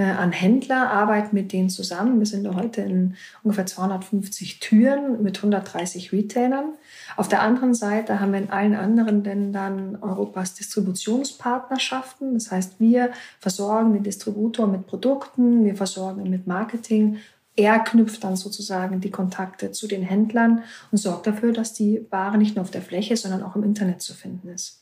an 0.03 0.33
Händler, 0.33 0.91
arbeiten 0.91 1.35
mit 1.35 1.53
denen 1.53 1.71
zusammen. 1.71 2.19
Wir 2.19 2.27
sind 2.27 2.47
heute 2.55 2.83
in 2.83 3.17
ungefähr 3.43 3.67
250 3.67 4.61
Türen 4.61 5.23
mit 5.23 5.39
130 5.39 6.13
Retailern. 6.13 6.75
Auf 7.17 7.29
der 7.29 7.43
anderen 7.43 7.75
Seite 7.75 8.21
haben 8.21 8.33
wir 8.33 8.41
in 8.41 8.51
allen 8.51 8.75
anderen 8.75 9.25
Ländern 9.25 9.97
Europas 10.03 10.55
Distributionspartnerschaften. 10.55 12.35
Das 12.35 12.51
heißt, 12.51 12.79
wir 12.79 13.11
versorgen 13.41 13.95
den 13.95 14.03
Distributor 14.03 14.67
mit 14.67 14.87
Produkten, 14.87 15.65
wir 15.65 15.77
versorgen 15.77 16.25
ihn 16.25 16.31
mit 16.31 16.47
Marketing 16.47 17.19
er 17.57 17.79
knüpft 17.79 18.23
dann 18.23 18.37
sozusagen 18.37 19.01
die 19.01 19.11
Kontakte 19.11 19.73
zu 19.73 19.89
den 19.89 20.03
Händlern 20.03 20.63
und 20.93 20.99
sorgt 20.99 21.27
dafür, 21.27 21.53
dass 21.53 21.73
die 21.73 22.07
Ware 22.11 22.37
nicht 22.37 22.55
nur 22.55 22.63
auf 22.63 22.71
der 22.71 22.83
Fläche, 22.83 23.17
sondern 23.17 23.43
auch 23.43 23.57
im 23.57 23.65
Internet 23.65 24.03
zu 24.03 24.13
finden 24.13 24.49
ist. 24.49 24.81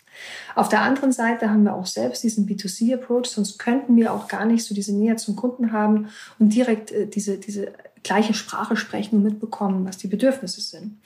Auf 0.55 0.69
der 0.69 0.83
anderen 0.83 1.13
Seite 1.13 1.51
haben 1.51 1.65
wir 1.65 1.75
auch 1.75 1.87
selbst 1.87 2.23
diesen 2.23 2.47
B2C-Approach, 2.47 3.27
sonst 3.27 3.59
könnten 3.59 3.97
wir 3.97 4.13
auch 4.13 4.29
gar 4.29 4.45
nicht 4.45 4.65
so 4.65 4.75
diese 4.75 4.95
Nähe 4.95 5.17
zum 5.17 5.37
Kunden 5.37 5.73
haben 5.73 6.09
und 6.39 6.55
direkt 6.55 6.93
äh, 6.93 7.07
diese, 7.07 7.39
diese 7.39 7.73
gleiche 8.05 8.35
Sprache 8.35 8.77
sprechen 8.77 9.17
und 9.17 9.25
mitbekommen, 9.25 9.85
was 9.85 9.97
die 9.97 10.07
Bedürfnisse 10.07 10.61
sind. 10.61 10.99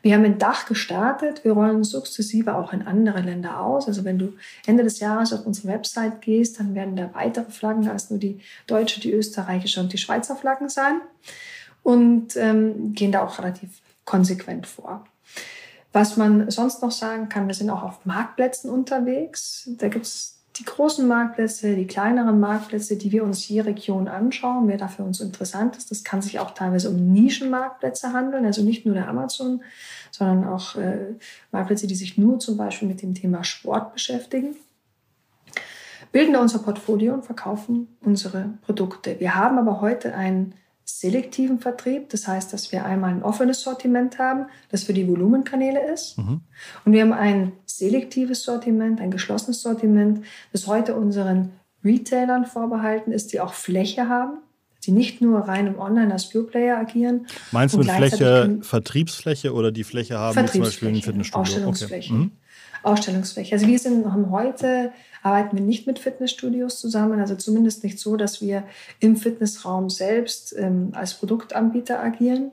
Wir 0.00 0.14
haben 0.14 0.24
in 0.24 0.38
Dach 0.38 0.66
gestartet, 0.66 1.44
wir 1.44 1.52
rollen 1.52 1.84
sukzessive 1.84 2.54
auch 2.54 2.72
in 2.72 2.82
andere 2.82 3.20
Länder 3.20 3.60
aus. 3.60 3.88
Also 3.88 4.04
wenn 4.04 4.18
du 4.18 4.32
Ende 4.64 4.84
des 4.84 5.00
Jahres 5.00 5.32
auf 5.32 5.44
unsere 5.44 5.68
Website 5.68 6.22
gehst, 6.22 6.58
dann 6.58 6.74
werden 6.74 6.96
da 6.96 7.10
weitere 7.12 7.50
Flaggen 7.50 7.88
als 7.88 8.10
nur 8.10 8.20
die 8.20 8.40
deutsche, 8.66 9.00
die 9.00 9.12
österreichische 9.12 9.80
und 9.80 9.92
die 9.92 9.98
Schweizer 9.98 10.36
Flaggen 10.36 10.68
sein 10.68 11.00
und 11.82 12.36
ähm, 12.36 12.94
gehen 12.94 13.12
da 13.12 13.24
auch 13.24 13.38
relativ 13.38 13.70
konsequent 14.04 14.66
vor. 14.66 15.04
Was 15.96 16.18
man 16.18 16.50
sonst 16.50 16.82
noch 16.82 16.90
sagen 16.90 17.30
kann, 17.30 17.46
wir 17.46 17.54
sind 17.54 17.70
auch 17.70 17.82
auf 17.82 18.04
Marktplätzen 18.04 18.68
unterwegs. 18.68 19.70
Da 19.78 19.88
gibt 19.88 20.04
es 20.04 20.42
die 20.56 20.64
großen 20.66 21.08
Marktplätze, 21.08 21.74
die 21.74 21.86
kleineren 21.86 22.38
Marktplätze, 22.38 22.98
die 22.98 23.12
wir 23.12 23.24
uns 23.24 23.48
je 23.48 23.62
Region 23.62 24.06
anschauen, 24.06 24.68
wer 24.68 24.76
da 24.76 24.88
für 24.88 25.04
uns 25.04 25.22
interessant 25.22 25.74
ist. 25.78 25.90
Das 25.90 26.04
kann 26.04 26.20
sich 26.20 26.38
auch 26.38 26.50
teilweise 26.50 26.90
um 26.90 27.14
Nischenmarktplätze 27.14 28.12
handeln, 28.12 28.44
also 28.44 28.62
nicht 28.62 28.84
nur 28.84 28.94
der 28.94 29.08
Amazon, 29.08 29.62
sondern 30.10 30.46
auch 30.46 30.76
äh, 30.76 31.14
Marktplätze, 31.50 31.86
die 31.86 31.94
sich 31.94 32.18
nur 32.18 32.40
zum 32.40 32.58
Beispiel 32.58 32.88
mit 32.88 33.00
dem 33.00 33.14
Thema 33.14 33.42
Sport 33.42 33.94
beschäftigen. 33.94 34.54
Bilden 36.12 36.34
da 36.34 36.42
unser 36.42 36.58
Portfolio 36.58 37.14
und 37.14 37.24
verkaufen 37.24 37.96
unsere 38.02 38.50
Produkte. 38.66 39.18
Wir 39.18 39.34
haben 39.34 39.56
aber 39.56 39.80
heute 39.80 40.14
ein 40.14 40.52
selektiven 40.86 41.58
Vertrieb. 41.58 42.08
Das 42.10 42.26
heißt, 42.28 42.52
dass 42.52 42.72
wir 42.72 42.84
einmal 42.86 43.10
ein 43.10 43.22
offenes 43.22 43.60
Sortiment 43.60 44.18
haben, 44.18 44.46
das 44.70 44.84
für 44.84 44.94
die 44.94 45.06
Volumenkanäle 45.06 45.92
ist. 45.92 46.16
Mhm. 46.16 46.40
Und 46.84 46.92
wir 46.92 47.02
haben 47.02 47.12
ein 47.12 47.52
selektives 47.66 48.44
Sortiment, 48.44 49.00
ein 49.00 49.10
geschlossenes 49.10 49.60
Sortiment, 49.60 50.24
das 50.52 50.66
heute 50.66 50.94
unseren 50.94 51.52
Retailern 51.84 52.46
vorbehalten 52.46 53.12
ist, 53.12 53.32
die 53.32 53.40
auch 53.40 53.52
Fläche 53.52 54.08
haben, 54.08 54.38
die 54.84 54.92
nicht 54.92 55.20
nur 55.20 55.40
rein 55.40 55.66
im 55.66 55.78
Online 55.78 56.12
als 56.12 56.28
Pure 56.30 56.44
Player 56.44 56.78
agieren. 56.78 57.26
Meinst 57.50 57.74
du 57.74 57.78
mit 57.78 57.90
Fläche 57.90 58.58
Vertriebsfläche 58.62 59.52
oder 59.52 59.72
die 59.72 59.84
Fläche 59.84 60.18
haben, 60.18 60.40
wie 60.40 60.46
zum 60.46 60.60
Beispiel 60.62 60.88
ein 60.88 61.02
Fitnessstudio? 61.02 61.42
Ausstellungsfläche. 61.42 62.14
Okay. 62.14 62.22
Mhm. 62.22 62.30
Ausstellungsfläche. 62.82 63.54
Also 63.54 63.66
wir 63.66 63.78
sind, 63.78 64.10
haben 64.12 64.30
heute, 64.30 64.92
arbeiten 65.22 65.56
wir 65.56 65.64
nicht 65.64 65.86
mit 65.86 65.98
Fitnessstudios 65.98 66.78
zusammen, 66.78 67.20
also 67.20 67.34
zumindest 67.34 67.82
nicht 67.82 67.98
so, 67.98 68.16
dass 68.16 68.40
wir 68.40 68.64
im 69.00 69.16
Fitnessraum 69.16 69.90
selbst 69.90 70.54
ähm, 70.56 70.90
als 70.92 71.14
Produktanbieter 71.14 72.00
agieren. 72.00 72.52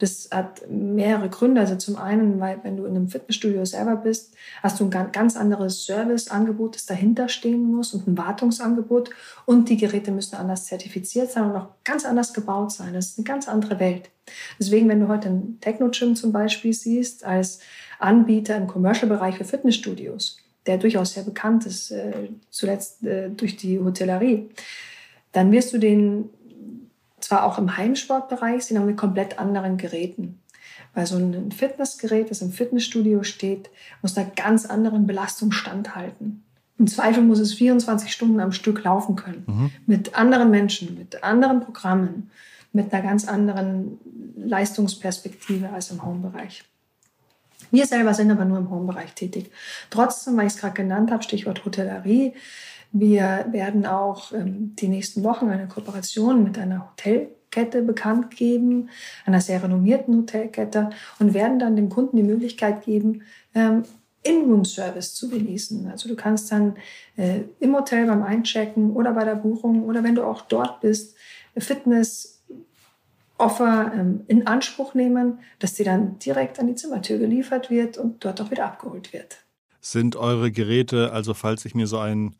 Das 0.00 0.28
hat 0.30 0.62
mehrere 0.70 1.28
Gründe. 1.28 1.60
Also 1.60 1.76
zum 1.76 1.96
einen, 1.96 2.40
weil 2.40 2.58
wenn 2.62 2.78
du 2.78 2.86
in 2.86 2.96
einem 2.96 3.08
Fitnessstudio 3.08 3.64
selber 3.66 3.96
bist, 3.96 4.34
hast 4.62 4.80
du 4.80 4.84
ein 4.90 5.12
ganz 5.12 5.36
anderes 5.36 5.84
Serviceangebot, 5.84 6.74
das 6.74 6.86
dahinter 6.86 7.28
stehen 7.28 7.62
muss 7.62 7.92
und 7.92 8.08
ein 8.08 8.16
Wartungsangebot. 8.16 9.10
Und 9.44 9.68
die 9.68 9.76
Geräte 9.76 10.10
müssen 10.10 10.36
anders 10.36 10.64
zertifiziert 10.64 11.30
sein 11.30 11.50
und 11.50 11.56
auch 11.56 11.68
ganz 11.84 12.06
anders 12.06 12.32
gebaut 12.32 12.72
sein. 12.72 12.94
Das 12.94 13.08
ist 13.08 13.18
eine 13.18 13.26
ganz 13.26 13.46
andere 13.46 13.78
Welt. 13.78 14.10
Deswegen, 14.58 14.88
wenn 14.88 15.00
du 15.00 15.08
heute 15.08 15.28
ein 15.28 15.58
Techno-Gym 15.60 16.16
zum 16.16 16.32
Beispiel 16.32 16.72
siehst, 16.72 17.24
als 17.24 17.60
Anbieter 18.00 18.56
im 18.56 18.66
Commercial-Bereich 18.66 19.36
für 19.36 19.44
Fitnessstudios, 19.44 20.38
der 20.66 20.78
durchaus 20.78 21.14
sehr 21.14 21.22
bekannt 21.22 21.66
ist, 21.66 21.90
äh, 21.90 22.28
zuletzt 22.50 23.04
äh, 23.04 23.30
durch 23.30 23.56
die 23.56 23.78
Hotellerie, 23.78 24.50
dann 25.32 25.52
wirst 25.52 25.72
du 25.72 25.78
den 25.78 26.30
zwar 27.20 27.44
auch 27.44 27.58
im 27.58 27.76
Heimsportbereich 27.76 28.64
sehen, 28.64 28.78
aber 28.78 28.86
mit 28.86 28.96
komplett 28.96 29.38
anderen 29.38 29.76
Geräten. 29.76 30.40
Weil 30.94 31.06
so 31.06 31.16
ein 31.16 31.52
Fitnessgerät, 31.52 32.30
das 32.30 32.42
im 32.42 32.50
Fitnessstudio 32.50 33.22
steht, 33.22 33.70
muss 34.02 34.16
einer 34.16 34.30
ganz 34.34 34.66
anderen 34.66 35.06
Belastung 35.06 35.52
standhalten. 35.52 36.42
Im 36.78 36.86
Zweifel 36.86 37.22
muss 37.22 37.38
es 37.38 37.54
24 37.54 38.10
Stunden 38.10 38.40
am 38.40 38.52
Stück 38.52 38.82
laufen 38.82 39.14
können. 39.14 39.44
Mhm. 39.46 39.70
Mit 39.86 40.14
anderen 40.16 40.50
Menschen, 40.50 40.98
mit 40.98 41.22
anderen 41.22 41.60
Programmen, 41.60 42.30
mit 42.72 42.92
einer 42.92 43.02
ganz 43.02 43.28
anderen 43.28 43.98
Leistungsperspektive 44.36 45.68
als 45.70 45.90
im 45.90 46.04
Home-Bereich. 46.04 46.64
Wir 47.70 47.86
selber 47.86 48.14
sind 48.14 48.30
aber 48.30 48.44
nur 48.44 48.58
im 48.58 48.70
Home-Bereich 48.70 49.14
tätig. 49.14 49.50
Trotzdem, 49.90 50.36
weil 50.36 50.46
ich 50.46 50.54
es 50.54 50.58
gerade 50.60 50.74
genannt 50.74 51.10
habe, 51.10 51.22
Stichwort 51.22 51.64
Hotellerie, 51.64 52.34
wir 52.92 53.46
werden 53.52 53.86
auch 53.86 54.32
ähm, 54.32 54.74
die 54.76 54.88
nächsten 54.88 55.22
Wochen 55.22 55.48
eine 55.48 55.68
Kooperation 55.68 56.42
mit 56.42 56.58
einer 56.58 56.90
Hotelkette 56.90 57.82
bekannt 57.82 58.36
geben, 58.36 58.90
einer 59.24 59.40
sehr 59.40 59.62
renommierten 59.62 60.16
Hotelkette 60.16 60.90
und 61.20 61.34
werden 61.34 61.58
dann 61.60 61.76
dem 61.76 61.88
Kunden 61.88 62.16
die 62.16 62.24
Möglichkeit 62.24 62.84
geben, 62.84 63.22
ähm, 63.54 63.84
In-Room-Service 64.22 65.14
zu 65.14 65.30
genießen. 65.30 65.88
Also 65.88 66.08
du 66.08 66.16
kannst 66.16 66.50
dann 66.52 66.74
äh, 67.16 67.42
im 67.60 67.74
Hotel 67.74 68.06
beim 68.06 68.22
Einchecken 68.22 68.92
oder 68.92 69.12
bei 69.12 69.24
der 69.24 69.36
Buchung 69.36 69.84
oder 69.84 70.02
wenn 70.02 70.16
du 70.16 70.24
auch 70.24 70.42
dort 70.42 70.80
bist, 70.80 71.16
Fitness, 71.56 72.39
Offer 73.40 73.92
ähm, 73.94 74.20
in 74.28 74.46
Anspruch 74.46 74.94
nehmen, 74.94 75.40
dass 75.58 75.76
sie 75.76 75.84
dann 75.84 76.18
direkt 76.18 76.58
an 76.58 76.66
die 76.66 76.74
Zimmertür 76.74 77.18
geliefert 77.18 77.70
wird 77.70 77.98
und 77.98 78.24
dort 78.24 78.40
auch 78.40 78.50
wieder 78.50 78.66
abgeholt 78.66 79.12
wird. 79.12 79.38
Sind 79.80 80.14
eure 80.16 80.52
Geräte, 80.52 81.12
also 81.12 81.34
falls 81.34 81.64
ich 81.64 81.74
mir 81.74 81.86
so 81.86 81.98
ein 81.98 82.36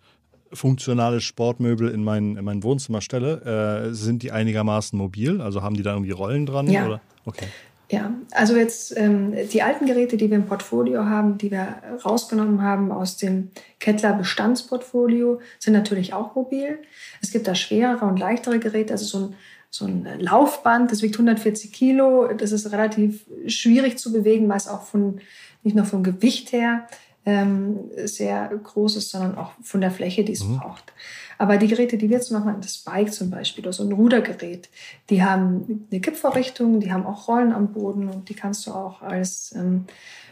funktionales 0.52 1.24
Sportmöbel 1.24 1.88
in 1.88 2.04
mein, 2.04 2.36
in 2.36 2.44
mein 2.44 2.62
Wohnzimmer 2.62 3.00
stelle, 3.00 3.88
äh, 3.90 3.94
sind 3.94 4.22
die 4.22 4.32
einigermaßen 4.32 4.98
mobil? 4.98 5.40
Also 5.40 5.62
haben 5.62 5.76
die 5.76 5.82
da 5.82 5.92
irgendwie 5.92 6.10
Rollen 6.10 6.46
dran? 6.46 6.68
Ja. 6.68 6.86
Oder? 6.86 7.00
Okay. 7.24 7.46
Ja, 7.90 8.12
also 8.30 8.56
jetzt 8.56 8.96
ähm, 8.96 9.34
die 9.52 9.62
alten 9.62 9.84
Geräte, 9.86 10.16
die 10.16 10.30
wir 10.30 10.36
im 10.36 10.46
Portfolio 10.46 11.06
haben, 11.06 11.38
die 11.38 11.50
wir 11.50 11.82
rausgenommen 12.04 12.62
haben 12.62 12.92
aus 12.92 13.16
dem 13.16 13.50
Kettler 13.80 14.12
Bestandsportfolio, 14.12 15.40
sind 15.58 15.72
natürlich 15.72 16.14
auch 16.14 16.36
mobil. 16.36 16.78
Es 17.20 17.32
gibt 17.32 17.48
da 17.48 17.56
schwerere 17.56 18.04
und 18.04 18.16
leichtere 18.16 18.60
Geräte, 18.60 18.92
also 18.92 19.04
so 19.06 19.26
ein, 19.26 19.34
so 19.70 19.87
ein 19.87 20.06
Laufband, 20.18 20.90
das 20.90 21.02
wiegt 21.02 21.14
140 21.14 21.72
Kilo, 21.72 22.28
das 22.33 22.52
ist 22.52 22.70
relativ 22.72 23.24
schwierig 23.46 23.98
zu 23.98 24.12
bewegen, 24.12 24.48
weil 24.48 24.56
es 24.56 24.68
auch 24.68 24.83
von, 24.83 25.20
nicht 25.62 25.76
nur 25.76 25.85
vom 25.85 26.02
Gewicht 26.02 26.52
her 26.52 26.88
ähm, 27.24 27.90
sehr 27.96 28.48
groß 28.48 28.96
ist, 28.96 29.11
sondern 29.11 29.38
auch 29.38 29.52
von 29.62 29.80
der 29.80 29.92
Fläche, 29.92 30.24
die 30.24 30.33
es 30.33 30.44
mhm. 30.44 30.59
braucht. 30.59 30.92
Aber 31.38 31.56
die 31.56 31.68
Geräte, 31.68 31.96
die 31.96 32.11
wir 32.11 32.16
jetzt 32.16 32.33
machen, 32.33 32.56
das 32.61 32.78
Bike 32.78 33.12
zum 33.12 33.30
Beispiel 33.30 33.64
oder 33.64 33.72
so 33.72 33.85
ein 33.85 33.92
Rudergerät, 33.92 34.68
die 35.09 35.22
haben 35.22 35.87
eine 35.90 36.00
Kippvorrichtung, 36.00 36.80
die 36.80 36.92
haben 36.92 37.06
auch 37.06 37.28
Rollen 37.28 37.52
am 37.52 37.72
Boden 37.72 38.09
und 38.09 38.28
die 38.28 38.35
kannst 38.35 38.66
du 38.66 38.72
auch 38.72 39.02
als 39.02 39.54
ähm, 39.54 39.87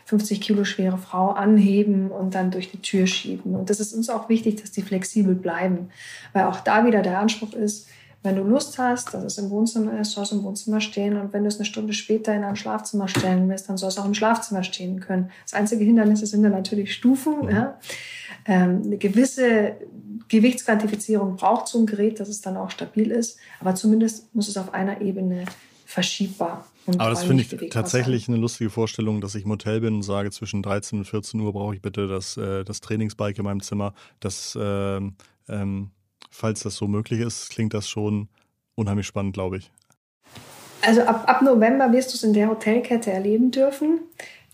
50 0.07 0.41
Kilo 0.41 0.65
schwere 0.65 0.99
Frau 0.99 1.31
anheben 1.31 2.11
und 2.11 2.35
dann 2.35 2.51
durch 2.51 2.71
die 2.71 2.81
Tür 2.81 3.07
schieben. 3.07 3.55
Und 3.55 3.71
das 3.71 3.79
ist 3.79 3.93
uns 3.93 4.11
auch 4.11 4.29
wichtig, 4.29 4.61
dass 4.61 4.71
die 4.71 4.83
flexibel 4.83 5.35
bleiben, 5.35 5.91
weil 6.33 6.45
auch 6.45 6.61
da 6.61 6.87
wieder 6.87 7.03
der 7.03 7.19
Anspruch 7.21 7.53
ist, 7.53 7.89
wenn 8.23 8.37
du 8.37 8.43
Lust 8.43 8.79
hast, 8.79 9.15
dass 9.15 9.23
es 9.23 9.39
im 9.39 9.51
Wohnzimmer 9.51 10.01
ist, 10.01 10.13
soll 10.13 10.25
es 10.25 10.33
im 10.33 10.43
Wohnzimmer 10.43 10.81
stehen. 10.81 11.17
Und 11.17 11.33
wenn 11.33 11.43
du 11.43 11.49
es 11.49 11.57
eine 11.57 11.65
Stunde 11.65 11.93
später 11.93 12.35
in 12.35 12.43
ein 12.43 12.57
Schlafzimmer 12.57 13.07
stellen 13.07 13.49
willst, 13.49 13.69
dann 13.69 13.77
soll 13.77 13.91
es 13.91 13.99
auch 13.99 14.05
im 14.05 14.15
Schlafzimmer 14.15 14.65
stehen 14.65 15.01
können. 15.01 15.31
Das 15.45 15.55
einzige 15.55 15.85
Hindernis 15.85 16.21
sind 16.21 16.43
dann 16.43 16.53
natürlich 16.53 16.93
Stufen. 16.93 17.45
Mhm. 17.45 17.51
Ja. 17.51 17.79
Ähm, 18.45 18.83
eine 18.85 18.99
gewisse 18.99 19.77
Gewichtsquantifizierung 20.29 21.37
braucht 21.37 21.69
so 21.69 21.79
ein 21.79 21.87
Gerät, 21.87 22.19
dass 22.19 22.29
es 22.29 22.41
dann 22.41 22.57
auch 22.57 22.71
stabil 22.71 23.11
ist. 23.11 23.39
Aber 23.61 23.75
zumindest 23.75 24.35
muss 24.35 24.49
es 24.49 24.57
auf 24.57 24.75
einer 24.75 25.01
Ebene 25.01 25.45
verschiebbar 25.87 26.67
Aber 26.99 27.09
das 27.11 27.25
finde 27.25 27.45
ich 27.45 27.71
tatsächlich 27.71 28.29
eine 28.29 28.37
lustige 28.37 28.69
Vorstellung, 28.69 29.23
dass 29.23 29.35
ich 29.35 29.45
im 29.45 29.51
Hotel 29.51 29.81
bin 29.81 29.95
und 29.95 30.03
sage, 30.03 30.31
zwischen 30.31 30.63
13 30.63 30.99
und 30.99 31.05
14 31.07 31.41
Uhr 31.41 31.53
brauche 31.53 31.75
ich 31.75 31.81
bitte 31.81 32.09
das, 32.09 32.37
äh, 32.37 32.63
das 32.65 32.81
Trainingsbike 32.81 33.39
in 33.39 33.45
meinem 33.45 33.63
Zimmer. 33.63 33.95
Das 34.21 34.55
äh, 34.55 35.01
ähm, 35.49 35.91
falls 36.31 36.61
das 36.61 36.77
so 36.77 36.87
möglich 36.87 37.21
ist, 37.21 37.51
klingt 37.51 37.75
das 37.75 37.89
schon 37.89 38.29
unheimlich 38.75 39.07
spannend, 39.07 39.35
glaube 39.35 39.59
ich. 39.59 39.71
Also 40.83 41.03
ab, 41.03 41.25
ab 41.27 41.43
November 41.43 41.93
wirst 41.93 42.13
du 42.13 42.17
es 42.17 42.23
in 42.23 42.33
der 42.33 42.49
Hotelkette 42.49 43.11
erleben 43.11 43.51
dürfen. 43.51 44.01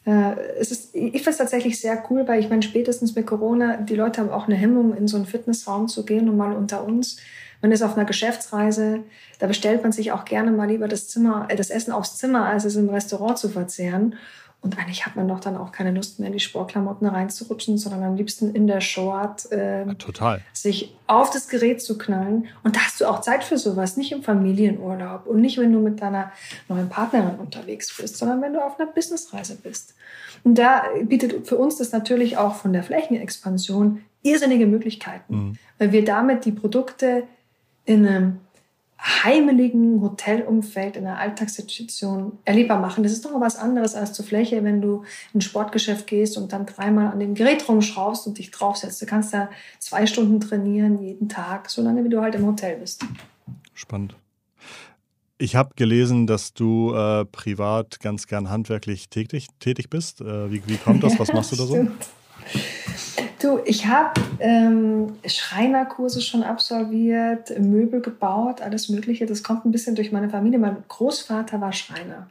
Äh, 0.07 0.35
es 0.59 0.71
ist, 0.71 0.95
ich 0.95 1.13
finde 1.13 1.31
es 1.31 1.37
tatsächlich 1.39 1.81
sehr 1.81 2.03
cool, 2.11 2.27
weil 2.27 2.41
ich 2.41 2.49
meine, 2.49 2.63
spätestens 2.63 3.15
mit 3.15 3.27
Corona, 3.27 3.79
die 3.79 3.95
Leute 3.95 4.21
haben 4.21 4.31
auch 4.31 4.47
eine 4.47 4.57
Hemmung, 4.57 4.97
in 4.97 5.09
so 5.09 5.17
einen 5.17 5.27
Fitnessraum 5.27 5.89
zu 5.89 6.05
gehen 6.05 6.29
und 6.29 6.37
mal 6.37 6.55
unter 6.55 6.85
uns. 6.85 7.19
Man 7.63 7.73
ist 7.73 7.83
auf 7.83 7.97
einer 7.97 8.05
Geschäftsreise, 8.05 9.05
da 9.39 9.47
bestellt 9.47 9.83
man 9.83 9.93
sich 9.93 10.13
auch 10.13 10.27
gerne 10.27 10.51
mal 10.51 10.69
lieber 10.69 10.89
das 10.89 11.09
Zimmer, 11.09 11.47
äh, 11.49 11.57
das 11.57 11.71
Essen 11.71 11.93
aufs 11.93 12.17
Zimmer, 12.17 12.47
als 12.47 12.65
es 12.65 12.77
im 12.77 12.89
Restaurant 12.89 13.39
zu 13.39 13.49
verzehren. 13.49 14.17
Und 14.65 14.79
eigentlich 14.79 15.05
hat 15.05 15.15
man 15.15 15.29
doch 15.29 15.41
dann 15.41 15.59
auch 15.59 15.73
keine 15.73 15.91
Lust 15.91 16.19
mehr, 16.19 16.29
in 16.29 16.33
die 16.33 16.41
Sportklamotten 16.41 17.07
reinzurutschen, 17.07 17.77
sondern 17.77 18.03
am 18.03 18.17
liebsten 18.17 18.55
in 18.55 18.67
der 18.67 18.81
Short 18.81 19.53
äh, 19.53 19.85
Total. 19.97 20.41
sich 20.55 20.97
auf 21.07 21.31
das 21.31 21.49
Gerät 21.49 21.83
zu 21.83 21.99
knallen. 21.99 22.47
Und 22.63 22.75
da 22.75 22.81
hast 22.81 22.99
du 22.99 23.05
auch 23.05 23.21
Zeit 23.21 23.45
für 23.45 23.59
sowas, 23.59 23.99
nicht 23.99 24.11
im 24.13 24.23
Familienurlaub 24.23 25.27
und 25.27 25.43
nicht, 25.43 25.59
wenn 25.59 25.71
du 25.71 25.81
mit 25.81 26.01
deiner 26.01 26.33
neuen 26.71 26.89
Partnerin 26.89 27.39
unterwegs 27.39 27.95
bist, 27.95 28.17
sondern 28.17 28.41
wenn 28.41 28.55
du 28.55 28.65
auf 28.65 28.81
einer 28.81 28.91
Businessreise 28.91 29.57
bist. 29.57 29.95
Und 30.45 30.57
da 30.57 30.85
bietet 31.03 31.47
für 31.47 31.57
uns 31.57 31.77
das 31.77 31.93
natürlich 31.93 32.39
auch 32.39 32.55
von 32.55 32.73
der 32.73 32.83
Flächenexpansion 32.83 34.01
irrsinnige 34.23 34.67
Möglichkeiten, 34.67 35.37
mhm. 35.37 35.59
weil 35.79 35.93
wir 35.93 36.07
damit 36.07 36.47
die 36.47 36.53
Produkte 36.53 37.25
in 37.85 38.07
einem 38.07 38.41
heimeligen 39.01 40.01
Hotelumfeld, 40.01 40.97
in 40.97 41.07
einer 41.07 41.19
Alltagssituation 41.19 42.39
erlebbar 42.45 42.79
machen. 42.79 43.03
Das 43.03 43.13
ist 43.13 43.25
doch 43.25 43.33
mal 43.33 43.41
was 43.41 43.57
anderes 43.57 43.95
als 43.95 44.13
zur 44.13 44.25
Fläche, 44.25 44.65
wenn 44.65 44.81
du 44.81 45.03
in 45.33 45.39
ein 45.39 45.41
Sportgeschäft 45.41 46.07
gehst 46.07 46.39
und 46.39 46.53
dann 46.53 46.67
dreimal 46.67 47.09
an 47.09 47.21
dem 47.21 47.35
Gerät 47.35 47.69
rumschraubst 47.69 48.27
und 48.27 48.39
dich 48.39 48.51
draufsetzt. 48.51 49.03
Du 49.03 49.07
kannst 49.07 49.35
da 49.35 49.51
zwei 49.79 50.07
Stunden 50.07 50.41
trainieren, 50.41 51.03
jeden 51.03 51.29
Tag, 51.29 51.71
solange 51.71 52.05
wie 52.05 52.09
du 52.09 52.21
halt 52.21 52.35
im 52.35 52.47
Hotel 52.47 52.79
bist. 52.79 53.05
Spannend. 53.75 54.17
Ich 55.37 55.57
habe 55.57 55.75
gelesen, 55.75 56.27
dass 56.27 56.55
du 56.55 56.95
äh, 56.95 57.25
privat 57.25 58.01
ganz 58.01 58.27
gern 58.27 58.49
handwerklich 58.49 59.09
tätig, 59.09 59.49
tätig 59.59 59.91
bist. 59.91 60.21
Äh, 60.21 60.51
wie, 60.51 60.63
wie 60.67 60.77
kommt 60.77 61.03
das? 61.03 61.19
Was 61.19 61.33
machst 61.33 61.53
du 61.53 61.57
da 61.57 61.67
so? 61.67 61.87
Du, 63.45 63.61
ich 63.67 63.87
habe 63.87 64.19
ähm, 64.39 65.17
Schreinerkurse 65.27 66.23
schon 66.23 66.43
absolviert, 66.43 67.53
Möbel 67.61 68.01
gebaut, 68.01 68.63
alles 68.63 68.89
Mögliche. 68.89 69.27
Das 69.27 69.43
kommt 69.43 69.67
ein 69.67 69.71
bisschen 69.71 69.95
durch 69.95 70.13
meine 70.13 70.31
Familie. 70.31 70.59
Mein 70.59 70.83
Großvater 70.89 71.61
war 71.61 71.75
Schreiner. 71.75 72.29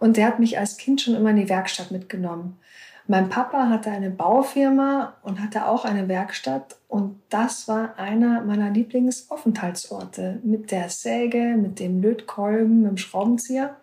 Und 0.00 0.16
der 0.16 0.26
hat 0.26 0.40
mich 0.40 0.58
als 0.58 0.76
Kind 0.76 1.00
schon 1.00 1.14
immer 1.14 1.30
in 1.30 1.36
die 1.36 1.48
Werkstatt 1.48 1.92
mitgenommen. 1.92 2.58
Mein 3.06 3.28
Papa 3.28 3.68
hatte 3.68 3.92
eine 3.92 4.10
Baufirma 4.10 5.14
und 5.22 5.40
hatte 5.40 5.68
auch 5.68 5.84
eine 5.84 6.08
Werkstatt. 6.08 6.78
Und 6.88 7.20
das 7.28 7.68
war 7.68 7.96
einer 7.96 8.40
meiner 8.42 8.70
Lieblingsaufenthaltsorte. 8.70 10.40
Mit 10.42 10.72
der 10.72 10.88
Säge, 10.88 11.56
mit 11.56 11.78
dem 11.78 12.02
Lötkolben, 12.02 12.82
mit 12.82 12.90
dem 12.90 12.96
Schraubenzieher. 12.96 13.76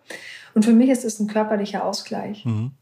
Und 0.52 0.66
für 0.66 0.74
mich 0.74 0.90
ist 0.90 1.06
es 1.06 1.18
ein 1.18 1.28
körperlicher 1.28 1.82
Ausgleich. 1.82 2.44
Mhm. 2.44 2.72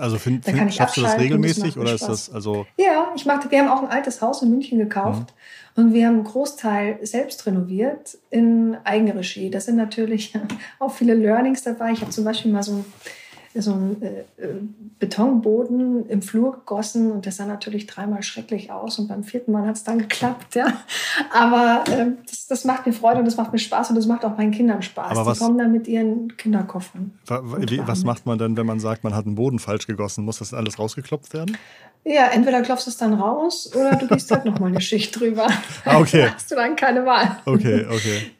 Also 0.00 0.18
find, 0.18 0.44
find, 0.44 0.74
schaffst 0.74 0.96
du 0.96 1.02
das 1.02 1.18
regelmäßig 1.18 1.76
oder 1.76 1.94
ist 1.94 2.08
das 2.08 2.32
also? 2.32 2.66
Ja, 2.76 3.12
ich 3.14 3.26
mache. 3.26 3.50
Wir 3.50 3.60
haben 3.60 3.68
auch 3.68 3.82
ein 3.82 3.88
altes 3.88 4.20
Haus 4.20 4.42
in 4.42 4.50
München 4.50 4.78
gekauft 4.78 5.32
mhm. 5.76 5.84
und 5.84 5.92
wir 5.92 6.06
haben 6.06 6.14
einen 6.14 6.24
Großteil 6.24 6.98
selbst 7.02 7.46
renoviert 7.46 8.18
in 8.30 8.76
Eigenregie. 8.84 9.50
Da 9.50 9.60
sind 9.60 9.76
natürlich 9.76 10.34
auch 10.78 10.92
viele 10.92 11.14
Learnings 11.14 11.62
dabei. 11.62 11.92
Ich 11.92 12.00
habe 12.00 12.10
zum 12.10 12.24
Beispiel 12.24 12.52
mal 12.52 12.62
so 12.62 12.72
ein 12.72 12.84
so 13.62 13.72
einen 13.72 14.02
äh, 14.02 14.20
äh, 14.36 14.54
Betonboden 14.98 16.08
im 16.08 16.22
Flur 16.22 16.52
gegossen 16.52 17.12
und 17.12 17.26
das 17.26 17.36
sah 17.36 17.46
natürlich 17.46 17.86
dreimal 17.86 18.22
schrecklich 18.22 18.72
aus 18.72 18.98
und 18.98 19.08
beim 19.08 19.22
vierten 19.22 19.52
Mal 19.52 19.66
hat 19.66 19.76
es 19.76 19.84
dann 19.84 19.98
geklappt, 19.98 20.54
ja. 20.54 20.66
Aber 21.32 21.84
äh, 21.90 22.06
das, 22.28 22.46
das, 22.48 22.64
macht 22.64 22.86
mir 22.86 22.92
Freude 22.92 23.20
und 23.20 23.26
das 23.26 23.36
macht 23.36 23.52
mir 23.52 23.58
Spaß 23.58 23.90
und 23.90 23.96
das 23.96 24.06
macht 24.06 24.24
auch 24.24 24.36
meinen 24.36 24.50
Kindern 24.50 24.82
Spaß. 24.82 25.12
Aber 25.12 25.26
was, 25.26 25.38
Die 25.38 25.44
kommen 25.44 25.58
dann 25.58 25.72
mit 25.72 25.86
ihren 25.86 26.36
Kinderkoffern. 26.36 27.12
was 27.28 28.04
macht 28.04 28.26
man 28.26 28.38
denn, 28.38 28.56
wenn 28.56 28.66
man 28.66 28.80
sagt, 28.80 29.04
man 29.04 29.14
hat 29.14 29.26
einen 29.26 29.36
Boden 29.36 29.58
falsch 29.58 29.86
gegossen? 29.86 30.24
Muss 30.24 30.38
das 30.38 30.52
alles 30.52 30.78
rausgeklopft 30.78 31.32
werden? 31.32 31.56
Ja, 32.04 32.26
entweder 32.26 32.60
klopfst 32.62 32.86
du 32.86 32.90
es 32.90 32.96
dann 32.96 33.14
raus 33.14 33.70
oder 33.74 33.96
du 33.96 34.06
gehst 34.08 34.30
halt 34.30 34.44
nochmal 34.44 34.70
eine 34.70 34.80
Schicht 34.80 35.18
drüber. 35.18 35.46
Ah, 35.84 35.98
okay. 35.98 36.22
Da 36.26 36.34
hast 36.34 36.50
du 36.50 36.54
dann 36.54 36.76
keine 36.76 37.06
Wahl. 37.06 37.38
Okay, 37.46 37.86
okay. 37.88 38.30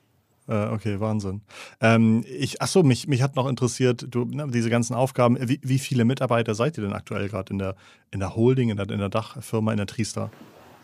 Äh, 0.47 0.67
okay, 0.67 1.01
Wahnsinn. 1.01 1.41
Ähm, 1.81 2.25
ich, 2.29 2.61
achso, 2.61 2.83
mich, 2.83 3.09
mich 3.09 3.23
hat 3.23 3.35
noch 3.37 3.49
interessiert, 3.49 4.07
du, 4.11 4.25
ne, 4.25 4.47
diese 4.53 4.69
ganzen 4.69 4.95
Aufgaben, 4.95 5.39
wie, 5.41 5.59
wie 5.63 5.79
viele 5.79 6.05
Mitarbeiter 6.05 6.55
seid 6.55 6.77
ihr 6.77 6.85
denn 6.85 6.93
aktuell 6.93 7.29
gerade 7.29 7.53
in 7.53 7.59
der, 7.59 7.77
in 8.11 8.21
der 8.21 8.37
Holding, 8.37 8.69
in 8.69 8.77
der, 8.77 8.91
in 8.91 8.99
der 8.99 9.09
Dachfirma, 9.09 9.73
in 9.73 9.79
der 9.79 9.87
Triester? 9.87 10.31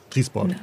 Triesport? 0.09 0.57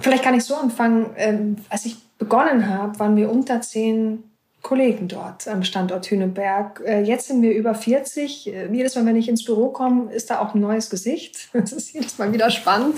Vielleicht 0.00 0.24
kann 0.24 0.34
ich 0.34 0.44
so 0.44 0.56
anfangen. 0.56 1.10
Ähm, 1.16 1.56
als 1.68 1.86
ich 1.86 1.96
begonnen 2.18 2.68
habe, 2.68 2.98
waren 2.98 3.16
wir 3.16 3.30
unter 3.30 3.60
zehn 3.60 4.24
Kollegen 4.62 5.08
dort 5.08 5.48
am 5.48 5.64
Standort 5.64 6.06
Hüneberg. 6.06 6.80
Äh, 6.86 7.02
jetzt 7.02 7.26
sind 7.26 7.42
wir 7.42 7.52
über 7.52 7.74
40. 7.74 8.46
Äh, 8.46 8.72
jedes 8.72 8.94
Mal, 8.94 9.04
wenn 9.04 9.16
ich 9.16 9.28
ins 9.28 9.44
Büro 9.44 9.68
komme, 9.68 10.12
ist 10.12 10.30
da 10.30 10.38
auch 10.38 10.54
ein 10.54 10.60
neues 10.60 10.88
Gesicht. 10.88 11.48
Das 11.62 11.72
ist 11.72 11.92
jedes 11.92 12.18
Mal 12.18 12.32
wieder 12.32 12.50
spannend. 12.50 12.96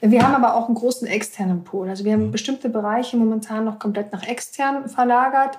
Wir 0.00 0.22
haben 0.22 0.34
aber 0.34 0.56
auch 0.56 0.66
einen 0.66 0.74
großen 0.74 1.06
externen 1.06 1.64
Pool. 1.64 1.88
Also 1.88 2.04
wir 2.04 2.12
haben 2.12 2.26
mhm. 2.26 2.32
bestimmte 2.32 2.68
Bereiche 2.68 3.16
momentan 3.16 3.64
noch 3.64 3.78
komplett 3.78 4.12
nach 4.12 4.26
extern 4.26 4.88
verlagert. 4.88 5.58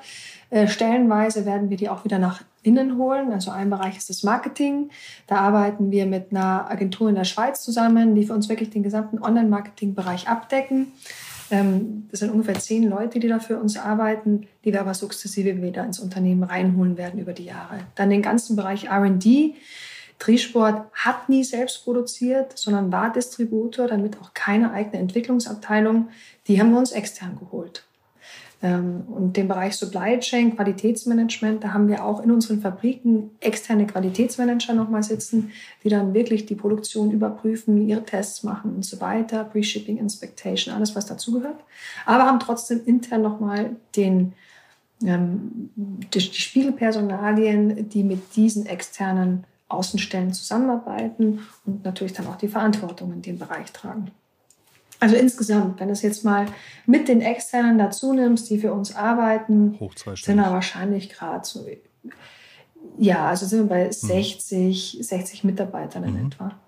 Äh, 0.50 0.68
stellenweise 0.68 1.46
werden 1.46 1.70
wir 1.70 1.78
die 1.78 1.90
auch 1.90 2.04
wieder 2.04 2.20
nach 2.20 2.42
innen 2.64 2.98
holen. 2.98 3.32
Also 3.32 3.52
ein 3.52 3.70
Bereich 3.70 3.98
ist 3.98 4.10
das 4.10 4.24
Marketing. 4.24 4.90
Da 5.28 5.38
arbeiten 5.38 5.92
wir 5.92 6.06
mit 6.06 6.32
einer 6.32 6.70
Agentur 6.70 7.10
in 7.10 7.16
der 7.16 7.24
Schweiz 7.24 7.62
zusammen, 7.62 8.16
die 8.16 8.26
für 8.26 8.34
uns 8.34 8.50
wirklich 8.50 8.70
den 8.70 8.84
gesamten 8.84 9.20
Online-Marketing-Bereich 9.22 10.28
abdecken. 10.28 10.92
Ähm, 11.52 12.08
das 12.12 12.20
sind 12.22 12.32
ungefähr 12.32 12.56
zehn 12.56 12.84
Leute, 12.90 13.20
die 13.20 13.28
da 13.28 13.40
für 13.40 13.58
uns 13.58 13.78
arbeiten, 13.78 14.48
die 14.66 14.74
wir 14.74 14.82
aber 14.82 14.94
sukzessive 14.94 15.62
wieder 15.62 15.86
ins 15.86 16.00
Unternehmen 16.00 16.44
reinholen 16.44 16.98
werden 16.98 17.20
über 17.20 17.34
die 17.34 17.46
Jahre. 17.46 17.80
Dann 17.96 18.10
den 18.10 18.22
ganzen 18.22 18.56
Bereich 18.56 18.86
R&D. 18.86 19.56
Triesport 20.20 20.92
hat 20.94 21.30
nie 21.30 21.44
selbst 21.44 21.84
produziert, 21.84 22.58
sondern 22.58 22.92
war 22.92 23.12
Distributor, 23.12 23.88
damit 23.88 24.20
auch 24.20 24.34
keine 24.34 24.72
eigene 24.72 24.98
Entwicklungsabteilung. 24.98 26.10
Die 26.48 26.60
haben 26.60 26.72
wir 26.72 26.80
uns 26.80 26.92
extern 26.92 27.38
geholt. 27.38 27.84
Ähm, 28.63 29.04
und 29.08 29.38
den 29.38 29.48
Bereich 29.48 29.76
Supply 29.76 30.20
Chain, 30.20 30.56
Qualitätsmanagement, 30.56 31.63
da 31.63 31.74
haben 31.74 31.88
wir 31.88 32.04
auch 32.04 32.24
in 32.24 32.32
unseren 32.32 32.60
Fabriken 32.60 33.30
externe 33.39 33.86
Qualitätsmanager 33.86 34.74
nochmal 34.74 35.04
sitzen, 35.04 35.52
die 35.84 35.89
dann 35.89 36.13
wirklich 36.13 36.48
die 36.48 36.56
Produktion 36.56 37.12
überprüfen, 37.12 37.88
ihre 37.88 38.04
Tests 38.04 38.43
machen 38.43 38.76
und 38.76 38.86
so 38.86 39.00
weiter, 39.00 39.43
Pre-Shipping 39.43 39.98
Inspectation, 39.98 40.74
alles 40.74 40.96
was 40.96 41.06
dazugehört. 41.06 41.63
Aber 42.06 42.26
haben 42.26 42.39
trotzdem 42.39 42.82
intern 42.86 43.22
nochmal 43.22 43.76
den, 43.96 44.34
ähm, 45.04 45.70
die, 45.76 46.20
die 46.20 46.22
Spiegelpersonalien, 46.22 47.89
die 47.89 48.04
mit 48.04 48.36
diesen 48.36 48.65
externen 48.65 49.43
Außenstellen 49.70 50.34
zusammenarbeiten 50.34 51.41
und 51.65 51.84
natürlich 51.84 52.13
dann 52.13 52.26
auch 52.28 52.38
die 52.38 52.48
Verantwortung 52.48 53.13
in 53.13 53.22
dem 53.22 53.38
Bereich 53.38 53.72
tragen. 53.72 54.12
Also 55.00 55.16
insgesamt, 55.16 55.80
wenn 55.80 55.88
du 55.88 55.94
es 55.94 56.02
jetzt 56.02 56.24
mal 56.24 56.48
mit 56.86 57.08
den 57.08 57.22
Externen 57.22 57.78
dazu 57.78 58.14
nimmst, 58.14 58.50
die 58.50 58.60
für 58.60 58.74
uns 58.74 58.96
arbeiten, 58.96 59.78
sind 60.16 60.38
wir 60.38 60.52
wahrscheinlich 60.52 61.10
gerade 61.10 61.46
so, 61.46 61.66
ja, 62.98 63.28
also 63.28 63.46
sind 63.46 63.60
wir 63.60 63.68
bei 63.68 63.92
60, 63.92 64.96
mhm. 64.98 65.04
60 65.04 65.44
Mitarbeitern 65.44 66.04
in 66.04 66.20
mhm. 66.20 66.28
etwa. 66.28 66.60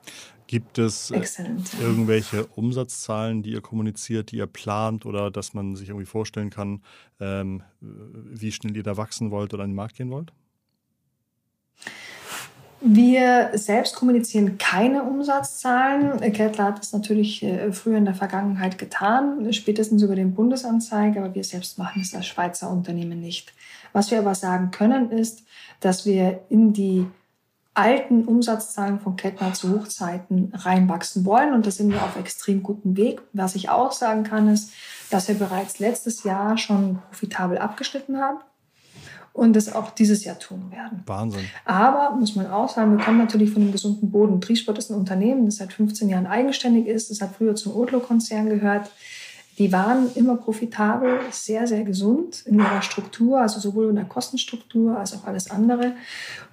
Gibt 0.45 0.79
es 0.79 1.11
Excellent, 1.11 1.69
irgendwelche 1.79 2.47
Umsatzzahlen, 2.47 3.43
die 3.43 3.51
ihr 3.51 3.61
kommuniziert, 3.61 4.31
die 4.31 4.37
ihr 4.37 4.47
plant 4.47 5.05
oder 5.05 5.29
dass 5.29 5.53
man 5.53 5.75
sich 5.75 5.89
irgendwie 5.89 6.07
vorstellen 6.07 6.49
kann, 6.49 6.81
ähm, 7.19 7.61
wie 7.81 8.51
schnell 8.51 8.75
ihr 8.75 8.81
da 8.81 8.97
wachsen 8.97 9.29
wollt 9.29 9.53
oder 9.53 9.63
an 9.63 9.69
den 9.69 9.75
Markt 9.75 9.97
gehen 9.97 10.09
wollt? 10.09 10.33
Wir 12.81 13.51
selbst 13.55 13.95
kommunizieren 13.95 14.57
keine 14.57 15.03
Umsatzzahlen. 15.03 16.19
Kettler 16.31 16.65
hat 16.65 16.79
das 16.79 16.93
natürlich 16.93 17.43
äh, 17.43 17.73
früher 17.73 17.97
in 17.97 18.05
der 18.05 18.15
Vergangenheit 18.15 18.77
getan, 18.77 19.51
spätestens 19.51 20.01
über 20.01 20.15
den 20.15 20.33
Bundesanzeiger, 20.33 21.23
aber 21.23 21.35
wir 21.35 21.43
selbst 21.43 21.77
machen 21.77 22.01
es 22.01 22.15
als 22.15 22.27
Schweizer 22.27 22.69
Unternehmen 22.69 23.19
nicht. 23.19 23.53
Was 23.91 24.11
wir 24.11 24.19
aber 24.19 24.33
sagen 24.33 24.71
können, 24.71 25.11
ist, 25.11 25.43
dass 25.81 26.05
wir 26.05 26.41
in 26.49 26.71
die 26.71 27.05
alten 27.73 28.23
Umsatzzahlen 28.25 28.99
von 28.99 29.17
Kettner 29.17 29.53
zu 29.53 29.71
Hochzeiten 29.71 30.53
reinwachsen 30.53 31.25
wollen. 31.25 31.53
Und 31.53 31.65
da 31.65 31.71
sind 31.71 31.91
wir 31.91 32.03
auf 32.03 32.17
extrem 32.17 32.63
gutem 32.63 32.95
Weg. 32.95 33.21
Was 33.33 33.55
ich 33.55 33.69
auch 33.69 33.91
sagen 33.91 34.23
kann, 34.23 34.47
ist, 34.47 34.71
dass 35.09 35.27
wir 35.27 35.35
bereits 35.35 35.79
letztes 35.79 36.23
Jahr 36.23 36.57
schon 36.57 36.99
profitabel 37.09 37.57
abgeschnitten 37.57 38.19
haben 38.19 38.39
und 39.33 39.55
das 39.55 39.73
auch 39.73 39.91
dieses 39.91 40.25
Jahr 40.25 40.39
tun 40.39 40.71
werden. 40.71 41.03
Wahnsinn. 41.05 41.45
Aber 41.65 42.15
muss 42.15 42.35
man 42.35 42.47
auch 42.47 42.69
sagen, 42.69 42.97
wir 42.97 43.03
kommen 43.03 43.17
natürlich 43.17 43.51
von 43.51 43.61
einem 43.61 43.71
gesunden 43.71 44.11
Boden. 44.11 44.41
Triesport 44.41 44.77
ist 44.77 44.89
ein 44.89 44.97
Unternehmen, 44.97 45.45
das 45.45 45.57
seit 45.57 45.73
15 45.73 46.09
Jahren 46.09 46.27
eigenständig 46.27 46.87
ist. 46.87 47.09
Das 47.09 47.21
hat 47.21 47.35
früher 47.37 47.55
zum 47.55 47.75
Odlo-Konzern 47.75 48.49
gehört. 48.49 48.89
Die 49.57 49.71
waren 49.73 50.09
immer 50.15 50.37
profitabel, 50.37 51.19
sehr, 51.31 51.67
sehr 51.67 51.83
gesund 51.83 52.43
in 52.45 52.59
ihrer 52.59 52.81
Struktur, 52.81 53.41
also 53.41 53.59
sowohl 53.59 53.89
in 53.89 53.95
der 53.95 54.05
Kostenstruktur 54.05 54.97
als 54.97 55.13
auch 55.13 55.25
alles 55.25 55.51
andere. 55.51 55.95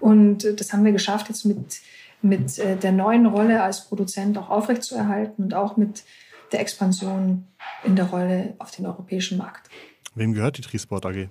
Und 0.01 0.45
das 0.59 0.73
haben 0.73 0.85
wir 0.85 0.91
geschafft, 0.91 1.29
jetzt 1.29 1.45
mit, 1.45 1.81
mit 2.21 2.59
äh, 2.59 2.77
der 2.77 2.91
neuen 2.91 3.27
Rolle 3.27 3.63
als 3.63 3.85
Produzent 3.85 4.37
auch 4.39 4.51
aufrechtzuerhalten 4.51 5.45
und 5.45 5.55
auch 5.55 5.77
mit 5.77 6.03
der 6.53 6.61
Expansion 6.61 7.45
in 7.85 7.95
der 7.95 8.07
Rolle 8.07 8.55
auf 8.59 8.73
den 8.73 8.87
europäischen 8.87 9.39
Markt. 9.39 9.71
Wem 10.17 10.33
gehört 10.33 10.59
die 10.59 10.63
Trisport 10.63 11.07
AG? 11.07 11.29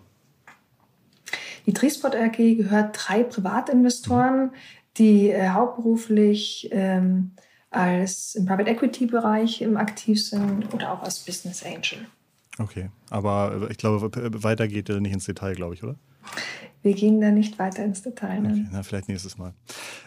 Die 1.66 1.74
Trisport 1.74 2.16
AG 2.16 2.38
gehört 2.38 2.98
drei 2.98 3.24
Privatinvestoren, 3.24 4.52
die 4.98 5.30
äh, 5.30 5.50
hauptberuflich 5.50 6.70
ähm, 6.72 7.32
als 7.70 8.36
im 8.36 8.46
Private 8.46 8.70
Equity 8.70 9.06
Bereich 9.08 9.66
aktiv 9.76 10.24
sind 10.24 10.74
oder 10.74 10.94
auch 10.94 11.04
als 11.04 11.20
Business 11.20 11.64
Angel. 11.64 12.06
Okay, 12.58 12.90
aber 13.10 13.68
ich 13.70 13.78
glaube, 13.78 14.10
weiter 14.44 14.68
geht 14.68 14.90
er 14.90 15.02
nicht 15.02 15.12
ins 15.12 15.26
Detail, 15.26 15.56
glaube 15.56 15.74
ich, 15.74 15.84
oder? 15.84 15.96
Wir 16.82 16.94
gehen 16.94 17.20
da 17.20 17.32
nicht 17.32 17.60
weiter 17.60 17.84
ins 17.84 18.04
Detail. 18.04 18.42
Ne? 18.42 18.50
Okay, 18.50 18.68
na, 18.72 18.84
vielleicht 18.84 19.10
nächstes 19.10 19.38
Mal. 19.38 19.54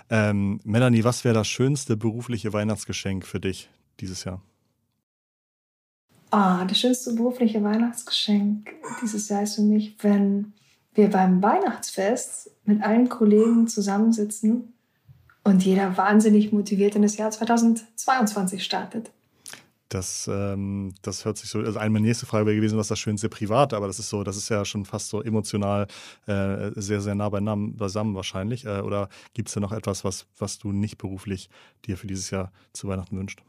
Ähm, 0.08 0.60
Melanie, 0.64 1.04
was 1.04 1.24
wäre 1.24 1.34
das 1.34 1.48
schönste 1.48 1.96
berufliche 1.96 2.52
Weihnachtsgeschenk 2.52 3.26
für 3.26 3.40
dich 3.40 3.68
dieses 4.00 4.24
Jahr? 4.24 4.40
Ah, 6.30 6.64
das 6.64 6.78
schönste 6.78 7.14
berufliche 7.14 7.62
Weihnachtsgeschenk 7.62 8.70
dieses 9.02 9.28
Jahr 9.28 9.42
ist 9.42 9.56
für 9.56 9.62
mich, 9.62 9.96
wenn 10.02 10.52
wir 10.98 11.08
beim 11.08 11.42
Weihnachtsfest 11.42 12.50
mit 12.64 12.82
allen 12.82 13.08
Kollegen 13.08 13.68
zusammensitzen 13.68 14.74
und 15.44 15.64
jeder 15.64 15.96
wahnsinnig 15.96 16.52
motiviert 16.52 16.96
in 16.96 17.02
das 17.02 17.16
Jahr 17.16 17.30
2022 17.30 18.62
startet. 18.62 19.10
Das, 19.88 20.28
ähm, 20.30 20.92
das 21.00 21.24
hört 21.24 21.38
sich 21.38 21.48
so, 21.48 21.60
also 21.60 21.78
eine 21.78 22.00
nächste 22.00 22.26
Frage 22.26 22.44
wäre 22.44 22.56
gewesen, 22.56 22.76
was 22.76 22.88
das 22.88 22.98
Schönste 22.98 23.30
privat, 23.30 23.72
aber 23.72 23.86
das 23.86 23.98
ist 23.98 24.10
so, 24.10 24.22
das 24.22 24.36
ist 24.36 24.50
ja 24.50 24.66
schon 24.66 24.84
fast 24.84 25.08
so 25.08 25.22
emotional 25.22 25.86
äh, 26.26 26.72
sehr, 26.74 27.00
sehr 27.00 27.14
nah 27.14 27.30
beisammen 27.30 28.14
wahrscheinlich. 28.14 28.66
Äh, 28.66 28.80
oder 28.80 29.08
gibt 29.32 29.48
es 29.48 29.54
da 29.54 29.60
noch 29.60 29.72
etwas, 29.72 30.04
was, 30.04 30.26
was 30.36 30.58
du 30.58 30.72
nicht 30.72 30.98
beruflich 30.98 31.48
dir 31.86 31.96
für 31.96 32.06
dieses 32.06 32.30
Jahr 32.30 32.52
zu 32.74 32.88
Weihnachten 32.88 33.16
wünschst? 33.16 33.40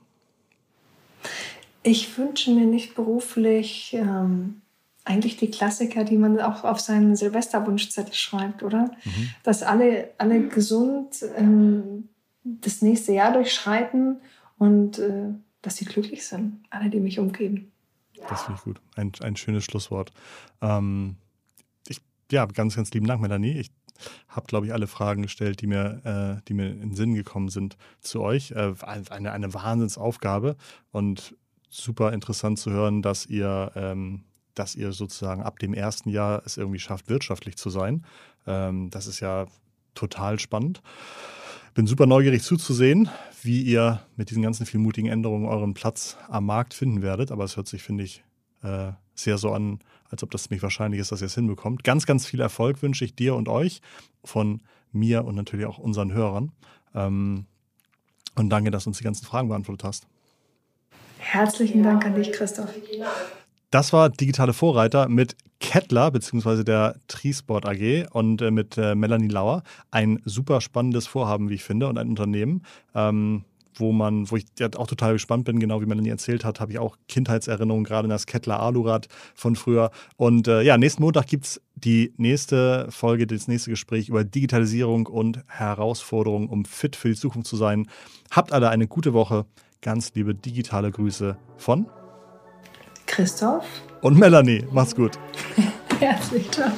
Ich 1.84 2.18
wünsche 2.18 2.52
mir 2.52 2.66
nicht 2.66 2.96
beruflich 2.96 3.94
ähm, 3.94 4.62
eigentlich 5.06 5.38
die 5.38 5.50
Klassiker, 5.50 6.04
die 6.04 6.18
man 6.18 6.40
auch 6.40 6.64
auf 6.64 6.80
seinen 6.80 7.16
Silvesterwunschzettel 7.16 8.14
schreibt, 8.14 8.64
oder? 8.64 8.92
Mhm. 9.04 9.30
Dass 9.44 9.64
alle, 9.64 10.12
alle 10.18 10.48
gesund 10.48 11.24
ähm, 11.36 12.10
das 12.44 12.82
nächste 12.82 13.14
Jahr 13.14 13.34
durchschreiten 13.34 14.22
und 14.58 15.00
äh, 15.00 15.30
dass 15.62 15.78
sie 15.78 15.86
glücklich 15.86 16.26
sind, 16.26 16.64
alle, 16.70 16.90
die 16.90 17.00
mich 17.00 17.20
umgeben. 17.20 17.72
Das 18.28 18.44
finde 18.44 18.60
ich 18.60 18.64
gut. 18.64 18.82
Ein, 18.96 19.12
ein 19.22 19.36
schönes 19.36 19.64
Schlusswort. 19.64 20.12
Ähm, 20.62 21.16
ich, 21.88 22.02
ja, 22.32 22.46
ganz, 22.46 22.76
ganz 22.76 22.92
lieben 22.92 23.08
Dank, 23.08 23.22
Melanie. 23.22 23.60
Ich 23.60 23.72
habe, 24.28 24.46
glaube 24.48 24.66
ich, 24.66 24.74
alle 24.74 24.88
Fragen 24.88 25.22
gestellt, 25.22 25.62
die 25.62 25.68
mir, 25.68 26.40
äh, 26.40 26.42
die 26.48 26.54
mir 26.54 26.70
in 26.70 26.80
den 26.80 26.96
Sinn 26.96 27.16
gekommen 27.16 27.50
sind 27.50 27.78
zu 28.00 28.22
euch. 28.22 28.52
Äh, 28.52 28.74
eine, 28.82 29.32
eine 29.32 29.54
Wahnsinnsaufgabe 29.54 30.56
und 30.92 31.36
super 31.70 32.14
interessant 32.14 32.60
zu 32.60 32.72
hören, 32.72 33.02
dass 33.02 33.26
ihr 33.26 33.72
ähm, 33.76 34.24
dass 34.56 34.76
ihr 34.76 34.92
sozusagen 34.92 35.44
ab 35.44 35.60
dem 35.60 35.74
ersten 35.74 36.10
Jahr 36.10 36.42
es 36.46 36.58
irgendwie 36.58 36.80
schafft, 36.80 37.10
wirtschaftlich 37.10 37.58
zu 37.58 37.70
sein. 37.70 38.06
Ähm, 38.48 38.90
das 38.90 39.08
ist 39.08 39.20
ja 39.20 39.48
total 39.96 40.40
spannend. 40.40 40.82
Bin 41.74 41.88
super 41.88 42.06
neugierig 42.06 42.44
zuzusehen, 42.44 43.10
wie 43.42 43.62
ihr 43.62 44.02
mit 44.16 44.30
diesen 44.32 44.44
ganzen 44.44 44.66
vielen 44.66 44.84
mutigen 44.84 45.08
Änderungen 45.08 45.46
euren 45.46 45.74
Platz 45.74 46.18
am 46.28 46.46
Markt 46.46 46.74
finden 46.74 47.02
werdet. 47.02 47.32
Aber 47.32 47.44
es 47.44 47.58
hört 47.58 47.68
sich, 47.68 47.84
finde 47.84 48.04
ich, 48.04 48.24
äh, 48.64 48.92
sehr 49.16 49.38
so 49.38 49.52
an, 49.52 49.80
als 50.10 50.24
ob 50.24 50.32
das 50.32 50.44
ziemlich 50.44 50.64
wahrscheinlich 50.64 51.00
ist, 51.00 51.12
dass 51.12 51.22
ihr 51.22 51.28
es 51.28 51.36
hinbekommt. 51.36 51.84
Ganz, 51.84 52.06
ganz 52.06 52.26
viel 52.26 52.42
Erfolg 52.42 52.82
wünsche 52.82 53.06
ich 53.06 53.16
dir 53.16 53.36
und 53.36 53.48
euch 53.48 53.82
von 54.24 54.62
mir 54.92 55.26
und 55.26 55.36
natürlich 55.36 55.66
auch 55.66 55.78
unseren 55.78 56.12
Hörern. 56.14 56.52
Ähm, 56.96 57.46
und 58.36 58.50
danke, 58.50 58.72
dass 58.72 58.86
du 58.86 58.90
uns 58.90 58.98
die 58.98 59.04
ganzen 59.04 59.26
Fragen 59.26 59.50
beantwortet 59.50 59.84
hast. 59.84 60.08
Herzlichen 61.20 61.84
Dank 61.84 62.06
an 62.06 62.16
dich, 62.16 62.32
Christoph. 62.32 62.74
Das 63.72 63.94
war 63.94 64.10
Digitale 64.10 64.54
Vorreiter 64.54 65.08
mit 65.10 65.36
Kettler 65.60 66.10
bzw. 66.10 66.64
der 66.64 66.96
Trisport 67.08 67.68
AG 67.68 68.08
und 68.12 68.42
äh, 68.42 68.50
mit 68.50 68.78
äh, 68.78 68.96
Melanie 68.96 69.28
Lauer. 69.28 69.62
Ein 69.92 70.20
super 70.26 70.60
spannendes 70.60 71.06
Vorhaben, 71.06 71.50
wie 71.50 71.56
ich 71.56 71.64
finde, 71.64 71.88
und 71.88 72.00
ein 72.00 72.10
Unternehmen, 72.10 72.64
ähm, 72.96 73.44
wo 73.76 73.92
man, 73.92 74.30
wo 74.32 74.38
ich 74.38 74.46
ja 74.58 74.70
auch 74.76 74.88
total 74.88 75.14
gespannt 75.14 75.46
bin, 75.46 75.60
genau 75.60 75.82
wie 75.82 75.86
Melanie 75.86 76.10
erzählt 76.10 76.44
hat, 76.46 76.60
habe 76.60 76.72
ich 76.72 76.80
auch 76.80 76.98
Kindheitserinnerungen, 77.08 77.84
gerade 77.84 78.08
in 78.08 78.10
das 78.10 78.26
Kettler 78.26 78.60
Alurad 78.60 79.08
von 79.36 79.56
früher. 79.56 79.92
Und 80.18 80.48
äh, 80.48 80.64
ja, 80.64 80.76
nächsten 80.78 81.04
Montag 81.04 81.28
gibt 81.28 81.46
es 81.46 81.62
die 81.76 82.12
nächste 82.18 82.88
Folge, 82.90 83.28
das 83.28 83.48
nächste 83.48 83.70
Gespräch 83.70 84.10
über 84.10 84.24
Digitalisierung 84.24 85.06
und 85.06 85.44
Herausforderungen, 85.48 86.50
um 86.50 86.66
fit 86.66 86.96
für 86.96 87.10
die 87.10 87.16
Zukunft 87.16 87.48
zu 87.48 87.56
sein. 87.56 87.88
Habt 88.32 88.52
alle 88.52 88.70
eine 88.70 88.88
gute 88.88 89.14
Woche. 89.14 89.46
Ganz 89.82 90.14
liebe 90.16 90.34
digitale 90.34 90.90
Grüße 90.92 91.38
von 91.58 91.88
Christoph 93.20 93.66
und 94.00 94.18
Melanie. 94.18 94.66
Macht's 94.72 94.96
gut. 94.96 95.20
Herzlich, 96.00 96.50
ciao. 96.52 96.72